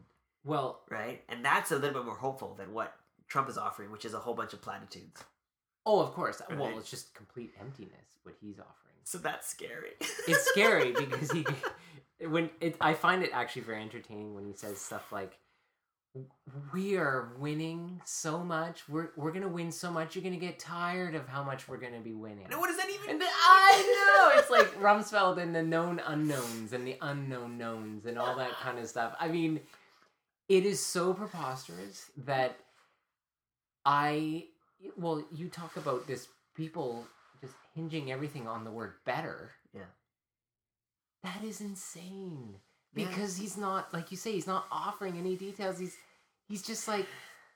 Well, 0.46 0.82
right? 0.90 1.24
And 1.30 1.44
that's 1.44 1.72
a 1.72 1.76
little 1.76 1.94
bit 2.02 2.06
more 2.06 2.18
hopeful 2.18 2.54
than 2.54 2.74
what 2.74 2.94
Trump 3.28 3.50
is 3.50 3.58
offering, 3.58 3.92
which 3.92 4.06
is 4.06 4.14
a 4.14 4.20
whole 4.20 4.36
bunch 4.36 4.54
of 4.54 4.62
platitudes. 4.62 5.24
oh, 5.86 6.02
of 6.02 6.14
course. 6.14 6.42
Well, 6.50 6.78
it's 6.78 6.90
just 6.90 7.16
complete 7.16 7.54
emptiness 7.60 8.20
what 8.24 8.36
he's 8.40 8.60
offering. 8.60 8.83
So 9.04 9.18
that's 9.18 9.48
scary. 9.48 9.92
it's 10.28 10.46
scary 10.50 10.92
because 10.98 11.32
he 11.32 11.46
when 12.28 12.50
it 12.62 12.76
I 12.80 12.94
find 12.94 13.24
it 13.24 13.32
actually 13.34 13.64
very 13.64 13.82
entertaining 13.82 14.34
when 14.36 14.46
he 14.46 14.54
says 14.54 14.80
stuff 14.80 15.12
like 15.12 15.38
we 16.72 16.96
are 16.96 17.32
winning 17.40 18.00
so 18.06 18.44
much. 18.44 18.88
We're 18.88 19.10
we're 19.16 19.32
gonna 19.32 19.48
win 19.48 19.72
so 19.72 19.92
much. 19.92 20.16
You're 20.16 20.24
gonna 20.24 20.38
get 20.38 20.60
tired 20.60 21.16
of 21.16 21.28
how 21.28 21.44
much 21.44 21.68
we're 21.68 21.78
gonna 21.78 22.02
be 22.02 22.14
winning. 22.14 22.46
And 22.50 22.60
what 22.60 22.68
does 22.68 22.78
that 22.78 22.90
even 22.90 23.10
And 23.10 23.20
mean? 23.20 23.28
I 23.32 24.32
know 24.32 24.40
it's 24.40 24.52
like 24.52 24.80
Rumsfeld 24.80 25.42
and 25.42 25.56
the 25.56 25.64
known 25.64 26.00
unknowns 26.06 26.74
and 26.74 26.86
the 26.86 26.98
unknown 27.02 27.58
knowns 27.58 28.06
and 28.06 28.20
all 28.20 28.36
that 28.38 28.52
kind 28.62 28.78
of 28.78 28.88
stuff. 28.88 29.16
I 29.20 29.28
mean, 29.28 29.60
it 30.50 30.66
is 30.66 30.80
so 30.80 31.14
preposterous 31.14 32.12
that 32.26 32.58
I 33.86 34.46
well, 34.98 35.24
you 35.32 35.50
talk 35.50 35.78
about 35.78 36.06
this 36.06 36.28
people 36.56 37.08
hinging 37.76 38.12
everything 38.12 38.48
on 38.48 38.64
the 38.64 38.72
word 38.72 38.94
better. 39.06 39.52
Yeah. 39.74 39.82
That 41.24 41.44
is 41.44 41.62
insane. 41.62 42.56
Yeah. 42.96 43.08
Because 43.08 43.38
he's 43.38 43.58
not 43.58 43.94
like 43.94 44.12
you 44.12 44.18
say, 44.18 44.34
he's 44.34 44.48
not 44.48 44.66
offering 44.72 45.18
any 45.18 45.36
details. 45.36 45.80
He's 45.80 45.96
he's 46.48 46.62
just 46.64 46.88
like, 46.88 47.08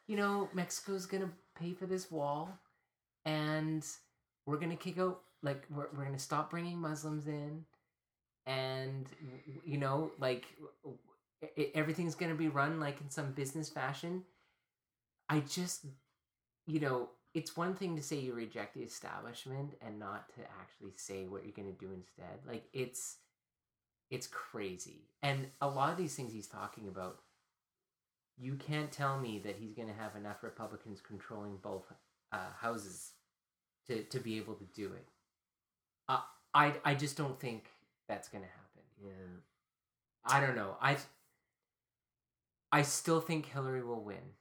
you 0.07 0.15
know, 0.15 0.49
Mexico's 0.53 1.05
gonna 1.05 1.31
pay 1.59 1.73
for 1.73 1.85
this 1.85 2.11
wall 2.11 2.49
and 3.25 3.85
we're 4.45 4.57
gonna 4.57 4.75
kick 4.75 4.99
out 4.99 5.21
like 5.43 5.65
we're, 5.69 5.87
we're 5.95 6.05
gonna 6.05 6.19
stop 6.19 6.49
bringing 6.51 6.79
muslims 6.79 7.27
in 7.27 7.65
and 8.45 9.07
you 9.65 9.77
know 9.77 10.11
like 10.19 10.45
e- 11.57 11.71
everything's 11.75 12.15
gonna 12.15 12.35
be 12.35 12.47
run 12.47 12.79
like 12.79 13.01
in 13.01 13.09
some 13.09 13.31
business 13.33 13.69
fashion 13.69 14.23
I 15.29 15.41
just, 15.41 15.85
you 16.65 16.79
know, 16.79 17.09
it's 17.37 17.55
one 17.55 17.75
thing 17.75 17.95
to 17.95 18.01
say 18.01 18.17
you 18.17 18.33
reject 18.33 18.73
the 18.73 18.81
establishment 18.81 19.75
and 19.85 19.99
not 19.99 20.27
to 20.29 20.41
actually 20.59 20.93
say 20.95 21.27
what 21.27 21.43
you're 21.43 21.53
going 21.53 21.71
to 21.71 21.85
do 21.85 21.91
instead. 21.93 22.39
Like 22.47 22.65
it's 22.73 23.17
it's 24.09 24.25
crazy. 24.25 25.03
And 25.21 25.45
a 25.61 25.67
lot 25.67 25.91
of 25.91 25.97
these 25.97 26.15
things 26.15 26.33
he's 26.33 26.47
talking 26.47 26.87
about 26.87 27.19
you 28.39 28.55
can't 28.55 28.91
tell 28.91 29.19
me 29.19 29.39
that 29.45 29.55
he's 29.55 29.73
going 29.75 29.87
to 29.87 29.93
have 29.93 30.15
enough 30.15 30.41
Republicans 30.41 30.99
controlling 30.99 31.57
both 31.57 31.85
uh, 32.31 32.37
houses 32.59 33.11
to 33.85 34.01
to 34.05 34.19
be 34.19 34.37
able 34.37 34.55
to 34.55 34.65
do 34.73 34.87
it. 34.93 35.07
Uh, 36.09 36.21
I 36.55 36.73
I 36.83 36.95
just 36.95 37.17
don't 37.17 37.39
think 37.39 37.65
that's 38.07 38.29
going 38.29 38.43
to 38.45 38.49
happen. 38.49 38.83
Yeah. 39.03 39.37
I 40.25 40.39
don't 40.39 40.55
know. 40.55 40.75
I 40.81 40.97
I 42.71 42.81
still 42.81 43.21
think 43.21 43.45
Hillary 43.45 43.83
will 43.83 44.03
win. 44.03 44.33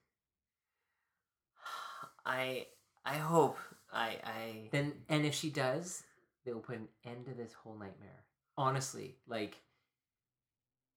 I 2.24 2.66
I 3.06 3.14
hope 3.14 3.58
I 3.92 4.16
I 4.24 4.68
Then 4.72 4.92
and 5.08 5.24
if 5.24 5.34
she 5.34 5.48
does, 5.48 6.02
they 6.44 6.52
will 6.52 6.60
put 6.60 6.76
an 6.76 6.88
end 7.04 7.26
to 7.26 7.34
this 7.34 7.52
whole 7.54 7.74
nightmare. 7.74 8.24
Honestly, 8.58 9.16
like 9.28 9.56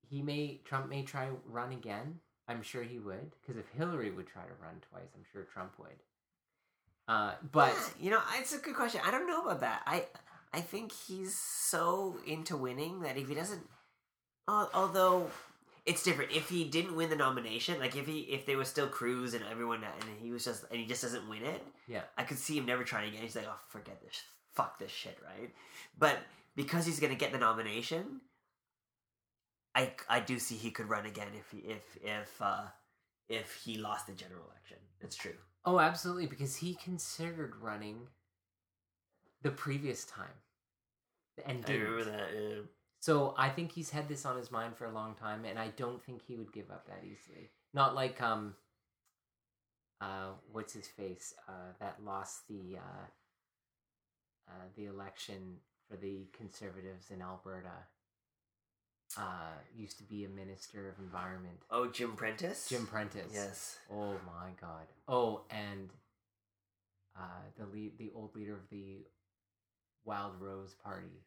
he 0.10 0.22
may 0.22 0.60
Trump 0.66 0.90
may 0.90 1.04
try 1.04 1.30
run 1.46 1.72
again. 1.72 2.20
I'm 2.48 2.64
sure 2.64 2.82
he 2.82 2.98
would 2.98 3.32
because 3.40 3.58
if 3.58 3.70
Hillary 3.78 4.10
would 4.10 4.28
try 4.28 4.42
to 4.42 4.62
run 4.62 4.82
twice, 4.90 5.10
I'm 5.16 5.24
sure 5.32 5.44
Trump 5.44 5.74
would. 5.78 6.02
Uh, 7.08 7.34
but 7.52 7.74
Yeah, 7.74 8.06
you 8.06 8.10
know, 8.12 8.22
it's 8.40 8.54
a 8.54 8.60
good 8.60 8.76
question. 8.76 9.02
I 9.06 9.12
don't 9.12 9.28
know 9.28 9.44
about 9.44 9.60
that. 9.62 9.84
I 9.86 10.06
I 10.52 10.62
think 10.62 10.92
he's 10.92 11.38
so 11.38 12.18
into 12.26 12.58
winning 12.58 13.02
that 13.02 13.18
if 13.18 13.28
he 13.30 13.36
doesn't, 13.36 13.68
although 14.48 15.30
it's 15.86 16.04
different. 16.04 16.32
If 16.32 16.50
he 16.50 16.64
didn't 16.64 16.96
win 16.96 17.10
the 17.10 17.16
nomination, 17.16 17.80
like 17.80 17.96
if 17.96 18.06
he 18.06 18.20
if 18.22 18.46
they 18.46 18.56
were 18.56 18.66
still 18.66 18.88
Cruz 18.88 19.34
and 19.34 19.44
everyone 19.50 19.84
and 19.84 20.04
he 20.22 20.32
was 20.32 20.46
just 20.46 20.66
and 20.70 20.80
he 20.80 20.86
just 20.86 21.02
doesn't 21.02 21.28
win 21.30 21.44
it, 21.44 21.62
yeah, 21.88 22.02
I 22.18 22.24
could 22.24 22.38
see 22.38 22.58
him 22.58 22.66
never 22.66 22.84
trying 22.84 23.10
again. 23.10 23.22
He's 23.22 23.36
like, 23.36 23.48
oh, 23.48 23.60
forget 23.68 24.02
this, 24.02 24.22
fuck 24.54 24.80
this 24.80 24.92
shit, 24.92 25.18
right? 25.24 25.54
But 25.98 26.18
because 26.56 26.86
he's 26.86 27.00
gonna 27.00 27.16
get 27.16 27.32
the 27.32 27.38
nomination, 27.38 28.22
I 29.76 29.94
I 30.08 30.20
do 30.20 30.40
see 30.40 30.56
he 30.56 30.72
could 30.72 30.90
run 30.90 31.06
again 31.06 31.30
if 31.38 31.52
he 31.52 31.68
if 31.70 31.98
if 32.04 32.42
uh 32.42 32.66
if 33.28 33.54
he 33.64 33.78
lost 33.78 34.08
the 34.08 34.14
general 34.14 34.44
election. 34.50 34.78
It's 35.02 35.16
true. 35.16 35.36
oh, 35.66 35.80
absolutely, 35.80 36.26
because 36.26 36.58
he 36.58 36.74
considered 36.74 37.56
running 37.62 38.08
the 39.42 39.52
previous 39.52 40.04
time 40.06 40.36
and 41.46 41.66
I 41.68 41.74
remember 41.74 42.04
that. 42.06 42.28
Yeah. 42.34 42.62
So 43.02 43.34
I 43.38 43.50
think 43.50 43.72
he's 43.72 43.90
had 43.92 44.10
this 44.10 44.26
on 44.26 44.38
his 44.38 44.52
mind 44.52 44.76
for 44.76 44.86
a 44.86 44.92
long 44.92 45.16
time, 45.16 45.46
and 45.46 45.58
I 45.58 45.70
don't 45.78 46.04
think 46.04 46.22
he 46.28 46.36
would 46.36 46.52
give 46.52 46.70
up 46.70 46.86
that 46.88 47.04
easily. 47.04 47.50
Not 47.74 47.96
like 47.96 48.22
um, 48.22 48.56
uh, 50.02 50.32
what's 50.52 50.74
his 50.74 50.88
face? 50.88 51.34
Uh, 51.48 51.74
that 51.80 51.98
lost 52.04 52.48
the 52.50 52.78
uh, 52.78 53.06
uh, 54.50 54.66
the 54.76 54.86
election 54.86 55.58
for 55.90 55.96
the 55.98 56.28
conservatives 56.38 57.10
in 57.12 57.22
Alberta. 57.22 57.70
Uh, 59.18 59.54
used 59.76 59.98
to 59.98 60.04
be 60.04 60.24
a 60.24 60.30
minister 60.30 60.88
of 60.88 61.00
environment, 61.00 61.58
Oh, 61.72 61.88
Jim 61.88 62.16
Prentice. 62.16 62.68
Jim 62.70 62.86
Prentice. 62.86 63.32
Yes. 63.34 63.78
Oh 63.92 64.14
my 64.24 64.52
God. 64.62 64.86
Oh, 65.08 65.42
and 65.50 65.90
uh, 67.18 67.42
the 67.58 67.66
lead, 67.66 67.98
the 67.98 68.12
old 68.14 68.36
leader 68.36 68.54
of 68.54 68.70
the 68.70 69.08
Wild 70.06 70.34
Rose 70.40 70.76
Party, 70.84 71.24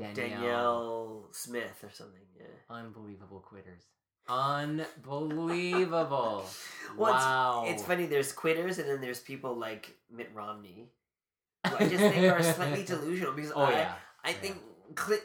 Danielle. 0.00 0.40
Danielle 0.40 1.28
Smith 1.32 1.82
or 1.84 1.90
something. 1.90 2.20
Yeah. 2.38 2.46
Unbelievable 2.68 3.40
quitters. 3.40 3.82
Unbelievable. 4.28 6.44
Well, 6.96 7.12
wow. 7.12 7.64
It's 7.68 7.84
funny. 7.84 8.06
There's 8.06 8.32
quitters, 8.32 8.78
and 8.80 8.88
then 8.88 9.00
there's 9.00 9.20
people 9.20 9.54
like 9.54 9.94
Mitt 10.10 10.28
Romney, 10.34 10.90
who 11.68 11.76
I 11.76 11.86
just 11.88 11.98
think 11.98 12.32
are 12.32 12.42
slightly 12.42 12.82
delusional 12.92 13.32
because 13.32 13.52
Oh 13.54 13.62
I, 13.62 13.70
yeah. 13.70 13.94
I 14.24 14.30
Yeah. 14.30 14.34
think 14.34 14.56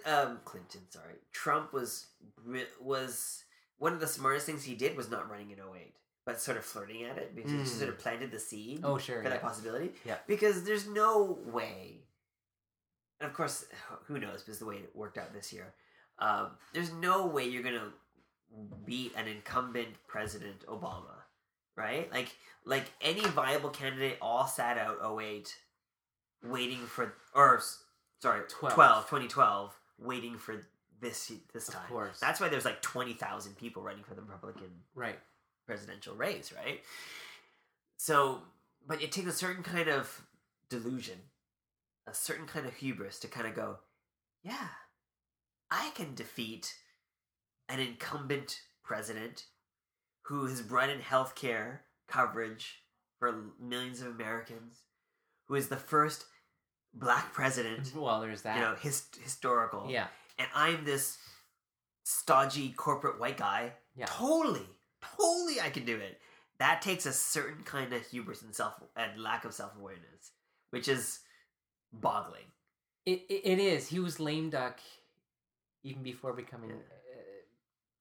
um, 0.06 0.40
Clinton, 0.46 0.82
sorry, 0.90 1.16
Trump 1.32 1.74
was 1.74 2.06
was 2.80 3.46
one 3.80 3.94
of 3.94 4.00
the 4.00 4.06
smartest 4.06 4.46
things 4.46 4.64
he 4.64 4.76
did 4.76 4.96
was 4.96 5.10
not 5.10 5.28
running 5.30 5.50
in 5.50 5.58
08, 5.58 5.96
but 6.24 6.40
sort 6.40 6.56
of 6.58 6.64
flirting 6.64 7.04
at 7.04 7.18
it 7.18 7.36
because 7.36 7.52
he 7.52 7.58
Mm. 7.58 7.66
sort 7.68 7.90
of 7.90 7.98
planted 7.98 8.30
the 8.30 8.40
seed 8.40 8.82
Oh 8.84 9.00
sure. 9.00 9.24
for 9.24 9.30
that 9.30 9.42
possibility. 9.42 9.94
Yeah. 10.06 10.18
Because 10.28 10.66
there's 10.66 10.86
no 10.88 11.40
way, 11.48 12.04
and 13.20 13.30
of 13.30 13.36
course, 13.36 13.66
who 14.05 14.20
knows? 14.20 14.41
Because 14.43 14.59
the 14.59 14.66
way 14.66 14.76
it 14.76 14.91
worked 14.95 15.18
out 15.18 15.34
this 15.34 15.51
year, 15.53 15.74
um, 16.20 16.51
there's 16.74 16.91
no 16.93 17.26
way 17.28 17.45
you're 17.45 17.63
gonna 17.63 17.91
beat 18.86 19.13
an 19.18 19.28
incumbent 19.28 19.89
president 20.07 20.66
Obama, 20.68 21.16
right? 21.76 22.11
Like, 22.11 22.30
like 22.66 22.86
any 23.01 23.22
viable 23.22 23.70
candidate 23.70 24.18
all 24.22 24.47
sat 24.47 24.78
out 24.78 24.97
08, 25.22 25.53
waiting 26.43 26.86
for, 26.86 27.13
or 27.34 27.61
sorry, 28.22 28.41
12. 28.47 28.74
12, 28.74 29.03
2012, 29.05 29.74
waiting 29.99 30.38
for 30.38 30.66
this 31.01 31.32
this 31.53 31.68
Of 31.68 31.74
time. 31.76 31.88
course. 31.89 32.20
That's 32.20 32.39
why 32.39 32.47
there's 32.47 32.63
like 32.66 32.82
twenty 32.82 33.13
thousand 33.13 33.57
people 33.57 33.84
running 33.84 34.03
for 34.05 34.13
the 34.16 34.22
Republican 34.22 34.70
Right. 34.95 35.20
presidential 35.66 36.16
race, 36.16 36.53
right? 36.53 36.82
So, 37.97 38.41
but 38.88 39.01
it 39.01 39.11
takes 39.11 39.28
a 39.28 39.32
certain 39.34 39.61
kind 39.63 39.89
of 39.89 40.22
delusion, 40.70 41.20
a 42.08 42.14
certain 42.14 42.45
kind 42.45 42.66
of 42.66 42.76
hubris 42.76 43.20
to 43.20 43.28
kind 43.28 43.47
of 43.47 43.56
go, 43.56 43.78
yeah, 44.43 44.68
I 45.72 45.91
can 45.95 46.14
defeat 46.16 46.76
an 47.68 47.80
incumbent 47.80 48.62
president 48.84 49.45
who 50.24 50.45
has 50.45 50.62
brought 50.62 50.89
in 50.89 50.99
healthcare 50.99 51.80
coverage 52.08 52.84
for 53.20 53.34
millions 53.60 54.01
of 54.01 54.08
Americans, 54.08 54.82
who 55.47 55.56
is 55.56 55.68
the 55.68 55.78
first 55.78 56.26
black 56.93 57.34
president, 57.34 57.91
Well, 57.95 58.22
there's 58.22 58.43
that. 58.43 58.56
you 58.56 58.62
know, 58.62 58.76
his, 58.76 59.03
historical. 59.24 59.88
yeah. 59.89 60.08
And 60.38 60.47
I'm 60.53 60.84
this 60.86 61.18
stodgy 62.03 62.70
corporate 62.76 63.20
white 63.20 63.38
guy 63.38 63.72
Yeah. 63.95 64.06
Totally, 64.08 64.68
totally, 65.18 65.62
I 65.62 65.70
can 65.70 65.86
do 65.86 65.95
it. 65.97 66.20
That 66.60 66.82
takes 66.82 67.06
a 67.06 67.14
certain 67.14 67.64
kind 67.64 67.93
of 67.93 68.06
hubris 68.06 68.41
and 68.41 68.53
self 68.53 68.76
and 68.95 69.22
lack 69.22 69.43
of 69.45 69.53
self 69.53 69.72
awareness, 69.78 70.32
which 70.70 70.88
is 70.88 71.20
boggling. 72.02 72.46
It, 73.06 73.24
it 73.30 73.41
it 73.46 73.60
is. 73.60 73.88
He 73.88 74.00
was 74.00 74.20
lame 74.20 74.50
duck 74.50 74.80
even 75.84 76.02
before 76.04 76.34
becoming 76.34 76.70
Yeah. 76.72 76.76
uh, 76.78 77.43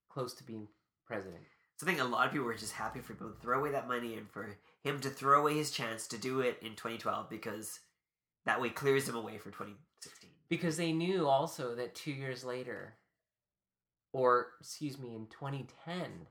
close 0.08 0.34
to 0.34 0.44
being 0.44 0.68
president. 1.06 1.42
So 1.76 1.86
I 1.86 1.90
think 1.90 2.00
a 2.00 2.04
lot 2.04 2.26
of 2.26 2.32
people 2.32 2.46
were 2.46 2.54
just 2.54 2.72
happy 2.72 3.00
for 3.00 3.14
people 3.14 3.30
to 3.30 3.40
throw 3.40 3.58
away 3.60 3.72
that 3.72 3.88
money 3.88 4.14
and 4.16 4.30
for 4.30 4.56
him 4.82 5.00
to 5.00 5.10
throw 5.10 5.40
away 5.40 5.54
his 5.56 5.70
chance 5.70 6.06
to 6.08 6.16
do 6.18 6.40
it 6.40 6.58
in 6.62 6.70
2012 6.76 7.28
because 7.28 7.80
that 8.46 8.60
way 8.60 8.70
clears 8.70 9.08
him 9.08 9.16
away 9.16 9.38
for 9.38 9.50
2016. 9.50 10.30
because 10.48 10.76
they 10.76 10.92
knew 10.92 11.26
also 11.28 11.74
that 11.74 11.94
two 11.94 12.12
years 12.12 12.44
later 12.44 12.94
or 14.12 14.52
excuse 14.60 14.98
me 14.98 15.14
in 15.16 15.26
2010 15.26 16.26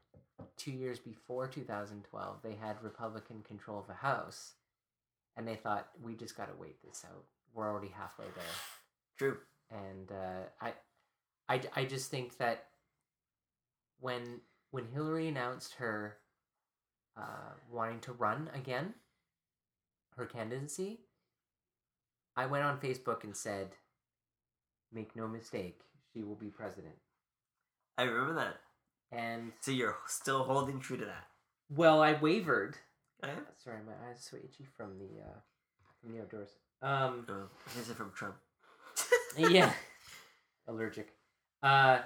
two 0.58 0.72
years 0.72 1.00
before 1.00 1.48
2012 1.48 2.38
they 2.42 2.56
had 2.56 2.82
republican 2.82 3.42
control 3.42 3.80
of 3.80 3.88
the 3.88 3.94
house 3.94 4.54
and 5.36 5.48
they 5.48 5.56
thought 5.56 5.90
we 6.02 6.16
just 6.16 6.38
got 6.38 6.48
to 6.48 6.56
wait 6.62 6.78
this 6.84 7.04
out 7.06 7.26
we're 7.54 7.70
already 7.70 7.90
halfway 7.96 8.26
there 8.36 8.44
True. 9.18 9.38
and 9.72 10.12
uh, 10.12 10.44
I, 10.62 10.74
I 11.50 11.62
i 11.76 11.86
just 11.86 12.10
think 12.12 12.38
that 12.38 12.66
when 14.00 14.42
when 14.72 14.86
hillary 14.94 15.28
announced 15.28 15.76
her 15.76 16.18
uh, 17.18 17.54
wanting 17.72 18.00
to 18.02 18.12
run 18.14 18.50
again 18.54 18.94
her 20.18 20.26
candidacy 20.26 21.00
i 22.36 22.46
went 22.46 22.64
on 22.64 22.80
facebook 22.80 23.24
and 23.24 23.36
said 23.36 23.70
make 24.92 25.16
no 25.16 25.28
mistake 25.28 25.82
she 26.14 26.22
will 26.24 26.36
be 26.36 26.48
president 26.48 26.96
I 27.96 28.04
remember 28.04 28.34
that. 28.36 28.56
and 29.12 29.52
So 29.62 29.70
you're 29.70 29.96
still 30.08 30.44
holding 30.46 30.80
true 30.80 30.98
to 30.98 31.06
that. 31.06 31.28
well 31.70 32.02
i 32.02 32.14
wavered 32.14 32.78
sorry 33.64 33.78
my 33.86 33.94
eyes 34.10 34.18
are 34.18 34.22
so 34.32 34.38
itchy 34.38 34.66
from 34.76 34.98
the 34.98 35.22
uh 35.22 35.40
from 36.02 36.12
the 36.14 36.22
outdoors 36.22 36.50
um 36.84 37.26
Oh, 37.30 37.48
here's 37.74 37.90
it 37.90 37.96
from 37.98 38.12
Trump. 38.14 38.36
yeah. 39.38 39.72
Allergic. 40.68 41.10
Uh 41.62 42.00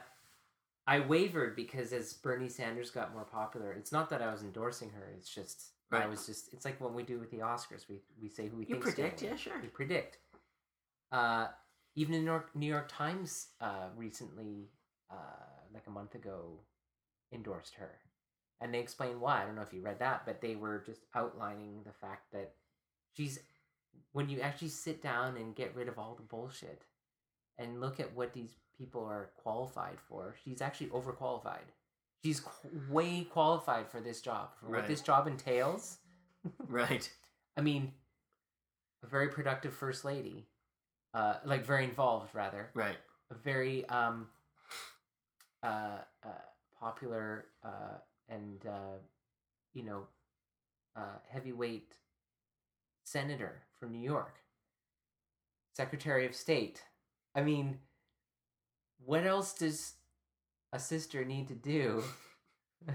i 0.89 0.99
wavered 1.01 1.53
because 1.55 1.91
as 1.91 2.13
bernie 2.13 2.47
sanders 2.47 2.89
got 2.91 3.13
more 3.13 3.25
popular 3.25 3.73
it's 3.73 3.91
not 3.91 4.09
that 4.09 4.21
i 4.21 4.31
was 4.31 4.41
endorsing 4.41 4.89
her 4.91 5.11
it's 5.17 5.27
just 5.27 5.71
i 5.91 6.05
was 6.07 6.25
just 6.25 6.53
it's 6.53 6.63
like 6.63 6.79
what 6.79 6.93
we 6.93 7.03
do 7.03 7.19
with 7.19 7.29
the 7.29 7.39
oscars 7.39 7.89
we 7.89 7.99
we 8.21 8.29
say 8.29 8.47
who 8.47 8.55
we 8.57 8.65
You 8.67 8.77
predict, 8.77 9.21
yeah, 9.21 9.35
sure. 9.35 9.59
we 9.61 9.67
predict. 9.67 10.17
Uh 11.11 11.47
even 11.95 12.13
the 12.13 12.19
new 12.19 12.25
york, 12.25 12.55
new 12.55 12.67
york 12.67 12.87
times 12.89 13.47
uh 13.59 13.87
recently 13.97 14.69
uh 15.11 15.15
like 15.73 15.87
a 15.87 15.91
month 15.91 16.15
ago 16.15 16.59
endorsed 17.33 17.75
her. 17.75 17.91
And 18.61 18.73
they 18.73 18.79
explained 18.79 19.19
why 19.19 19.41
i 19.41 19.45
don't 19.45 19.55
know 19.55 19.61
if 19.63 19.73
you 19.73 19.81
read 19.81 19.99
that 19.99 20.25
but 20.25 20.39
they 20.41 20.55
were 20.55 20.81
just 20.85 21.01
outlining 21.15 21.83
the 21.85 21.91
fact 21.91 22.31
that 22.31 22.53
she's 23.13 23.39
when 24.11 24.29
you 24.29 24.39
actually 24.41 24.69
sit 24.69 25.01
down 25.01 25.37
and 25.37 25.55
get 25.55 25.75
rid 25.75 25.87
of 25.87 25.97
all 25.99 26.15
the 26.15 26.23
bullshit 26.23 26.83
and 27.57 27.81
look 27.81 27.99
at 27.99 28.15
what 28.15 28.33
these 28.33 28.55
people 28.77 29.03
are 29.05 29.31
qualified 29.35 29.97
for 30.07 30.35
she's 30.43 30.61
actually 30.61 30.87
overqualified 30.87 31.69
she's 32.23 32.39
qu- 32.39 32.69
way 32.89 33.23
qualified 33.23 33.87
for 33.89 33.99
this 33.99 34.21
job 34.21 34.49
for 34.59 34.69
what 34.69 34.87
this 34.87 35.01
job 35.01 35.27
entails. 35.27 35.97
Right. 36.67 37.09
I 37.57 37.61
mean, 37.61 37.93
a 39.03 39.07
very 39.07 39.29
productive 39.29 39.73
first 39.73 40.05
lady, 40.05 40.47
uh, 41.13 41.35
like 41.45 41.65
very 41.65 41.83
involved 41.83 42.33
rather, 42.35 42.69
Right. 42.73 42.97
a 43.31 43.35
very 43.35 43.85
um, 43.89 44.27
uh, 45.63 45.99
uh, 46.23 46.29
popular 46.79 47.45
uh, 47.63 47.97
and 48.29 48.65
uh, 48.65 48.97
you 49.73 49.83
know 49.83 50.07
uh, 50.95 51.17
heavyweight 51.29 51.93
senator 53.07 53.63
from 53.79 53.91
New 53.91 54.01
York, 54.01 54.35
Secretary 55.73 56.25
of 56.25 56.35
State. 56.35 56.83
I 57.33 57.41
mean, 57.41 57.79
what 59.05 59.25
else 59.25 59.53
does 59.53 59.93
a 60.73 60.79
sister 60.79 61.23
need 61.23 61.47
to 61.47 61.55
do 61.55 62.03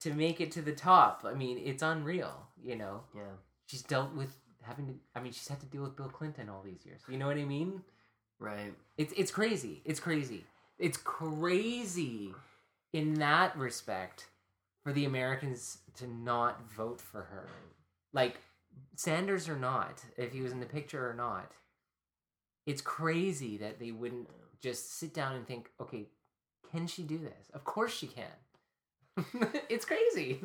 to 0.00 0.14
make 0.14 0.40
it 0.40 0.52
to 0.52 0.62
the 0.62 0.72
top? 0.72 1.24
I 1.26 1.34
mean, 1.34 1.58
it's 1.58 1.82
unreal, 1.82 2.46
you 2.62 2.76
know. 2.76 3.00
Yeah. 3.14 3.34
She's 3.66 3.82
dealt 3.82 4.14
with 4.14 4.36
having 4.62 4.86
to 4.86 4.94
I 5.14 5.20
mean, 5.20 5.32
she's 5.32 5.48
had 5.48 5.60
to 5.60 5.66
deal 5.66 5.82
with 5.82 5.96
Bill 5.96 6.08
Clinton 6.08 6.48
all 6.48 6.62
these 6.64 6.84
years. 6.84 7.00
You 7.08 7.18
know 7.18 7.26
what 7.26 7.36
I 7.36 7.44
mean? 7.44 7.82
Right. 8.38 8.74
It's 8.96 9.12
it's 9.16 9.32
crazy. 9.32 9.82
It's 9.84 9.98
crazy. 10.00 10.44
It's 10.78 10.98
crazy 10.98 12.32
in 12.92 13.14
that 13.14 13.56
respect 13.56 14.26
for 14.84 14.92
the 14.92 15.04
Americans 15.04 15.78
to 15.96 16.06
not 16.06 16.70
vote 16.70 17.00
for 17.00 17.22
her. 17.22 17.48
Like 18.12 18.40
Sanders 18.96 19.48
or 19.48 19.56
not, 19.56 20.04
if 20.16 20.32
he 20.32 20.40
was 20.40 20.52
in 20.52 20.60
the 20.60 20.66
picture 20.66 21.08
or 21.08 21.14
not. 21.14 21.52
It's 22.66 22.82
crazy 22.82 23.56
that 23.58 23.78
they 23.78 23.92
wouldn't 23.92 24.28
just 24.60 24.98
sit 24.98 25.14
down 25.14 25.36
and 25.36 25.46
think, 25.46 25.70
okay, 25.80 26.08
can 26.72 26.86
she 26.86 27.02
do 27.02 27.18
this? 27.18 27.50
Of 27.54 27.64
course 27.64 27.94
she 27.96 28.08
can. 28.08 28.24
it's 29.68 29.84
crazy. 29.84 30.40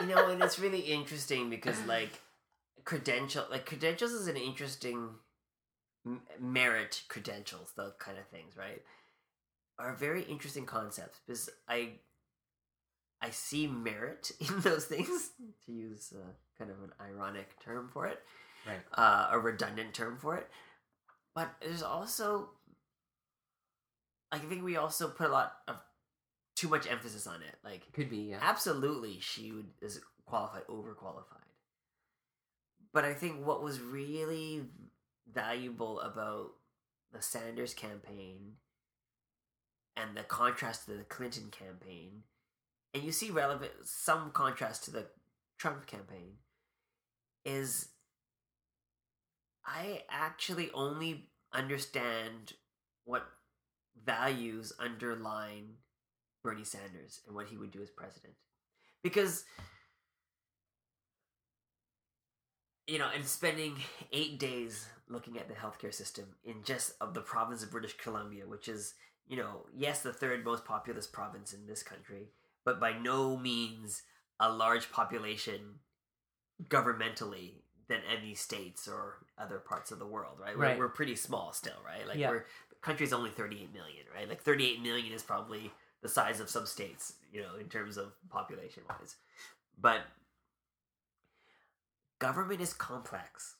you 0.00 0.06
know, 0.06 0.28
and 0.28 0.42
it's 0.42 0.58
really 0.58 0.80
interesting 0.92 1.50
because 1.50 1.80
like 1.86 2.20
credential, 2.84 3.44
like 3.50 3.66
credentials 3.66 4.12
is 4.12 4.28
an 4.28 4.36
interesting 4.36 5.10
m- 6.06 6.22
merit 6.40 7.02
credentials, 7.08 7.72
those 7.76 7.94
kind 7.98 8.18
of 8.18 8.26
things, 8.28 8.56
right? 8.56 8.82
Are 9.78 9.94
very 9.94 10.22
interesting 10.22 10.66
concepts 10.66 11.18
because 11.26 11.50
I 11.68 11.94
I 13.20 13.30
see 13.30 13.66
merit 13.66 14.32
in 14.40 14.60
those 14.60 14.84
things 14.84 15.30
to 15.66 15.72
use 15.72 16.12
uh, 16.14 16.30
kind 16.58 16.70
of 16.70 16.76
an 16.82 16.92
ironic 17.00 17.58
term 17.60 17.88
for 17.92 18.06
it, 18.06 18.20
right. 18.66 18.80
uh, 18.94 19.28
a 19.32 19.38
redundant 19.38 19.94
term 19.94 20.18
for 20.18 20.36
it. 20.36 20.48
But 21.34 21.50
there's 21.60 21.82
also, 21.82 22.50
I 24.30 24.38
think 24.38 24.64
we 24.64 24.76
also 24.76 25.08
put 25.08 25.28
a 25.28 25.32
lot 25.32 25.52
of 25.66 25.76
too 26.56 26.68
much 26.68 26.90
emphasis 26.90 27.26
on 27.26 27.36
it. 27.36 27.56
Like 27.64 27.92
Could 27.92 28.10
be, 28.10 28.30
yeah. 28.30 28.38
absolutely 28.40 29.18
she 29.20 29.52
would 29.52 29.66
is 29.82 30.00
qualified 30.26 30.66
overqualified 30.68 31.44
but 32.92 33.04
i 33.04 33.12
think 33.12 33.44
what 33.44 33.62
was 33.62 33.80
really 33.80 34.62
valuable 35.32 36.00
about 36.00 36.52
the 37.12 37.20
sanders 37.20 37.74
campaign 37.74 38.52
and 39.96 40.16
the 40.16 40.22
contrast 40.22 40.86
to 40.86 40.92
the 40.92 41.04
clinton 41.04 41.50
campaign 41.50 42.22
and 42.94 43.02
you 43.02 43.12
see 43.12 43.30
relevant 43.30 43.72
some 43.82 44.30
contrast 44.30 44.84
to 44.84 44.90
the 44.90 45.06
trump 45.58 45.86
campaign 45.86 46.34
is 47.44 47.88
i 49.66 50.02
actually 50.10 50.70
only 50.74 51.28
understand 51.52 52.52
what 53.04 53.24
values 54.04 54.72
underline 54.78 55.74
bernie 56.44 56.64
sanders 56.64 57.20
and 57.26 57.34
what 57.34 57.46
he 57.46 57.56
would 57.56 57.72
do 57.72 57.82
as 57.82 57.90
president. 57.90 58.34
Because 59.02 59.44
you 62.86 62.98
know 62.98 63.08
and 63.14 63.24
spending 63.24 63.76
eight 64.12 64.38
days 64.38 64.86
looking 65.08 65.38
at 65.38 65.48
the 65.48 65.54
healthcare 65.54 65.92
system 65.92 66.26
in 66.44 66.62
just 66.62 66.92
of 67.00 67.14
the 67.14 67.20
province 67.20 67.62
of 67.62 67.70
british 67.70 67.96
columbia 67.96 68.46
which 68.46 68.68
is 68.68 68.92
you 69.26 69.38
know 69.38 69.64
yes 69.74 70.02
the 70.02 70.12
third 70.12 70.44
most 70.44 70.66
populous 70.66 71.06
province 71.06 71.54
in 71.54 71.66
this 71.66 71.82
country 71.82 72.28
but 72.62 72.78
by 72.78 72.92
no 72.92 73.38
means 73.38 74.02
a 74.40 74.50
large 74.50 74.90
population 74.90 75.60
governmentally 76.68 77.52
than 77.88 78.00
any 78.10 78.34
states 78.34 78.88
or 78.88 79.14
other 79.38 79.58
parts 79.58 79.90
of 79.90 79.98
the 79.98 80.06
world 80.06 80.38
right, 80.40 80.56
Right. 80.56 80.78
We're, 80.78 80.86
we're 80.86 80.90
pretty 80.92 81.16
small 81.16 81.52
still 81.52 81.76
right? 81.84 82.06
Like 82.08 82.18
Yeah. 82.18 82.30
we're 82.30 82.46
the 82.70 82.76
country's 82.80 83.12
only 83.12 83.30
38 83.30 83.72
million 83.72 84.04
right? 84.14 84.28
Like 84.28 84.40
38 84.42 84.80
million 84.80 85.12
is 85.12 85.22
probably 85.22 85.70
the 86.02 86.08
size 86.08 86.40
of 86.40 86.48
some 86.50 86.66
states 86.66 87.14
you 87.32 87.40
know 87.42 87.56
in 87.60 87.68
terms 87.68 87.96
of 87.96 88.12
population 88.30 88.82
wise 88.88 89.16
but 89.80 90.02
government 92.18 92.60
is 92.60 92.72
complex. 92.72 93.56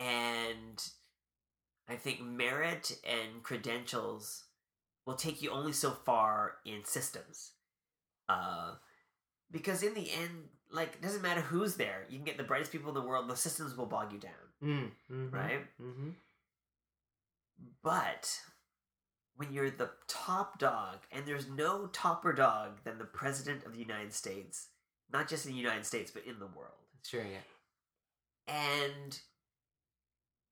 And 0.00 0.82
i 1.88 1.96
think 1.96 2.20
merit 2.22 2.96
and 3.04 3.42
credentials 3.42 4.44
will 5.06 5.14
take 5.16 5.42
you 5.42 5.50
only 5.50 5.72
so 5.72 5.90
far 5.90 6.56
in 6.64 6.84
systems. 6.84 7.52
Uh 8.28 8.74
because 9.50 9.82
in 9.82 9.94
the 9.94 10.10
end 10.10 10.48
like 10.70 10.94
it 10.94 11.02
doesn't 11.02 11.22
matter 11.22 11.40
who's 11.40 11.76
there 11.76 12.04
you 12.08 12.16
can 12.16 12.24
get 12.24 12.36
the 12.36 12.42
brightest 12.44 12.72
people 12.72 12.88
in 12.88 12.94
the 12.94 13.00
world 13.08 13.28
the 13.28 13.36
systems 13.36 13.76
will 13.76 13.86
bog 13.86 14.12
you 14.12 14.18
down 14.18 14.32
Mm, 14.62 14.90
mhm, 15.10 15.32
right 15.32 15.60
mhm. 15.80 16.14
but 17.82 18.40
when 19.36 19.52
you're 19.52 19.70
the 19.70 19.90
top 20.08 20.58
dog 20.58 20.98
and 21.12 21.26
there's 21.26 21.48
no 21.48 21.86
topper 21.88 22.32
dog 22.32 22.78
than 22.84 22.98
the 22.98 23.04
president 23.04 23.64
of 23.64 23.72
the 23.72 23.78
united 23.80 24.12
states 24.12 24.68
not 25.12 25.28
just 25.28 25.44
in 25.46 25.52
the 25.52 25.58
united 25.58 25.84
states 25.84 26.10
but 26.10 26.24
in 26.24 26.38
the 26.38 26.46
world 26.46 26.78
Sure, 27.06 27.20
yeah. 27.22 27.44
And 28.48 29.18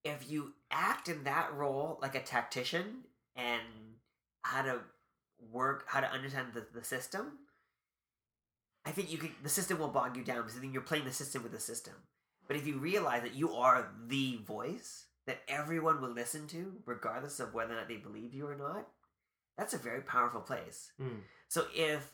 if 0.05 0.31
you 0.31 0.53
act 0.71 1.09
in 1.09 1.25
that 1.25 1.55
role 1.55 1.99
like 2.03 2.15
a 2.15 2.23
tactician 2.23 3.05
and 3.37 3.63
how 4.43 4.63
to 4.63 4.81
work, 5.51 5.85
how 5.87 6.01
to 6.01 6.11
understand 6.11 6.49
the, 6.53 6.67
the 6.75 6.85
system, 6.85 7.39
I 8.85 8.91
think 8.91 9.11
you 9.13 9.19
can. 9.19 9.31
The 9.43 9.49
system 9.49 9.79
will 9.79 9.89
bog 9.89 10.17
you 10.17 10.25
down 10.25 10.39
because 10.39 10.59
then 10.61 10.73
you're 10.73 10.83
playing 10.83 11.05
the 11.05 11.13
system 11.13 11.43
with 11.43 11.53
the 11.53 11.61
system. 11.61 11.95
But 12.49 12.57
if 12.57 12.67
you 12.67 12.79
realize 12.79 13.23
that 13.23 13.35
you 13.35 13.55
are 13.55 13.89
the 14.07 14.37
voice 14.45 15.07
that 15.27 15.43
everyone 15.47 16.01
will 16.01 16.11
listen 16.11 16.49
to, 16.49 16.73
regardless 16.85 17.39
of 17.39 17.55
whether 17.55 17.73
or 17.73 17.77
not 17.77 17.89
they 17.89 17.97
believe 17.97 18.35
you 18.35 18.47
or 18.49 18.57
not, 18.57 18.89
that's 19.57 19.73
a 19.75 19.79
very 19.79 20.01
powerful 20.01 20.41
place. 20.41 20.91
Mm. 21.01 21.21
So 21.49 21.67
if 21.75 22.11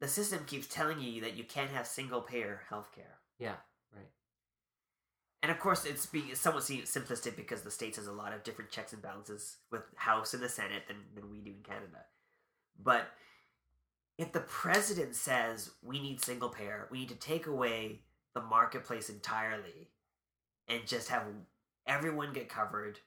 the 0.00 0.06
system 0.06 0.44
keeps 0.46 0.68
telling 0.68 1.00
you 1.00 1.20
that 1.22 1.36
you 1.36 1.42
can't 1.44 1.70
have 1.70 1.86
single 1.86 2.20
payer 2.20 2.62
healthcare, 2.70 3.18
Yeah, 3.40 3.56
right. 3.92 4.06
and 5.42 5.50
of 5.50 5.58
course, 5.58 5.84
it's 5.84 6.06
being 6.06 6.34
somewhat 6.36 6.62
simplistic 6.62 7.36
because 7.36 7.62
the 7.62 7.70
states 7.70 7.96
has 7.98 8.06
a 8.06 8.12
lot 8.12 8.32
of 8.32 8.44
different 8.44 8.70
checks 8.70 8.92
and 8.92 9.02
balances 9.02 9.56
with 9.72 9.82
House 9.96 10.34
and 10.34 10.42
the 10.42 10.48
Senate 10.48 10.84
than, 10.86 10.98
than 11.16 11.30
we 11.30 11.38
do 11.38 11.50
in 11.50 11.62
Canada. 11.64 12.04
But 12.80 13.08
if 14.18 14.32
the 14.32 14.40
president 14.40 15.14
says 15.16 15.70
we 15.82 16.00
need 16.00 16.24
single 16.24 16.48
payer, 16.48 16.86
we 16.90 17.00
need 17.00 17.08
to 17.08 17.14
take 17.16 17.46
away 17.46 18.00
the 18.34 18.40
marketplace 18.40 19.08
entirely 19.08 19.88
and 20.68 20.86
just 20.86 21.08
have 21.08 21.24
everyone 21.86 22.32
get 22.32 22.48
covered, 22.48 22.98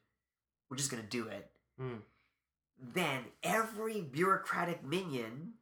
we're 0.69 0.77
just 0.77 0.91
going 0.91 1.03
to 1.03 1.09
do 1.09 1.27
it. 1.27 1.49
Mm. 1.81 1.99
Then 2.93 3.21
every 3.43 4.01
bureaucratic 4.01 4.83
minion 4.83 5.53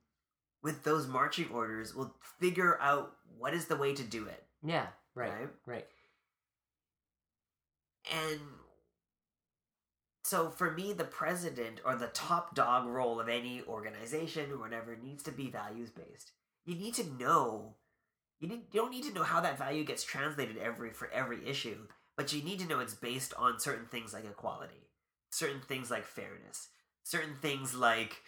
with 0.61 0.83
those 0.83 1.07
marching 1.07 1.49
orders 1.53 1.95
will 1.95 2.13
figure 2.39 2.79
out 2.81 3.13
what 3.37 3.53
is 3.53 3.65
the 3.65 3.75
way 3.75 3.93
to 3.93 4.03
do 4.03 4.25
it. 4.25 4.43
Yeah, 4.63 4.87
right, 5.13 5.31
Right? 5.31 5.49
right. 5.65 5.87
And 8.11 8.39
so 10.25 10.49
for 10.49 10.71
me, 10.71 10.91
the 10.91 11.03
president 11.03 11.81
or 11.85 11.95
the 11.95 12.07
top 12.07 12.55
dog 12.55 12.87
role 12.87 13.19
of 13.19 13.29
any 13.29 13.61
organization 13.67 14.51
or 14.51 14.57
whatever 14.57 14.97
needs 14.99 15.21
to 15.21 15.31
be 15.31 15.51
values 15.51 15.91
based. 15.91 16.31
You 16.65 16.73
need 16.73 16.95
to 16.95 17.05
know 17.19 17.75
you 18.39 18.47
need 18.47 18.61
you 18.71 18.81
don't 18.81 18.89
need 18.89 19.03
to 19.03 19.13
know 19.13 19.21
how 19.21 19.39
that 19.41 19.59
value 19.59 19.83
gets 19.83 20.03
translated 20.03 20.57
every 20.57 20.89
for 20.89 21.11
every 21.11 21.47
issue, 21.47 21.77
but 22.17 22.33
you 22.33 22.41
need 22.41 22.57
to 22.61 22.67
know 22.67 22.79
it's 22.79 22.95
based 22.95 23.35
on 23.37 23.59
certain 23.59 23.85
things 23.85 24.15
like 24.15 24.25
equality, 24.25 24.89
certain 25.29 25.61
things 25.61 25.91
like 25.91 26.05
fairness, 26.05 26.69
certain 27.03 27.35
things 27.35 27.75
like 27.75 28.23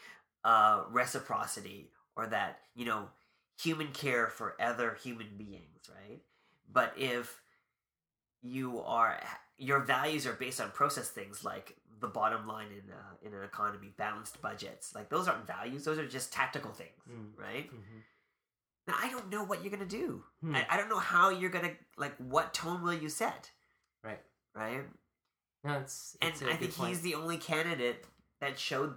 uh, 0.46 0.84
reciprocity, 0.92 1.90
or 2.16 2.28
that 2.28 2.60
you 2.76 2.86
know 2.86 3.08
human 3.60 3.88
care 3.88 4.28
for 4.28 4.56
other 4.62 4.96
human 5.02 5.30
beings, 5.36 5.90
right? 5.90 6.22
But 6.72 6.94
if 6.96 7.42
you 8.44 8.82
are 8.82 9.20
your 9.58 9.80
values 9.80 10.26
are 10.28 10.34
based 10.34 10.62
on 10.62 10.72
process 10.72 11.10
things 11.10 11.44
like 11.44 11.76
the 12.00 12.08
bottom 12.08 12.48
line 12.48 12.68
in 12.68 12.92
uh, 12.92 13.16
in 13.28 13.34
an 13.34 13.44
economy, 13.44 13.92
balanced 13.98 14.42
budgets. 14.42 14.94
Like 14.94 15.10
those 15.10 15.28
aren't 15.28 15.48
values; 15.48 15.84
those 15.86 15.98
are 15.98 16.08
just 16.08 16.32
tactical 16.32 16.72
things, 16.72 17.02
Mm. 17.10 17.32
right? 17.38 17.70
hmm 17.70 18.00
Now 18.88 18.96
I 19.02 19.10
don't 19.10 19.30
know 19.30 19.44
what 19.44 19.64
you're 19.64 19.72
gonna 19.72 19.86
do. 19.86 20.24
Hmm. 20.42 20.56
I, 20.56 20.66
I 20.70 20.78
don't 20.78 20.90
know 20.90 21.00
how 21.00 21.30
you're 21.30 21.50
gonna 21.50 21.74
like. 21.98 22.16
What 22.18 22.54
tone 22.54 22.84
will 22.84 22.94
you 22.94 23.10
set? 23.10 23.52
Right. 24.04 24.22
Right. 24.56 24.82
No, 25.64 25.74
it's, 25.80 26.16
And 26.22 26.32
it's 26.32 26.42
a 26.42 26.50
I 26.50 26.56
think 26.56 26.76
point. 26.76 26.90
he's 26.90 27.02
the 27.02 27.16
only 27.16 27.38
candidate 27.38 28.06
that 28.40 28.58
showed 28.60 28.94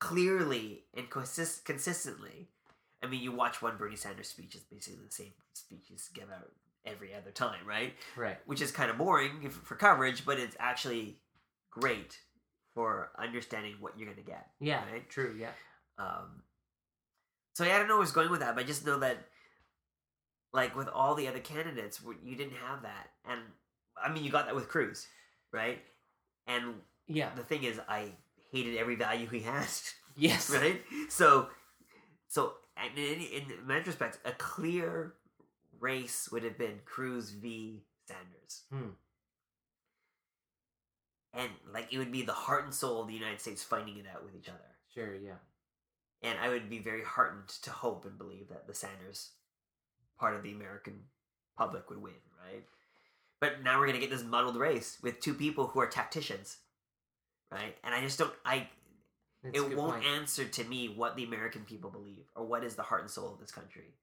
clearly 0.00 0.84
and 0.94 1.08
consist- 1.08 1.64
consistently. 1.64 2.48
I 3.02 3.06
mean, 3.06 3.20
you 3.22 3.32
watch 3.32 3.62
one 3.62 3.76
Bernie 3.76 3.96
Sanders 3.96 4.28
speech; 4.28 4.54
it's 4.54 4.64
basically 4.64 5.04
the 5.06 5.12
same 5.14 5.32
speech 5.54 5.84
he's 5.88 6.08
give 6.08 6.30
out 6.30 6.50
every 6.84 7.14
other 7.14 7.30
time, 7.30 7.66
right? 7.66 7.94
Right. 8.16 8.38
Which 8.46 8.60
is 8.60 8.70
kind 8.72 8.90
of 8.90 8.98
boring 8.98 9.40
if, 9.44 9.52
for 9.52 9.74
coverage, 9.76 10.24
but 10.24 10.38
it's 10.38 10.56
actually 10.58 11.18
great 11.70 12.18
for 12.74 13.10
understanding 13.18 13.74
what 13.80 13.98
you're 13.98 14.08
gonna 14.08 14.22
get. 14.26 14.48
Yeah. 14.60 14.82
Right? 14.90 15.08
True. 15.08 15.34
Yeah. 15.38 15.50
Um, 15.98 16.42
so 17.54 17.64
yeah, 17.64 17.76
I 17.76 17.78
don't 17.78 17.88
know 17.88 17.96
where 17.96 18.02
it's 18.02 18.12
going 18.12 18.30
with 18.30 18.40
that, 18.40 18.54
but 18.54 18.64
I 18.64 18.66
just 18.66 18.86
know 18.86 18.98
that, 19.00 19.18
like 20.52 20.74
with 20.76 20.88
all 20.88 21.14
the 21.14 21.28
other 21.28 21.38
candidates, 21.38 22.00
you 22.24 22.36
didn't 22.36 22.56
have 22.66 22.82
that, 22.82 23.10
and 23.28 23.40
I 24.02 24.10
mean, 24.12 24.24
you 24.24 24.30
got 24.30 24.46
that 24.46 24.54
with 24.54 24.68
Cruz, 24.68 25.06
right? 25.52 25.80
And 26.46 26.74
Yeah. 27.06 27.30
the 27.36 27.42
thing 27.42 27.62
is, 27.64 27.78
I 27.88 28.12
hated 28.50 28.76
every 28.78 28.96
value 28.96 29.26
he 29.28 29.40
has, 29.40 29.92
Yes. 30.16 30.50
right? 30.50 30.82
So, 31.08 31.48
so 32.28 32.54
and 32.76 32.98
in, 32.98 33.20
in 33.20 33.44
retrospect, 33.66 34.18
a 34.24 34.32
clear 34.32 35.14
race 35.82 36.30
would 36.30 36.44
have 36.44 36.56
been 36.56 36.80
Cruz 36.84 37.30
v. 37.30 37.82
Sanders. 38.06 38.62
Hmm. 38.72 38.94
And 41.34 41.50
like 41.72 41.92
it 41.92 41.98
would 41.98 42.12
be 42.12 42.22
the 42.22 42.32
heart 42.32 42.64
and 42.64 42.74
soul 42.74 43.02
of 43.02 43.08
the 43.08 43.14
United 43.14 43.40
States 43.40 43.64
fighting 43.64 43.96
it 43.98 44.06
out 44.12 44.24
with 44.24 44.36
each 44.36 44.48
other. 44.48 44.58
Sure. 44.94 45.14
Yeah. 45.14 45.40
And 46.22 46.38
I 46.38 46.48
would 46.50 46.70
be 46.70 46.78
very 46.78 47.02
heartened 47.02 47.48
to 47.62 47.70
hope 47.70 48.04
and 48.04 48.16
believe 48.16 48.48
that 48.48 48.66
the 48.66 48.74
Sanders 48.74 49.30
part 50.18 50.36
of 50.36 50.42
the 50.42 50.52
American 50.52 51.00
public 51.56 51.88
would 51.88 52.00
win, 52.00 52.12
right? 52.46 52.64
But 53.40 53.62
now 53.64 53.80
we're 53.80 53.86
gonna 53.86 53.98
get 53.98 54.10
this 54.10 54.22
muddled 54.22 54.56
race 54.56 54.98
with 55.02 55.20
two 55.20 55.34
people 55.34 55.66
who 55.66 55.80
are 55.80 55.86
tacticians, 55.86 56.58
right? 57.50 57.76
And 57.82 57.94
I 57.94 58.00
just 58.00 58.18
don't. 58.18 58.32
I 58.44 58.68
That's 59.42 59.58
it 59.58 59.76
won't 59.76 59.94
point. 59.94 60.04
answer 60.04 60.44
to 60.44 60.64
me 60.64 60.88
what 60.88 61.16
the 61.16 61.24
American 61.24 61.62
people 61.64 61.90
believe 61.90 62.24
or 62.36 62.44
what 62.44 62.62
is 62.62 62.76
the 62.76 62.82
heart 62.82 63.00
and 63.00 63.10
soul 63.10 63.32
of 63.32 63.40
this 63.40 63.50
country. 63.50 63.94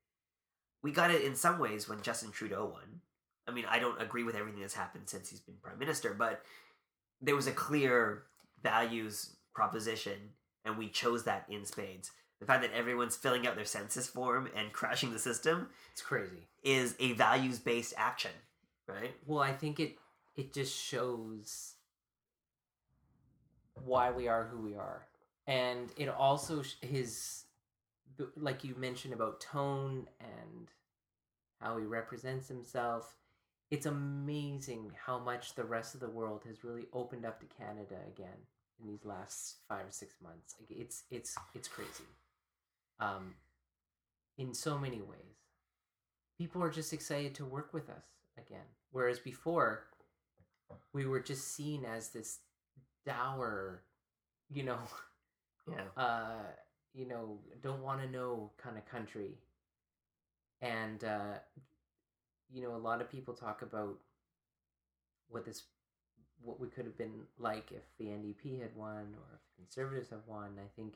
We 0.81 0.91
got 0.91 1.11
it 1.11 1.23
in 1.23 1.35
some 1.35 1.59
ways 1.59 1.89
when 1.89 2.01
Justin 2.01 2.31
Trudeau 2.31 2.65
won. 2.65 3.01
I 3.47 3.51
mean, 3.51 3.65
I 3.69 3.79
don't 3.79 4.01
agree 4.01 4.23
with 4.23 4.35
everything 4.35 4.61
that's 4.61 4.73
happened 4.75 5.09
since 5.09 5.29
he's 5.29 5.39
been 5.39 5.55
prime 5.61 5.79
minister, 5.79 6.13
but 6.13 6.43
there 7.21 7.35
was 7.35 7.47
a 7.47 7.51
clear 7.51 8.23
values 8.61 9.35
proposition, 9.53 10.17
and 10.63 10.77
we 10.77 10.87
chose 10.87 11.23
that 11.23 11.45
in 11.49 11.65
spades. 11.65 12.11
The 12.39 12.45
fact 12.45 12.61
that 12.61 12.71
everyone's 12.73 13.17
filling 13.17 13.45
out 13.45 13.55
their 13.55 13.65
census 13.65 14.07
form 14.07 14.49
and 14.55 14.71
crashing 14.73 15.11
the 15.11 15.19
system 15.19 15.69
It's 15.91 16.01
crazy. 16.01 16.47
is 16.63 16.95
a 16.99 17.13
values 17.13 17.59
based 17.59 17.93
action, 17.97 18.31
right? 18.87 19.13
Well, 19.25 19.39
I 19.41 19.51
think 19.51 19.79
it 19.79 19.97
it 20.37 20.53
just 20.53 20.77
shows 20.77 21.73
why 23.83 24.11
we 24.11 24.27
are 24.27 24.45
who 24.45 24.59
we 24.61 24.75
are, 24.75 25.05
and 25.47 25.89
it 25.97 26.07
also 26.09 26.63
his 26.81 27.43
like 28.35 28.63
you 28.63 28.75
mentioned 28.75 29.13
about 29.13 29.39
tone 29.41 30.07
and 30.19 30.71
how 31.61 31.77
he 31.77 31.85
represents 31.85 32.47
himself. 32.47 33.17
It's 33.71 33.85
amazing 33.85 34.91
how 35.05 35.19
much 35.19 35.55
the 35.55 35.63
rest 35.63 35.93
of 35.93 36.01
the 36.01 36.09
world 36.09 36.43
has 36.47 36.63
really 36.63 36.87
opened 36.93 37.25
up 37.25 37.39
to 37.41 37.45
Canada 37.47 37.97
again 38.07 38.47
in 38.81 38.87
these 38.87 39.05
last 39.05 39.57
five 39.67 39.85
or 39.87 39.91
six 39.91 40.15
months. 40.21 40.55
Like 40.59 40.71
it's 40.71 41.03
it's 41.11 41.35
it's 41.53 41.67
crazy. 41.67 42.05
Um, 42.99 43.35
in 44.37 44.53
so 44.53 44.77
many 44.77 45.01
ways 45.01 45.37
people 46.37 46.63
are 46.63 46.69
just 46.69 46.93
excited 46.93 47.35
to 47.35 47.45
work 47.45 47.73
with 47.73 47.89
us 47.89 48.05
again. 48.37 48.65
Whereas 48.91 49.19
before, 49.19 49.85
we 50.93 51.05
were 51.05 51.19
just 51.19 51.53
seen 51.55 51.85
as 51.85 52.09
this 52.09 52.39
dour, 53.05 53.83
you 54.49 54.63
know, 54.63 54.79
Yeah. 55.67 55.83
uh, 55.97 56.43
you 56.93 57.07
know, 57.07 57.39
don't 57.61 57.83
want 57.83 58.01
to 58.01 58.09
know 58.09 58.51
kind 58.61 58.77
of 58.77 58.85
country. 58.85 59.37
And 60.61 61.03
uh, 61.03 61.39
you 62.51 62.61
know, 62.61 62.75
a 62.75 62.77
lot 62.77 63.01
of 63.01 63.11
people 63.11 63.33
talk 63.33 63.61
about 63.61 63.97
what 65.29 65.45
this, 65.45 65.63
what 66.41 66.59
we 66.59 66.67
could 66.67 66.85
have 66.85 66.97
been 66.97 67.21
like 67.37 67.71
if 67.71 67.83
the 67.97 68.05
NDP 68.05 68.61
had 68.61 68.75
won 68.75 69.15
or 69.15 69.35
if 69.35 69.41
the 69.45 69.63
Conservatives 69.63 70.09
have 70.09 70.25
won. 70.27 70.57
I 70.57 70.67
think 70.75 70.95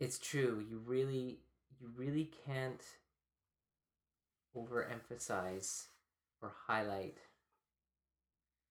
it's 0.00 0.18
true. 0.18 0.64
You 0.68 0.80
really, 0.84 1.38
you 1.80 1.88
really 1.96 2.30
can't 2.46 2.82
overemphasize 4.56 5.86
or 6.42 6.52
highlight 6.66 7.18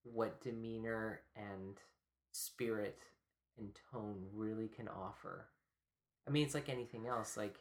what 0.02 0.40
demeanor 0.42 1.20
and 1.36 1.78
spirit 2.32 2.98
and 3.58 3.70
tone 3.92 4.26
really 4.34 4.68
can 4.68 4.88
offer. 4.88 5.46
I 6.26 6.30
mean, 6.30 6.44
it's 6.44 6.54
like 6.54 6.68
anything 6.68 7.06
else. 7.06 7.36
Like, 7.36 7.56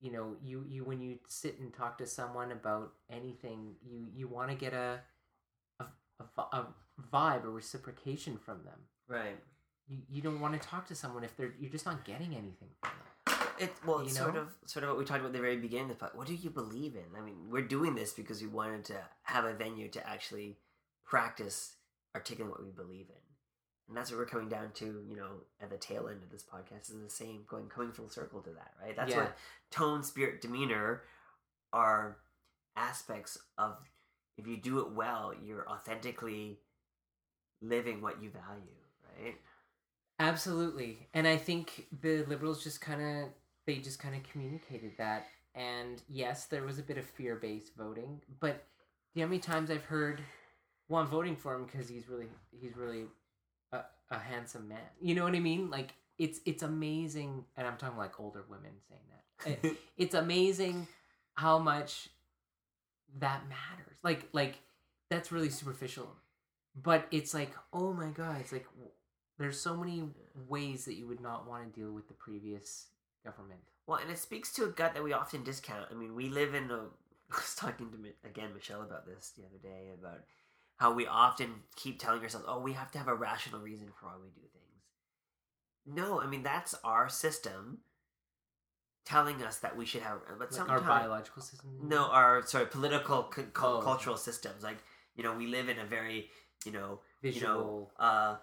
you 0.00 0.12
know, 0.12 0.36
you 0.42 0.64
you 0.68 0.84
when 0.84 1.00
you 1.00 1.18
sit 1.28 1.58
and 1.58 1.72
talk 1.72 1.98
to 1.98 2.06
someone 2.06 2.52
about 2.52 2.92
anything, 3.10 3.74
you 3.84 4.06
you 4.14 4.28
want 4.28 4.50
to 4.50 4.56
get 4.56 4.72
a 4.72 5.00
a, 5.80 5.84
a 6.20 6.42
a 6.42 6.66
vibe 7.12 7.44
or 7.44 7.50
reciprocation 7.50 8.38
from 8.38 8.62
them. 8.64 8.78
Right. 9.08 9.38
You 9.88 9.98
you 10.08 10.22
don't 10.22 10.40
want 10.40 10.60
to 10.60 10.68
talk 10.68 10.86
to 10.88 10.94
someone 10.94 11.24
if 11.24 11.36
they're 11.36 11.54
you're 11.58 11.70
just 11.70 11.86
not 11.86 12.04
getting 12.04 12.32
anything 12.34 12.68
from 12.80 12.90
them. 12.90 12.98
It 13.58 13.72
well, 13.86 14.00
You 14.00 14.06
it's 14.06 14.16
sort 14.16 14.36
of 14.36 14.48
sort 14.66 14.84
of 14.84 14.90
what 14.90 14.98
we 14.98 15.04
talked 15.04 15.20
about 15.20 15.28
at 15.28 15.34
the 15.34 15.40
very 15.40 15.56
beginning. 15.56 15.96
But 15.98 16.16
what 16.16 16.26
do 16.26 16.34
you 16.34 16.50
believe 16.50 16.94
in? 16.94 17.16
I 17.16 17.20
mean, 17.20 17.50
we're 17.50 17.62
doing 17.62 17.94
this 17.94 18.12
because 18.12 18.40
we 18.40 18.48
wanted 18.48 18.84
to 18.86 18.96
have 19.22 19.44
a 19.44 19.54
venue 19.54 19.88
to 19.88 20.08
actually 20.08 20.58
practice 21.04 21.76
articulating 22.14 22.50
what 22.50 22.62
we 22.62 22.70
believe 22.70 23.06
in, 23.08 23.22
and 23.88 23.96
that's 23.96 24.10
what 24.10 24.18
we're 24.18 24.26
coming 24.26 24.48
down 24.48 24.70
to. 24.74 25.04
You 25.08 25.16
know, 25.16 25.28
at 25.60 25.70
the 25.70 25.76
tail 25.76 26.08
end 26.08 26.22
of 26.22 26.30
this 26.30 26.42
podcast 26.42 26.90
is 26.90 27.00
the 27.02 27.10
same, 27.10 27.44
going 27.48 27.68
coming 27.68 27.92
full 27.92 28.08
circle 28.08 28.40
to 28.42 28.50
that, 28.50 28.72
right? 28.82 28.96
That's 28.96 29.10
Yeah. 29.10 29.24
what 29.24 29.38
tone, 29.70 30.02
spirit, 30.02 30.40
demeanor 30.40 31.02
are 31.72 32.18
aspects 32.76 33.38
of. 33.58 33.76
If 34.38 34.46
you 34.46 34.56
do 34.56 34.80
it 34.80 34.92
well, 34.92 35.34
you're 35.34 35.68
authentically 35.68 36.58
living 37.60 38.00
what 38.00 38.22
you 38.22 38.30
value, 38.30 38.76
right? 39.18 39.36
Absolutely. 40.18 41.08
And 41.14 41.26
I 41.26 41.36
think 41.36 41.86
the 42.00 42.24
liberals 42.24 42.62
just 42.62 42.80
kind 42.80 43.02
of 43.02 43.28
they 43.66 43.76
just 43.76 43.98
kind 43.98 44.14
of 44.16 44.22
communicated 44.24 44.92
that 44.98 45.26
and 45.54 46.02
yes, 46.08 46.46
there 46.46 46.62
was 46.64 46.78
a 46.78 46.82
bit 46.82 46.96
of 46.96 47.04
fear-based 47.04 47.74
voting, 47.76 48.22
but 48.40 48.64
you 49.14 49.20
know 49.20 49.26
how 49.26 49.30
many 49.30 49.40
times 49.40 49.70
I've 49.70 49.84
heard 49.84 50.22
well, 50.88 51.00
I'm 51.02 51.08
voting 51.08 51.36
for 51.36 51.54
him 51.54 51.64
because 51.64 51.88
he's 51.88 52.08
really 52.08 52.26
he's 52.50 52.76
really 52.76 53.04
a, 53.72 53.80
a 54.10 54.18
handsome 54.18 54.68
man. 54.68 54.78
You 55.00 55.14
know 55.14 55.24
what 55.24 55.34
I 55.34 55.40
mean? 55.40 55.70
Like 55.70 55.94
it's 56.18 56.40
it's 56.46 56.62
amazing 56.62 57.44
and 57.56 57.66
I'm 57.66 57.76
talking 57.76 57.98
like 57.98 58.18
older 58.20 58.44
women 58.48 58.72
saying 58.88 59.00
that. 59.10 59.50
It- 59.52 59.60
eh, 59.72 59.74
it's 59.96 60.14
amazing 60.14 60.86
how 61.34 61.58
much 61.58 62.08
that 63.18 63.42
matters. 63.48 63.96
Like 64.02 64.28
like 64.32 64.58
that's 65.10 65.32
really 65.32 65.50
superficial. 65.50 66.08
But 66.82 67.06
it's 67.10 67.34
like, 67.34 67.52
oh 67.72 67.92
my 67.92 68.08
god, 68.10 68.38
it's 68.40 68.52
like 68.52 68.66
there's 69.38 69.60
so 69.60 69.76
many 69.76 70.04
ways 70.48 70.84
that 70.86 70.94
you 70.94 71.06
would 71.06 71.20
not 71.20 71.48
want 71.48 71.72
to 71.74 71.80
deal 71.80 71.92
with 71.92 72.08
the 72.08 72.14
previous 72.14 72.86
government. 73.24 73.60
Well, 73.86 73.98
and 73.98 74.10
it 74.10 74.18
speaks 74.18 74.52
to 74.54 74.64
a 74.64 74.68
gut 74.68 74.94
that 74.94 75.02
we 75.04 75.12
often 75.12 75.44
discount. 75.44 75.88
I 75.90 75.94
mean, 75.94 76.14
we 76.14 76.28
live 76.28 76.54
in 76.54 76.70
a. 76.70 76.80
I 77.32 77.36
was 77.36 77.54
talking 77.56 77.90
to 77.90 78.28
again 78.28 78.50
Michelle 78.54 78.82
about 78.82 79.06
this 79.06 79.32
the 79.36 79.44
other 79.44 79.58
day 79.62 79.90
about 79.98 80.20
how 80.82 80.92
we 80.92 81.06
often 81.06 81.62
keep 81.76 82.00
telling 82.00 82.20
ourselves, 82.22 82.46
"Oh, 82.48 82.58
we 82.58 82.72
have 82.72 82.90
to 82.92 82.98
have 82.98 83.06
a 83.08 83.14
rational 83.14 83.60
reason 83.60 83.88
for 83.92 84.06
why 84.06 84.16
we 84.20 84.30
do 84.30 84.40
things." 84.52 84.82
No, 85.86 86.20
I 86.20 86.26
mean 86.26 86.42
that's 86.42 86.74
our 86.82 87.08
system 87.08 87.78
telling 89.04 89.42
us 89.42 89.58
that 89.58 89.76
we 89.76 89.84
should 89.86 90.02
have, 90.02 90.20
but 90.28 90.40
Like 90.40 90.50
sometimes 90.52 90.82
our 90.82 90.88
biological 91.00 91.42
system. 91.42 91.70
no, 91.94 92.06
our 92.06 92.42
sorry, 92.46 92.66
political, 92.66 93.24
cu- 93.24 93.50
Oh, 93.56 93.80
cultural 93.82 94.16
systems. 94.16 94.62
Like 94.62 94.78
you 95.16 95.22
know, 95.22 95.34
we 95.36 95.46
live 95.46 95.68
in 95.68 95.78
a 95.78 95.84
very 95.84 96.30
you 96.64 96.72
know 96.72 97.00
you 97.22 97.40
know, 97.40 97.54
visual. 97.54 97.92
uh, 97.98 98.36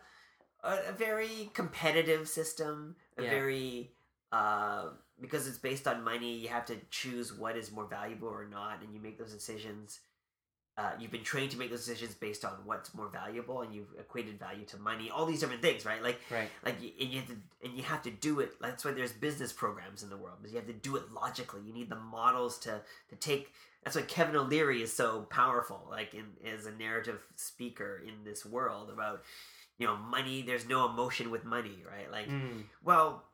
a, 0.64 0.78
a 0.90 0.92
very 0.94 1.50
competitive 1.54 2.28
system, 2.28 2.96
a 3.18 3.24
Yeah. 3.24 3.30
very 3.30 3.92
uh, 4.32 4.90
because 5.20 5.48
it's 5.48 5.58
based 5.58 5.88
on 5.88 6.04
money. 6.04 6.34
You 6.38 6.50
have 6.50 6.66
to 6.68 6.78
choose 6.90 7.34
what 7.34 7.58
is 7.58 7.72
more 7.72 7.86
valuable 7.86 8.30
or 8.30 8.48
not, 8.48 8.82
and 8.82 8.94
you 8.94 9.02
make 9.02 9.18
those 9.18 9.34
decisions. 9.34 10.00
Uh, 10.78 10.92
you've 10.98 11.12
been 11.12 11.24
trained 11.24 11.52
to 11.52 11.58
make 11.58 11.70
those 11.70 11.86
decisions 11.86 12.16
based 12.16 12.46
on 12.46 12.54
what's 12.64 12.94
more 12.94 13.10
valuable, 13.10 13.64
and 13.64 13.76
you've 13.76 13.94
equated 14.00 14.40
value 14.40 14.64
to 14.64 14.78
money. 14.78 15.10
All 15.10 15.26
these 15.26 15.42
different 15.42 15.62
things, 15.62 15.84
right? 15.86 16.02
Like, 16.02 16.22
right. 16.32 16.50
like, 16.64 16.78
and 16.78 17.10
you 17.10 17.20
have 17.20 17.28
to, 17.28 17.38
and 17.66 17.74
you 17.76 17.84
have 17.84 18.02
to 18.04 18.12
do 18.12 18.40
it. 18.40 18.54
That's 18.62 18.86
why 18.86 18.92
there's 18.92 19.12
business 19.12 19.52
programs 19.52 20.04
in 20.04 20.10
the 20.10 20.16
world. 20.16 20.38
Because 20.40 20.54
you 20.54 20.60
have 20.60 20.68
to 20.68 20.74
do 20.74 20.96
it 20.96 21.12
logically. 21.12 21.62
You 21.66 21.74
need 21.74 21.90
the 21.90 21.98
models 21.98 22.58
to 22.60 22.82
to 23.10 23.16
take. 23.18 23.52
That's 23.84 23.98
why 23.98 24.04
Kevin 24.04 24.38
O'Leary 24.38 24.82
is 24.82 24.94
so 24.94 25.28
powerful, 25.30 25.86
like 25.90 26.14
in 26.14 26.28
as 26.48 26.66
a 26.66 26.72
narrative 26.72 27.20
speaker 27.36 28.02
in 28.06 28.24
this 28.24 28.46
world 28.46 28.90
about, 28.90 29.24
you 29.80 29.86
know, 29.86 29.98
money. 29.98 30.44
There's 30.44 30.68
no 30.68 30.88
emotion 30.88 31.30
with 31.30 31.44
money, 31.44 31.84
right? 31.86 32.10
Like, 32.10 32.30
Mm, 32.30 32.64
well, 32.84 33.26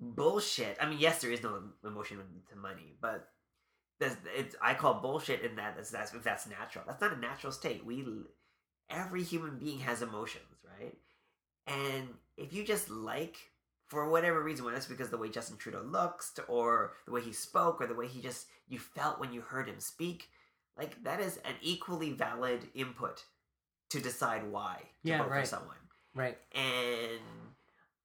bullshit. 0.00 0.76
I 0.80 0.88
mean, 0.88 0.98
yes, 0.98 1.20
there 1.20 1.32
is 1.32 1.42
no 1.42 1.60
emotion 1.84 2.18
to 2.50 2.56
money, 2.56 2.94
but 3.00 3.28
that's 4.00 4.16
it's. 4.36 4.56
I 4.62 4.74
call 4.74 4.94
bullshit 4.94 5.42
in 5.42 5.56
that 5.56 5.76
that's, 5.76 5.90
that's 5.90 6.14
if 6.14 6.22
that's 6.22 6.48
natural. 6.48 6.84
That's 6.86 7.00
not 7.00 7.16
a 7.16 7.20
natural 7.20 7.52
state. 7.52 7.84
We 7.84 8.04
every 8.90 9.22
human 9.22 9.58
being 9.58 9.80
has 9.80 10.02
emotions, 10.02 10.44
right? 10.78 10.96
And 11.66 12.08
if 12.36 12.52
you 12.52 12.64
just 12.64 12.88
like, 12.88 13.36
for 13.88 14.08
whatever 14.08 14.42
reason, 14.42 14.64
whether 14.64 14.76
it's 14.76 14.86
because 14.86 15.10
the 15.10 15.18
way 15.18 15.28
Justin 15.28 15.58
Trudeau 15.58 15.82
looks, 15.82 16.32
or 16.48 16.94
the 17.06 17.12
way 17.12 17.20
he 17.20 17.32
spoke, 17.32 17.80
or 17.80 17.86
the 17.86 17.94
way 17.94 18.06
he 18.08 18.20
just 18.20 18.46
you 18.68 18.78
felt 18.78 19.20
when 19.20 19.32
you 19.32 19.40
heard 19.40 19.68
him 19.68 19.80
speak, 19.80 20.28
like 20.76 21.02
that 21.04 21.20
is 21.20 21.38
an 21.38 21.54
equally 21.60 22.12
valid 22.12 22.68
input 22.74 23.24
to 23.90 24.00
decide 24.00 24.50
why 24.50 24.76
to 25.04 25.08
Yeah, 25.10 25.18
vote 25.18 25.30
right. 25.30 25.40
for 25.40 25.46
someone. 25.46 25.76
Right. 26.14 26.38
And 26.54 27.20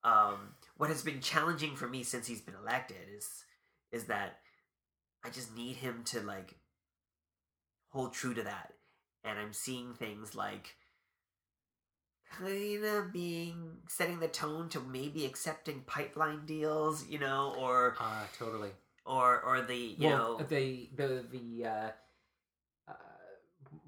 um, 0.04 0.56
what 0.78 0.90
has 0.90 1.02
been 1.02 1.22
challenging 1.22 1.76
for 1.76 1.88
me 1.88 2.04
since 2.04 2.28
he's 2.28 2.42
been 2.42 2.56
elected 2.56 2.98
is 3.16 3.44
is 3.92 4.06
that 4.06 4.40
I 5.24 5.30
just 5.30 5.56
need 5.56 5.78
him 5.78 6.04
to 6.06 6.20
like 6.22 6.56
hold 7.90 8.14
true 8.14 8.34
to 8.34 8.44
that. 8.44 8.74
And 9.24 9.40
I'm 9.40 9.54
seeing 9.54 9.94
things 9.94 10.36
like 10.36 10.76
kind 12.38 12.84
of 12.84 13.14
being 13.14 13.78
setting 13.88 14.20
the 14.20 14.28
tone 14.28 14.68
to 14.70 14.80
maybe 14.80 15.26
accepting 15.26 15.82
pipeline 15.86 16.46
deals, 16.46 17.08
you 17.08 17.20
know, 17.20 17.56
or 17.58 17.96
Uh, 18.00 18.26
totally. 18.38 18.72
or 19.06 19.42
or 19.42 19.62
the 19.62 19.76
you 19.98 20.08
well, 20.10 20.40
know 20.40 20.46
the 20.46 20.90
the 20.96 21.26
the 21.32 21.66
uh, 21.66 21.92
uh, 22.88 22.94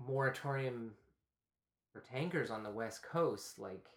moratorium 0.07 0.93
for 1.91 2.01
tankers 2.01 2.51
on 2.51 2.63
the 2.63 2.69
west 2.71 3.03
coast, 3.03 3.57
like 3.59 3.87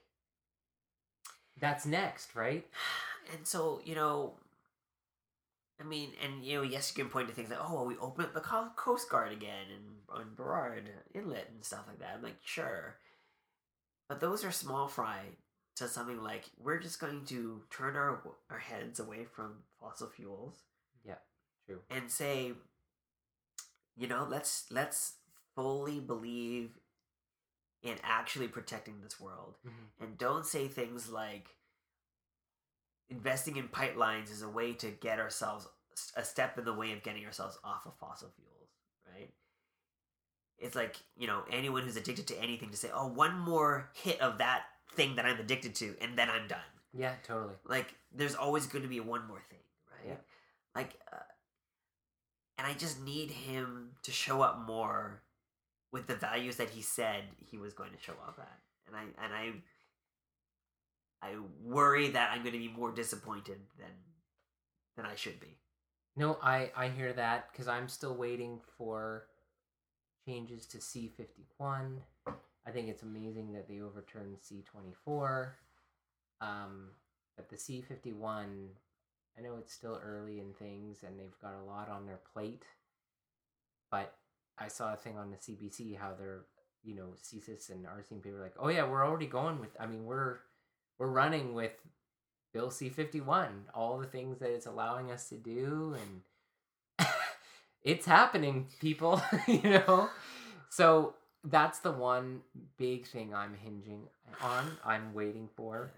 that's 1.60 1.86
next, 1.86 2.34
right? 2.34 2.66
and 3.32 3.46
so 3.46 3.80
you 3.84 3.94
know 3.94 4.34
i 5.80 5.84
mean 5.84 6.10
and 6.24 6.44
you 6.44 6.56
know 6.56 6.62
yes 6.62 6.92
you 6.94 7.02
can 7.02 7.10
point 7.10 7.28
to 7.28 7.34
things 7.34 7.50
like 7.50 7.58
oh 7.62 7.74
well 7.74 7.86
we 7.86 7.96
open 7.98 8.24
up 8.24 8.34
the 8.34 8.40
coast 8.76 9.08
guard 9.10 9.32
again 9.32 9.66
and 9.74 9.84
on 10.08 10.34
Burrard 10.34 10.88
inlet 11.14 11.48
and 11.54 11.64
stuff 11.64 11.84
like 11.86 11.98
that 12.00 12.14
i'm 12.16 12.22
like 12.22 12.38
sure 12.44 12.96
but 14.08 14.20
those 14.20 14.44
are 14.44 14.50
small 14.50 14.88
fry 14.88 15.20
to 15.76 15.86
something 15.86 16.22
like 16.22 16.44
we're 16.58 16.78
just 16.80 16.98
going 17.00 17.24
to 17.26 17.62
turn 17.70 17.94
our 17.96 18.20
our 18.50 18.58
heads 18.58 18.98
away 19.00 19.24
from 19.24 19.54
fossil 19.80 20.08
fuels 20.08 20.62
Yeah, 21.04 21.14
true. 21.66 21.80
and 21.90 22.10
say 22.10 22.52
you 23.96 24.06
know 24.08 24.26
let's 24.28 24.64
let's 24.70 25.14
fully 25.54 26.00
believe 26.00 26.78
in 27.82 27.96
actually 28.02 28.48
protecting 28.48 29.00
this 29.02 29.20
world 29.20 29.54
Mhm. 29.66 29.90
and 30.00 30.18
don't 30.18 30.46
say 30.46 30.66
things 30.66 31.08
like 31.10 31.48
investing 33.10 33.56
in 33.56 33.68
pipelines 33.68 34.30
is 34.30 34.42
a 34.42 34.48
way 34.48 34.72
to 34.74 34.90
get 34.90 35.18
ourselves 35.18 35.66
a 36.16 36.24
step 36.24 36.56
in 36.58 36.64
the 36.64 36.72
way 36.72 36.92
of 36.92 37.02
getting 37.02 37.24
ourselves 37.26 37.58
off 37.64 37.84
of 37.86 37.94
fossil 37.98 38.28
fuels 38.36 38.68
right 39.12 39.30
it's 40.58 40.76
like 40.76 40.96
you 41.16 41.26
know 41.26 41.42
anyone 41.50 41.82
who's 41.82 41.96
addicted 41.96 42.26
to 42.26 42.38
anything 42.40 42.70
to 42.70 42.76
say 42.76 42.88
oh 42.94 43.06
one 43.08 43.36
more 43.38 43.90
hit 43.94 44.20
of 44.20 44.38
that 44.38 44.62
thing 44.92 45.16
that 45.16 45.24
i'm 45.26 45.40
addicted 45.40 45.74
to 45.74 45.94
and 46.00 46.16
then 46.16 46.28
i'm 46.30 46.46
done 46.46 46.58
Yeah, 46.94 47.14
totally. 47.26 47.54
like 47.66 47.94
there's 48.14 48.34
always 48.36 48.66
going 48.66 48.82
to 48.82 48.88
be 48.88 49.00
one 49.00 49.26
more 49.26 49.42
thing 49.50 49.58
right 49.90 50.08
Yeah. 50.10 50.20
like 50.80 50.94
uh, 51.12 51.16
and 52.58 52.66
i 52.66 52.74
just 52.74 53.00
need 53.02 53.30
him 53.30 53.90
to 54.02 54.12
show 54.12 54.40
up 54.42 54.60
more 54.66 55.22
with 55.92 56.06
the 56.06 56.14
values 56.14 56.56
that 56.56 56.70
he 56.70 56.82
said 56.82 57.24
he 57.38 57.56
was 57.58 57.72
going 57.72 57.90
to 57.92 57.98
show 58.00 58.14
up 58.26 58.38
at 58.38 58.58
and 58.86 58.94
i 58.96 59.02
and 59.24 59.34
i 59.34 59.52
i 61.22 61.34
worry 61.62 62.08
that 62.10 62.30
i'm 62.32 62.42
going 62.42 62.52
to 62.52 62.58
be 62.58 62.68
more 62.68 62.92
disappointed 62.92 63.58
than 63.78 63.90
than 64.96 65.06
i 65.06 65.14
should 65.14 65.40
be 65.40 65.58
No, 66.16 66.38
I 66.42 66.70
I 66.76 66.88
hear 66.88 67.12
that 67.14 67.50
because 67.52 67.68
I'm 67.68 67.88
still 67.88 68.14
waiting 68.14 68.60
for 68.76 69.26
changes 70.26 70.66
to 70.68 70.80
C 70.80 71.08
fifty 71.16 71.46
one. 71.58 72.02
I 72.66 72.70
think 72.70 72.88
it's 72.88 73.02
amazing 73.02 73.52
that 73.52 73.68
they 73.68 73.80
overturned 73.80 74.38
C 74.40 74.62
twenty 74.64 74.94
four. 75.04 75.56
Um, 76.40 76.90
but 77.36 77.48
the 77.48 77.56
C 77.58 77.80
fifty 77.82 78.12
one, 78.12 78.70
I 79.38 79.42
know 79.42 79.56
it's 79.58 79.72
still 79.72 80.00
early 80.02 80.40
in 80.40 80.52
things, 80.54 81.02
and 81.04 81.18
they've 81.18 81.38
got 81.40 81.54
a 81.54 81.64
lot 81.64 81.88
on 81.88 82.06
their 82.06 82.20
plate. 82.32 82.64
But 83.90 84.14
I 84.58 84.68
saw 84.68 84.92
a 84.92 84.96
thing 84.96 85.16
on 85.18 85.30
the 85.30 85.36
CBC 85.36 85.96
how 85.98 86.14
they're 86.18 86.44
you 86.84 86.94
know 86.94 87.14
CSIS 87.22 87.70
and 87.70 87.86
RC 87.86 88.22
people 88.22 88.38
were 88.38 88.42
like, 88.44 88.54
oh 88.58 88.68
yeah, 88.68 88.84
we're 88.88 89.06
already 89.06 89.26
going 89.26 89.60
with. 89.60 89.70
I 89.80 89.86
mean, 89.86 90.04
we're 90.04 90.38
we're 90.98 91.08
running 91.08 91.54
with 91.54 91.72
Bill 92.52 92.70
C 92.70 92.88
fifty 92.88 93.20
one, 93.20 93.64
all 93.74 93.98
the 93.98 94.06
things 94.06 94.38
that 94.40 94.50
it's 94.50 94.66
allowing 94.66 95.10
us 95.10 95.28
to 95.30 95.36
do, 95.36 95.96
and 96.98 97.06
it's 97.82 98.06
happening, 98.06 98.68
people. 98.80 99.22
you 99.46 99.62
know, 99.62 100.10
so 100.68 101.14
that's 101.44 101.80
the 101.80 101.92
one 101.92 102.40
big 102.76 103.06
thing 103.06 103.34
I'm 103.34 103.54
hinging 103.54 104.08
on. 104.40 104.78
I'm 104.84 105.14
waiting 105.14 105.48
for. 105.56 105.92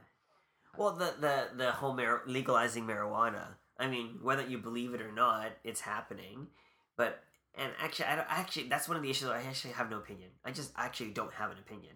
well 0.76 0.92
the 0.92 1.14
the 1.20 1.48
the 1.57 1.72
whole 1.72 1.94
mar- 1.94 2.22
legalizing 2.26 2.86
marijuana 2.86 3.44
i 3.78 3.86
mean 3.86 4.18
whether 4.22 4.42
you 4.46 4.59
believe 4.59 4.94
it 4.94 5.01
or 5.03 5.12
not 5.12 5.53
it's 5.64 5.80
happening 5.80 6.46
but 6.96 7.22
and 7.57 7.72
actually 7.82 8.07
i 8.07 8.16
don't 8.16 8.26
actually 8.30 8.68
that's 8.68 8.88
one 8.88 8.96
of 8.96 9.03
the 9.03 9.11
issues 9.11 9.28
i 9.28 9.42
actually 9.42 9.72
have 9.72 9.90
no 9.90 9.98
opinion 9.98 10.30
i 10.44 10.51
just 10.51 10.72
actually 10.76 11.11
don't 11.11 11.32
have 11.34 11.51
an 11.51 11.59
opinion 11.59 11.94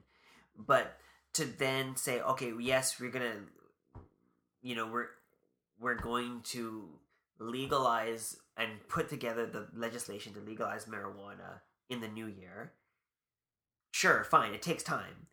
but 0.58 0.96
to 1.34 1.44
then 1.44 1.96
say 1.96 2.20
okay 2.20 2.52
yes 2.60 2.98
we're 2.98 3.10
gonna 3.10 3.36
you 4.62 4.74
know 4.74 4.86
we're 4.86 5.08
we're 5.78 5.94
going 5.94 6.40
to 6.42 6.88
legalize 7.38 8.36
and 8.56 8.70
put 8.88 9.08
together 9.08 9.46
the 9.46 9.66
legislation 9.74 10.32
to 10.34 10.40
legalize 10.40 10.86
marijuana 10.86 11.60
in 11.90 12.00
the 12.00 12.08
new 12.08 12.26
year. 12.26 12.72
Sure 13.92 14.24
fine 14.24 14.54
it 14.54 14.62
takes 14.62 14.82
time. 14.82 15.28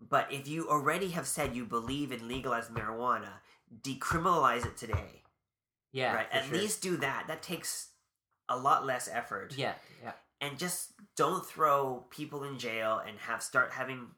But 0.00 0.32
if 0.32 0.48
you 0.48 0.68
already 0.68 1.10
have 1.10 1.26
said 1.26 1.54
you 1.54 1.64
believe 1.64 2.12
in 2.12 2.28
legalized 2.28 2.70
marijuana 2.70 3.40
decriminalize 3.82 4.66
it 4.66 4.76
today. 4.76 5.22
Yeah, 5.92 6.14
right? 6.14 6.26
at 6.32 6.44
sure. 6.44 6.58
least 6.58 6.82
do 6.82 6.96
that. 6.98 7.26
That 7.28 7.42
takes 7.42 7.90
a 8.48 8.56
lot 8.56 8.84
less 8.84 9.08
effort. 9.10 9.54
Yeah, 9.56 9.74
yeah, 10.02 10.12
and 10.40 10.58
just 10.58 10.92
don't 11.16 11.46
throw 11.46 12.04
people 12.10 12.42
in 12.42 12.58
jail 12.58 13.00
and 13.06 13.16
have 13.20 13.42
start 13.42 13.70
having 13.70 14.08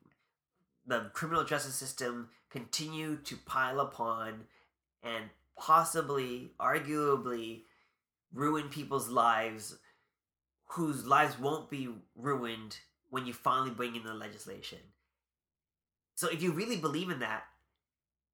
the 0.86 1.10
criminal 1.12 1.44
justice 1.44 1.74
system 1.74 2.28
continue 2.50 3.16
to 3.16 3.36
pile 3.36 3.80
upon 3.80 4.44
and 5.02 5.24
possibly 5.58 6.52
arguably 6.60 7.62
ruin 8.32 8.68
people's 8.68 9.08
lives 9.08 9.78
whose 10.70 11.06
lives 11.06 11.38
won't 11.38 11.70
be 11.70 11.88
ruined 12.14 12.78
when 13.10 13.26
you 13.26 13.32
finally 13.32 13.70
bring 13.70 13.96
in 13.96 14.04
the 14.04 14.14
legislation 14.14 14.78
so 16.14 16.28
if 16.28 16.42
you 16.42 16.52
really 16.52 16.76
believe 16.76 17.10
in 17.10 17.20
that 17.20 17.44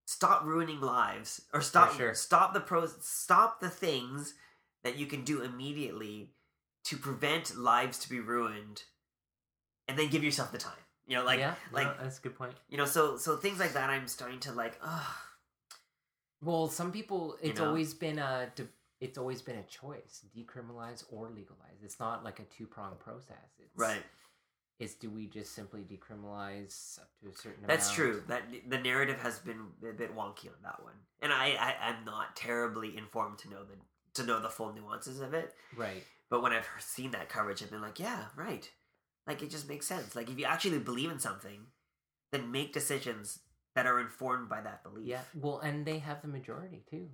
stop 0.06 0.44
ruining 0.44 0.80
lives 0.80 1.42
or 1.52 1.60
stop 1.60 1.94
sure. 1.94 2.14
stop 2.14 2.52
the 2.52 2.60
pros 2.60 2.94
stop 3.00 3.60
the 3.60 3.70
things 3.70 4.34
that 4.82 4.98
you 4.98 5.06
can 5.06 5.22
do 5.22 5.42
immediately 5.42 6.30
to 6.84 6.96
prevent 6.96 7.56
lives 7.56 7.98
to 7.98 8.08
be 8.08 8.18
ruined 8.18 8.82
and 9.86 9.98
then 9.98 10.08
give 10.08 10.24
yourself 10.24 10.50
the 10.50 10.58
time 10.58 10.72
you 11.12 11.18
know 11.18 11.24
like 11.24 11.38
yeah, 11.40 11.54
like 11.72 11.86
no, 11.86 12.02
that's 12.04 12.18
a 12.18 12.22
good 12.22 12.34
point. 12.34 12.54
you 12.70 12.78
know 12.78 12.86
so 12.86 13.16
so 13.18 13.36
things 13.36 13.58
like 13.60 13.74
that 13.74 13.90
i'm 13.90 14.08
starting 14.08 14.40
to 14.40 14.52
like 14.52 14.78
ugh 14.82 15.14
Well, 16.40 16.68
some 16.68 16.90
people, 16.90 17.36
You 17.40 17.50
it's 17.50 17.60
know? 17.60 17.68
always 17.68 17.94
been 17.94 18.18
a, 18.18 18.50
de- 18.56 18.66
it's 19.00 19.16
always 19.16 19.42
been 19.42 19.58
a 19.58 19.62
choice: 19.80 20.24
decriminalize 20.36 21.04
or 21.14 21.28
legalize. 21.28 21.78
It's 21.84 22.00
not 22.00 22.24
like 22.24 22.40
a 22.40 22.46
two 22.56 22.66
pronged 22.66 22.98
process. 22.98 23.48
It's, 23.60 23.76
right 23.78 24.02
It's 24.80 24.94
do 24.94 25.08
we 25.08 25.26
just 25.28 25.54
simply 25.54 25.82
decriminalize 25.82 26.98
up 26.98 27.08
to 27.20 27.28
a 27.30 27.34
certain 27.34 27.64
that's 27.66 27.86
amount? 27.86 27.96
true 27.96 28.22
that 28.28 28.42
the 28.68 28.78
narrative 28.78 29.20
has 29.20 29.38
been 29.38 29.60
a 29.88 29.92
bit 29.92 30.10
wonky 30.16 30.46
on 30.48 30.58
that 30.64 30.82
one 30.82 30.94
and 31.22 31.32
i, 31.32 31.46
I 31.66 31.74
i'm 31.88 32.04
not 32.04 32.34
terribly 32.34 32.96
informed 32.96 33.38
to 33.42 33.50
know 33.50 33.62
the 33.70 33.76
to 34.14 34.22
know 34.26 34.40
the 34.40 34.48
full 34.50 34.72
nuances 34.72 35.20
of 35.20 35.34
it 35.34 35.54
Right. 35.76 36.02
but 36.30 36.42
when 36.42 36.52
i've 36.52 36.66
seen 36.80 37.10
that 37.12 37.28
coverage 37.28 37.62
i've 37.62 37.70
been 37.70 37.80
like 37.88 38.00
yeah 38.00 38.24
right 38.36 38.68
like 39.26 39.42
it 39.42 39.50
just 39.50 39.68
makes 39.68 39.86
sense 39.86 40.14
like 40.16 40.28
if 40.30 40.38
you 40.38 40.44
actually 40.44 40.78
believe 40.78 41.10
in 41.10 41.18
something 41.18 41.66
then 42.32 42.50
make 42.50 42.72
decisions 42.72 43.40
that 43.74 43.86
are 43.86 43.98
informed 44.00 44.48
by 44.48 44.60
that 44.60 44.82
belief 44.82 45.06
Yeah. 45.06 45.20
Well, 45.34 45.58
and 45.60 45.86
they 45.86 45.98
have 45.98 46.20
the 46.22 46.28
majority 46.28 46.82
too. 46.90 47.08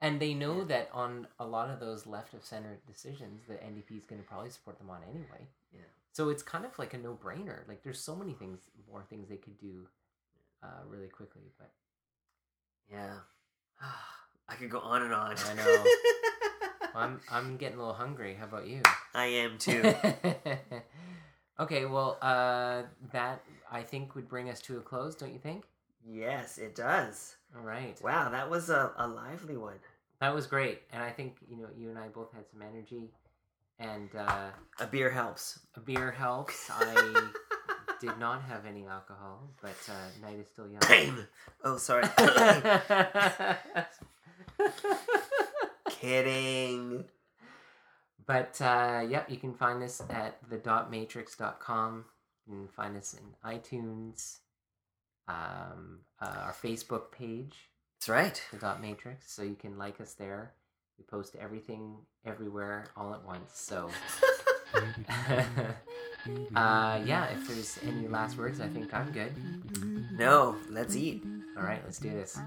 And 0.00 0.20
they 0.20 0.34
know 0.34 0.58
Yeah. 0.58 0.64
that 0.64 0.90
on 0.92 1.26
a 1.38 1.46
lot 1.46 1.70
of 1.70 1.80
those 1.80 2.06
left 2.06 2.34
of 2.34 2.44
center 2.44 2.78
decisions, 2.86 3.42
the 3.46 3.54
NDP 3.54 3.98
is 3.98 4.04
going 4.06 4.20
to 4.22 4.26
probably 4.26 4.50
support 4.50 4.78
them 4.78 4.90
on 4.90 5.02
anyway. 5.04 5.46
Yeah. 5.72 5.80
So 6.12 6.28
it's 6.28 6.42
kind 6.42 6.64
of 6.64 6.78
like 6.78 6.92
a 6.94 6.98
no 6.98 7.14
brainer. 7.14 7.66
Like 7.68 7.82
there's 7.82 8.00
so 8.00 8.16
many 8.16 8.32
things, 8.32 8.60
more 8.90 9.02
things 9.08 9.28
they 9.28 9.36
could 9.36 9.58
do 9.58 9.86
uh, 10.62 10.82
really 10.88 11.08
quickly. 11.08 11.52
But 11.58 11.70
yeah 12.90 13.14
i 14.48 14.54
could 14.54 14.70
go 14.70 14.80
on 14.80 15.02
and 15.02 15.14
on 15.14 15.36
I 15.38 15.54
know. 15.54 15.84
I'm 16.94 17.20
I'm 17.30 17.56
getting 17.56 17.78
a 17.78 17.80
little 17.80 17.94
hungry. 17.94 18.34
How 18.34 18.44
about 18.44 18.66
you? 18.66 18.80
i 19.14 19.26
am 19.26 19.56
too 19.58 19.82
okay, 21.62 21.84
well, 21.86 22.18
uh, 22.22 22.82
that 23.12 23.42
I 23.70 23.82
think 23.82 24.14
would 24.14 24.28
bring 24.28 24.48
us 24.50 24.60
to 24.62 24.78
a 24.78 24.80
close, 24.80 25.14
don't 25.14 25.32
you 25.32 25.38
think? 25.40 25.64
yes 26.04 26.58
it 26.58 26.74
does 26.74 27.36
All 27.56 27.62
right. 27.62 27.96
wow 28.02 28.28
that 28.28 28.50
was 28.50 28.70
a, 28.70 28.90
a 28.96 29.06
lively 29.06 29.56
one 29.56 29.78
That 30.20 30.34
was 30.34 30.46
great, 30.46 30.82
and 30.92 31.02
I 31.02 31.10
think 31.10 31.36
you 31.48 31.56
know 31.56 31.68
you 31.76 31.90
and 31.90 31.98
I 31.98 32.08
both 32.08 32.32
had 32.32 32.44
some 32.50 32.62
energy, 32.62 33.10
and 33.78 34.08
uh, 34.16 34.48
a 34.80 34.86
beer 34.86 35.10
helps 35.10 35.60
a 35.76 35.80
beer 35.80 36.10
helps. 36.10 36.70
I 36.70 37.30
did 38.00 38.18
not 38.18 38.42
have 38.42 38.66
any 38.66 38.86
alcohol, 38.86 39.48
but 39.60 39.76
uh, 39.88 40.26
night 40.26 40.38
is 40.40 40.48
still 40.48 40.68
young. 40.68 41.26
Oh, 41.64 41.76
sorry. 41.76 42.04
Kidding. 45.88 47.04
But 48.32 48.62
uh, 48.62 49.04
yep, 49.06 49.28
you 49.28 49.36
can 49.36 49.52
find 49.52 49.82
us 49.82 50.00
at 50.08 50.38
the.matrix.com. 50.48 52.04
You 52.48 52.54
can 52.54 52.68
find 52.68 52.96
us 52.96 53.14
in 53.14 53.50
iTunes, 53.50 54.38
um, 55.28 55.98
uh, 56.18 56.36
our 56.44 56.54
Facebook 56.54 57.12
page, 57.12 57.68
That's 57.98 58.08
right. 58.08 58.42
the 58.50 58.56
Dot 58.56 58.80
Matrix. 58.80 59.30
So 59.30 59.42
you 59.42 59.54
can 59.54 59.76
like 59.76 60.00
us 60.00 60.14
there. 60.14 60.54
We 60.96 61.04
post 61.04 61.36
everything 61.38 61.96
everywhere 62.24 62.86
all 62.96 63.12
at 63.12 63.22
once. 63.22 63.50
So, 63.52 63.90
uh, 66.56 67.00
yeah, 67.04 67.26
if 67.26 67.46
there's 67.46 67.78
any 67.86 68.08
last 68.08 68.38
words, 68.38 68.62
I 68.62 68.68
think 68.68 68.94
I'm 68.94 69.12
good. 69.12 69.34
No, 70.16 70.56
let's 70.70 70.96
eat. 70.96 71.22
All 71.58 71.64
right, 71.64 71.82
let's 71.84 71.98
do 71.98 72.08
this. 72.08 72.38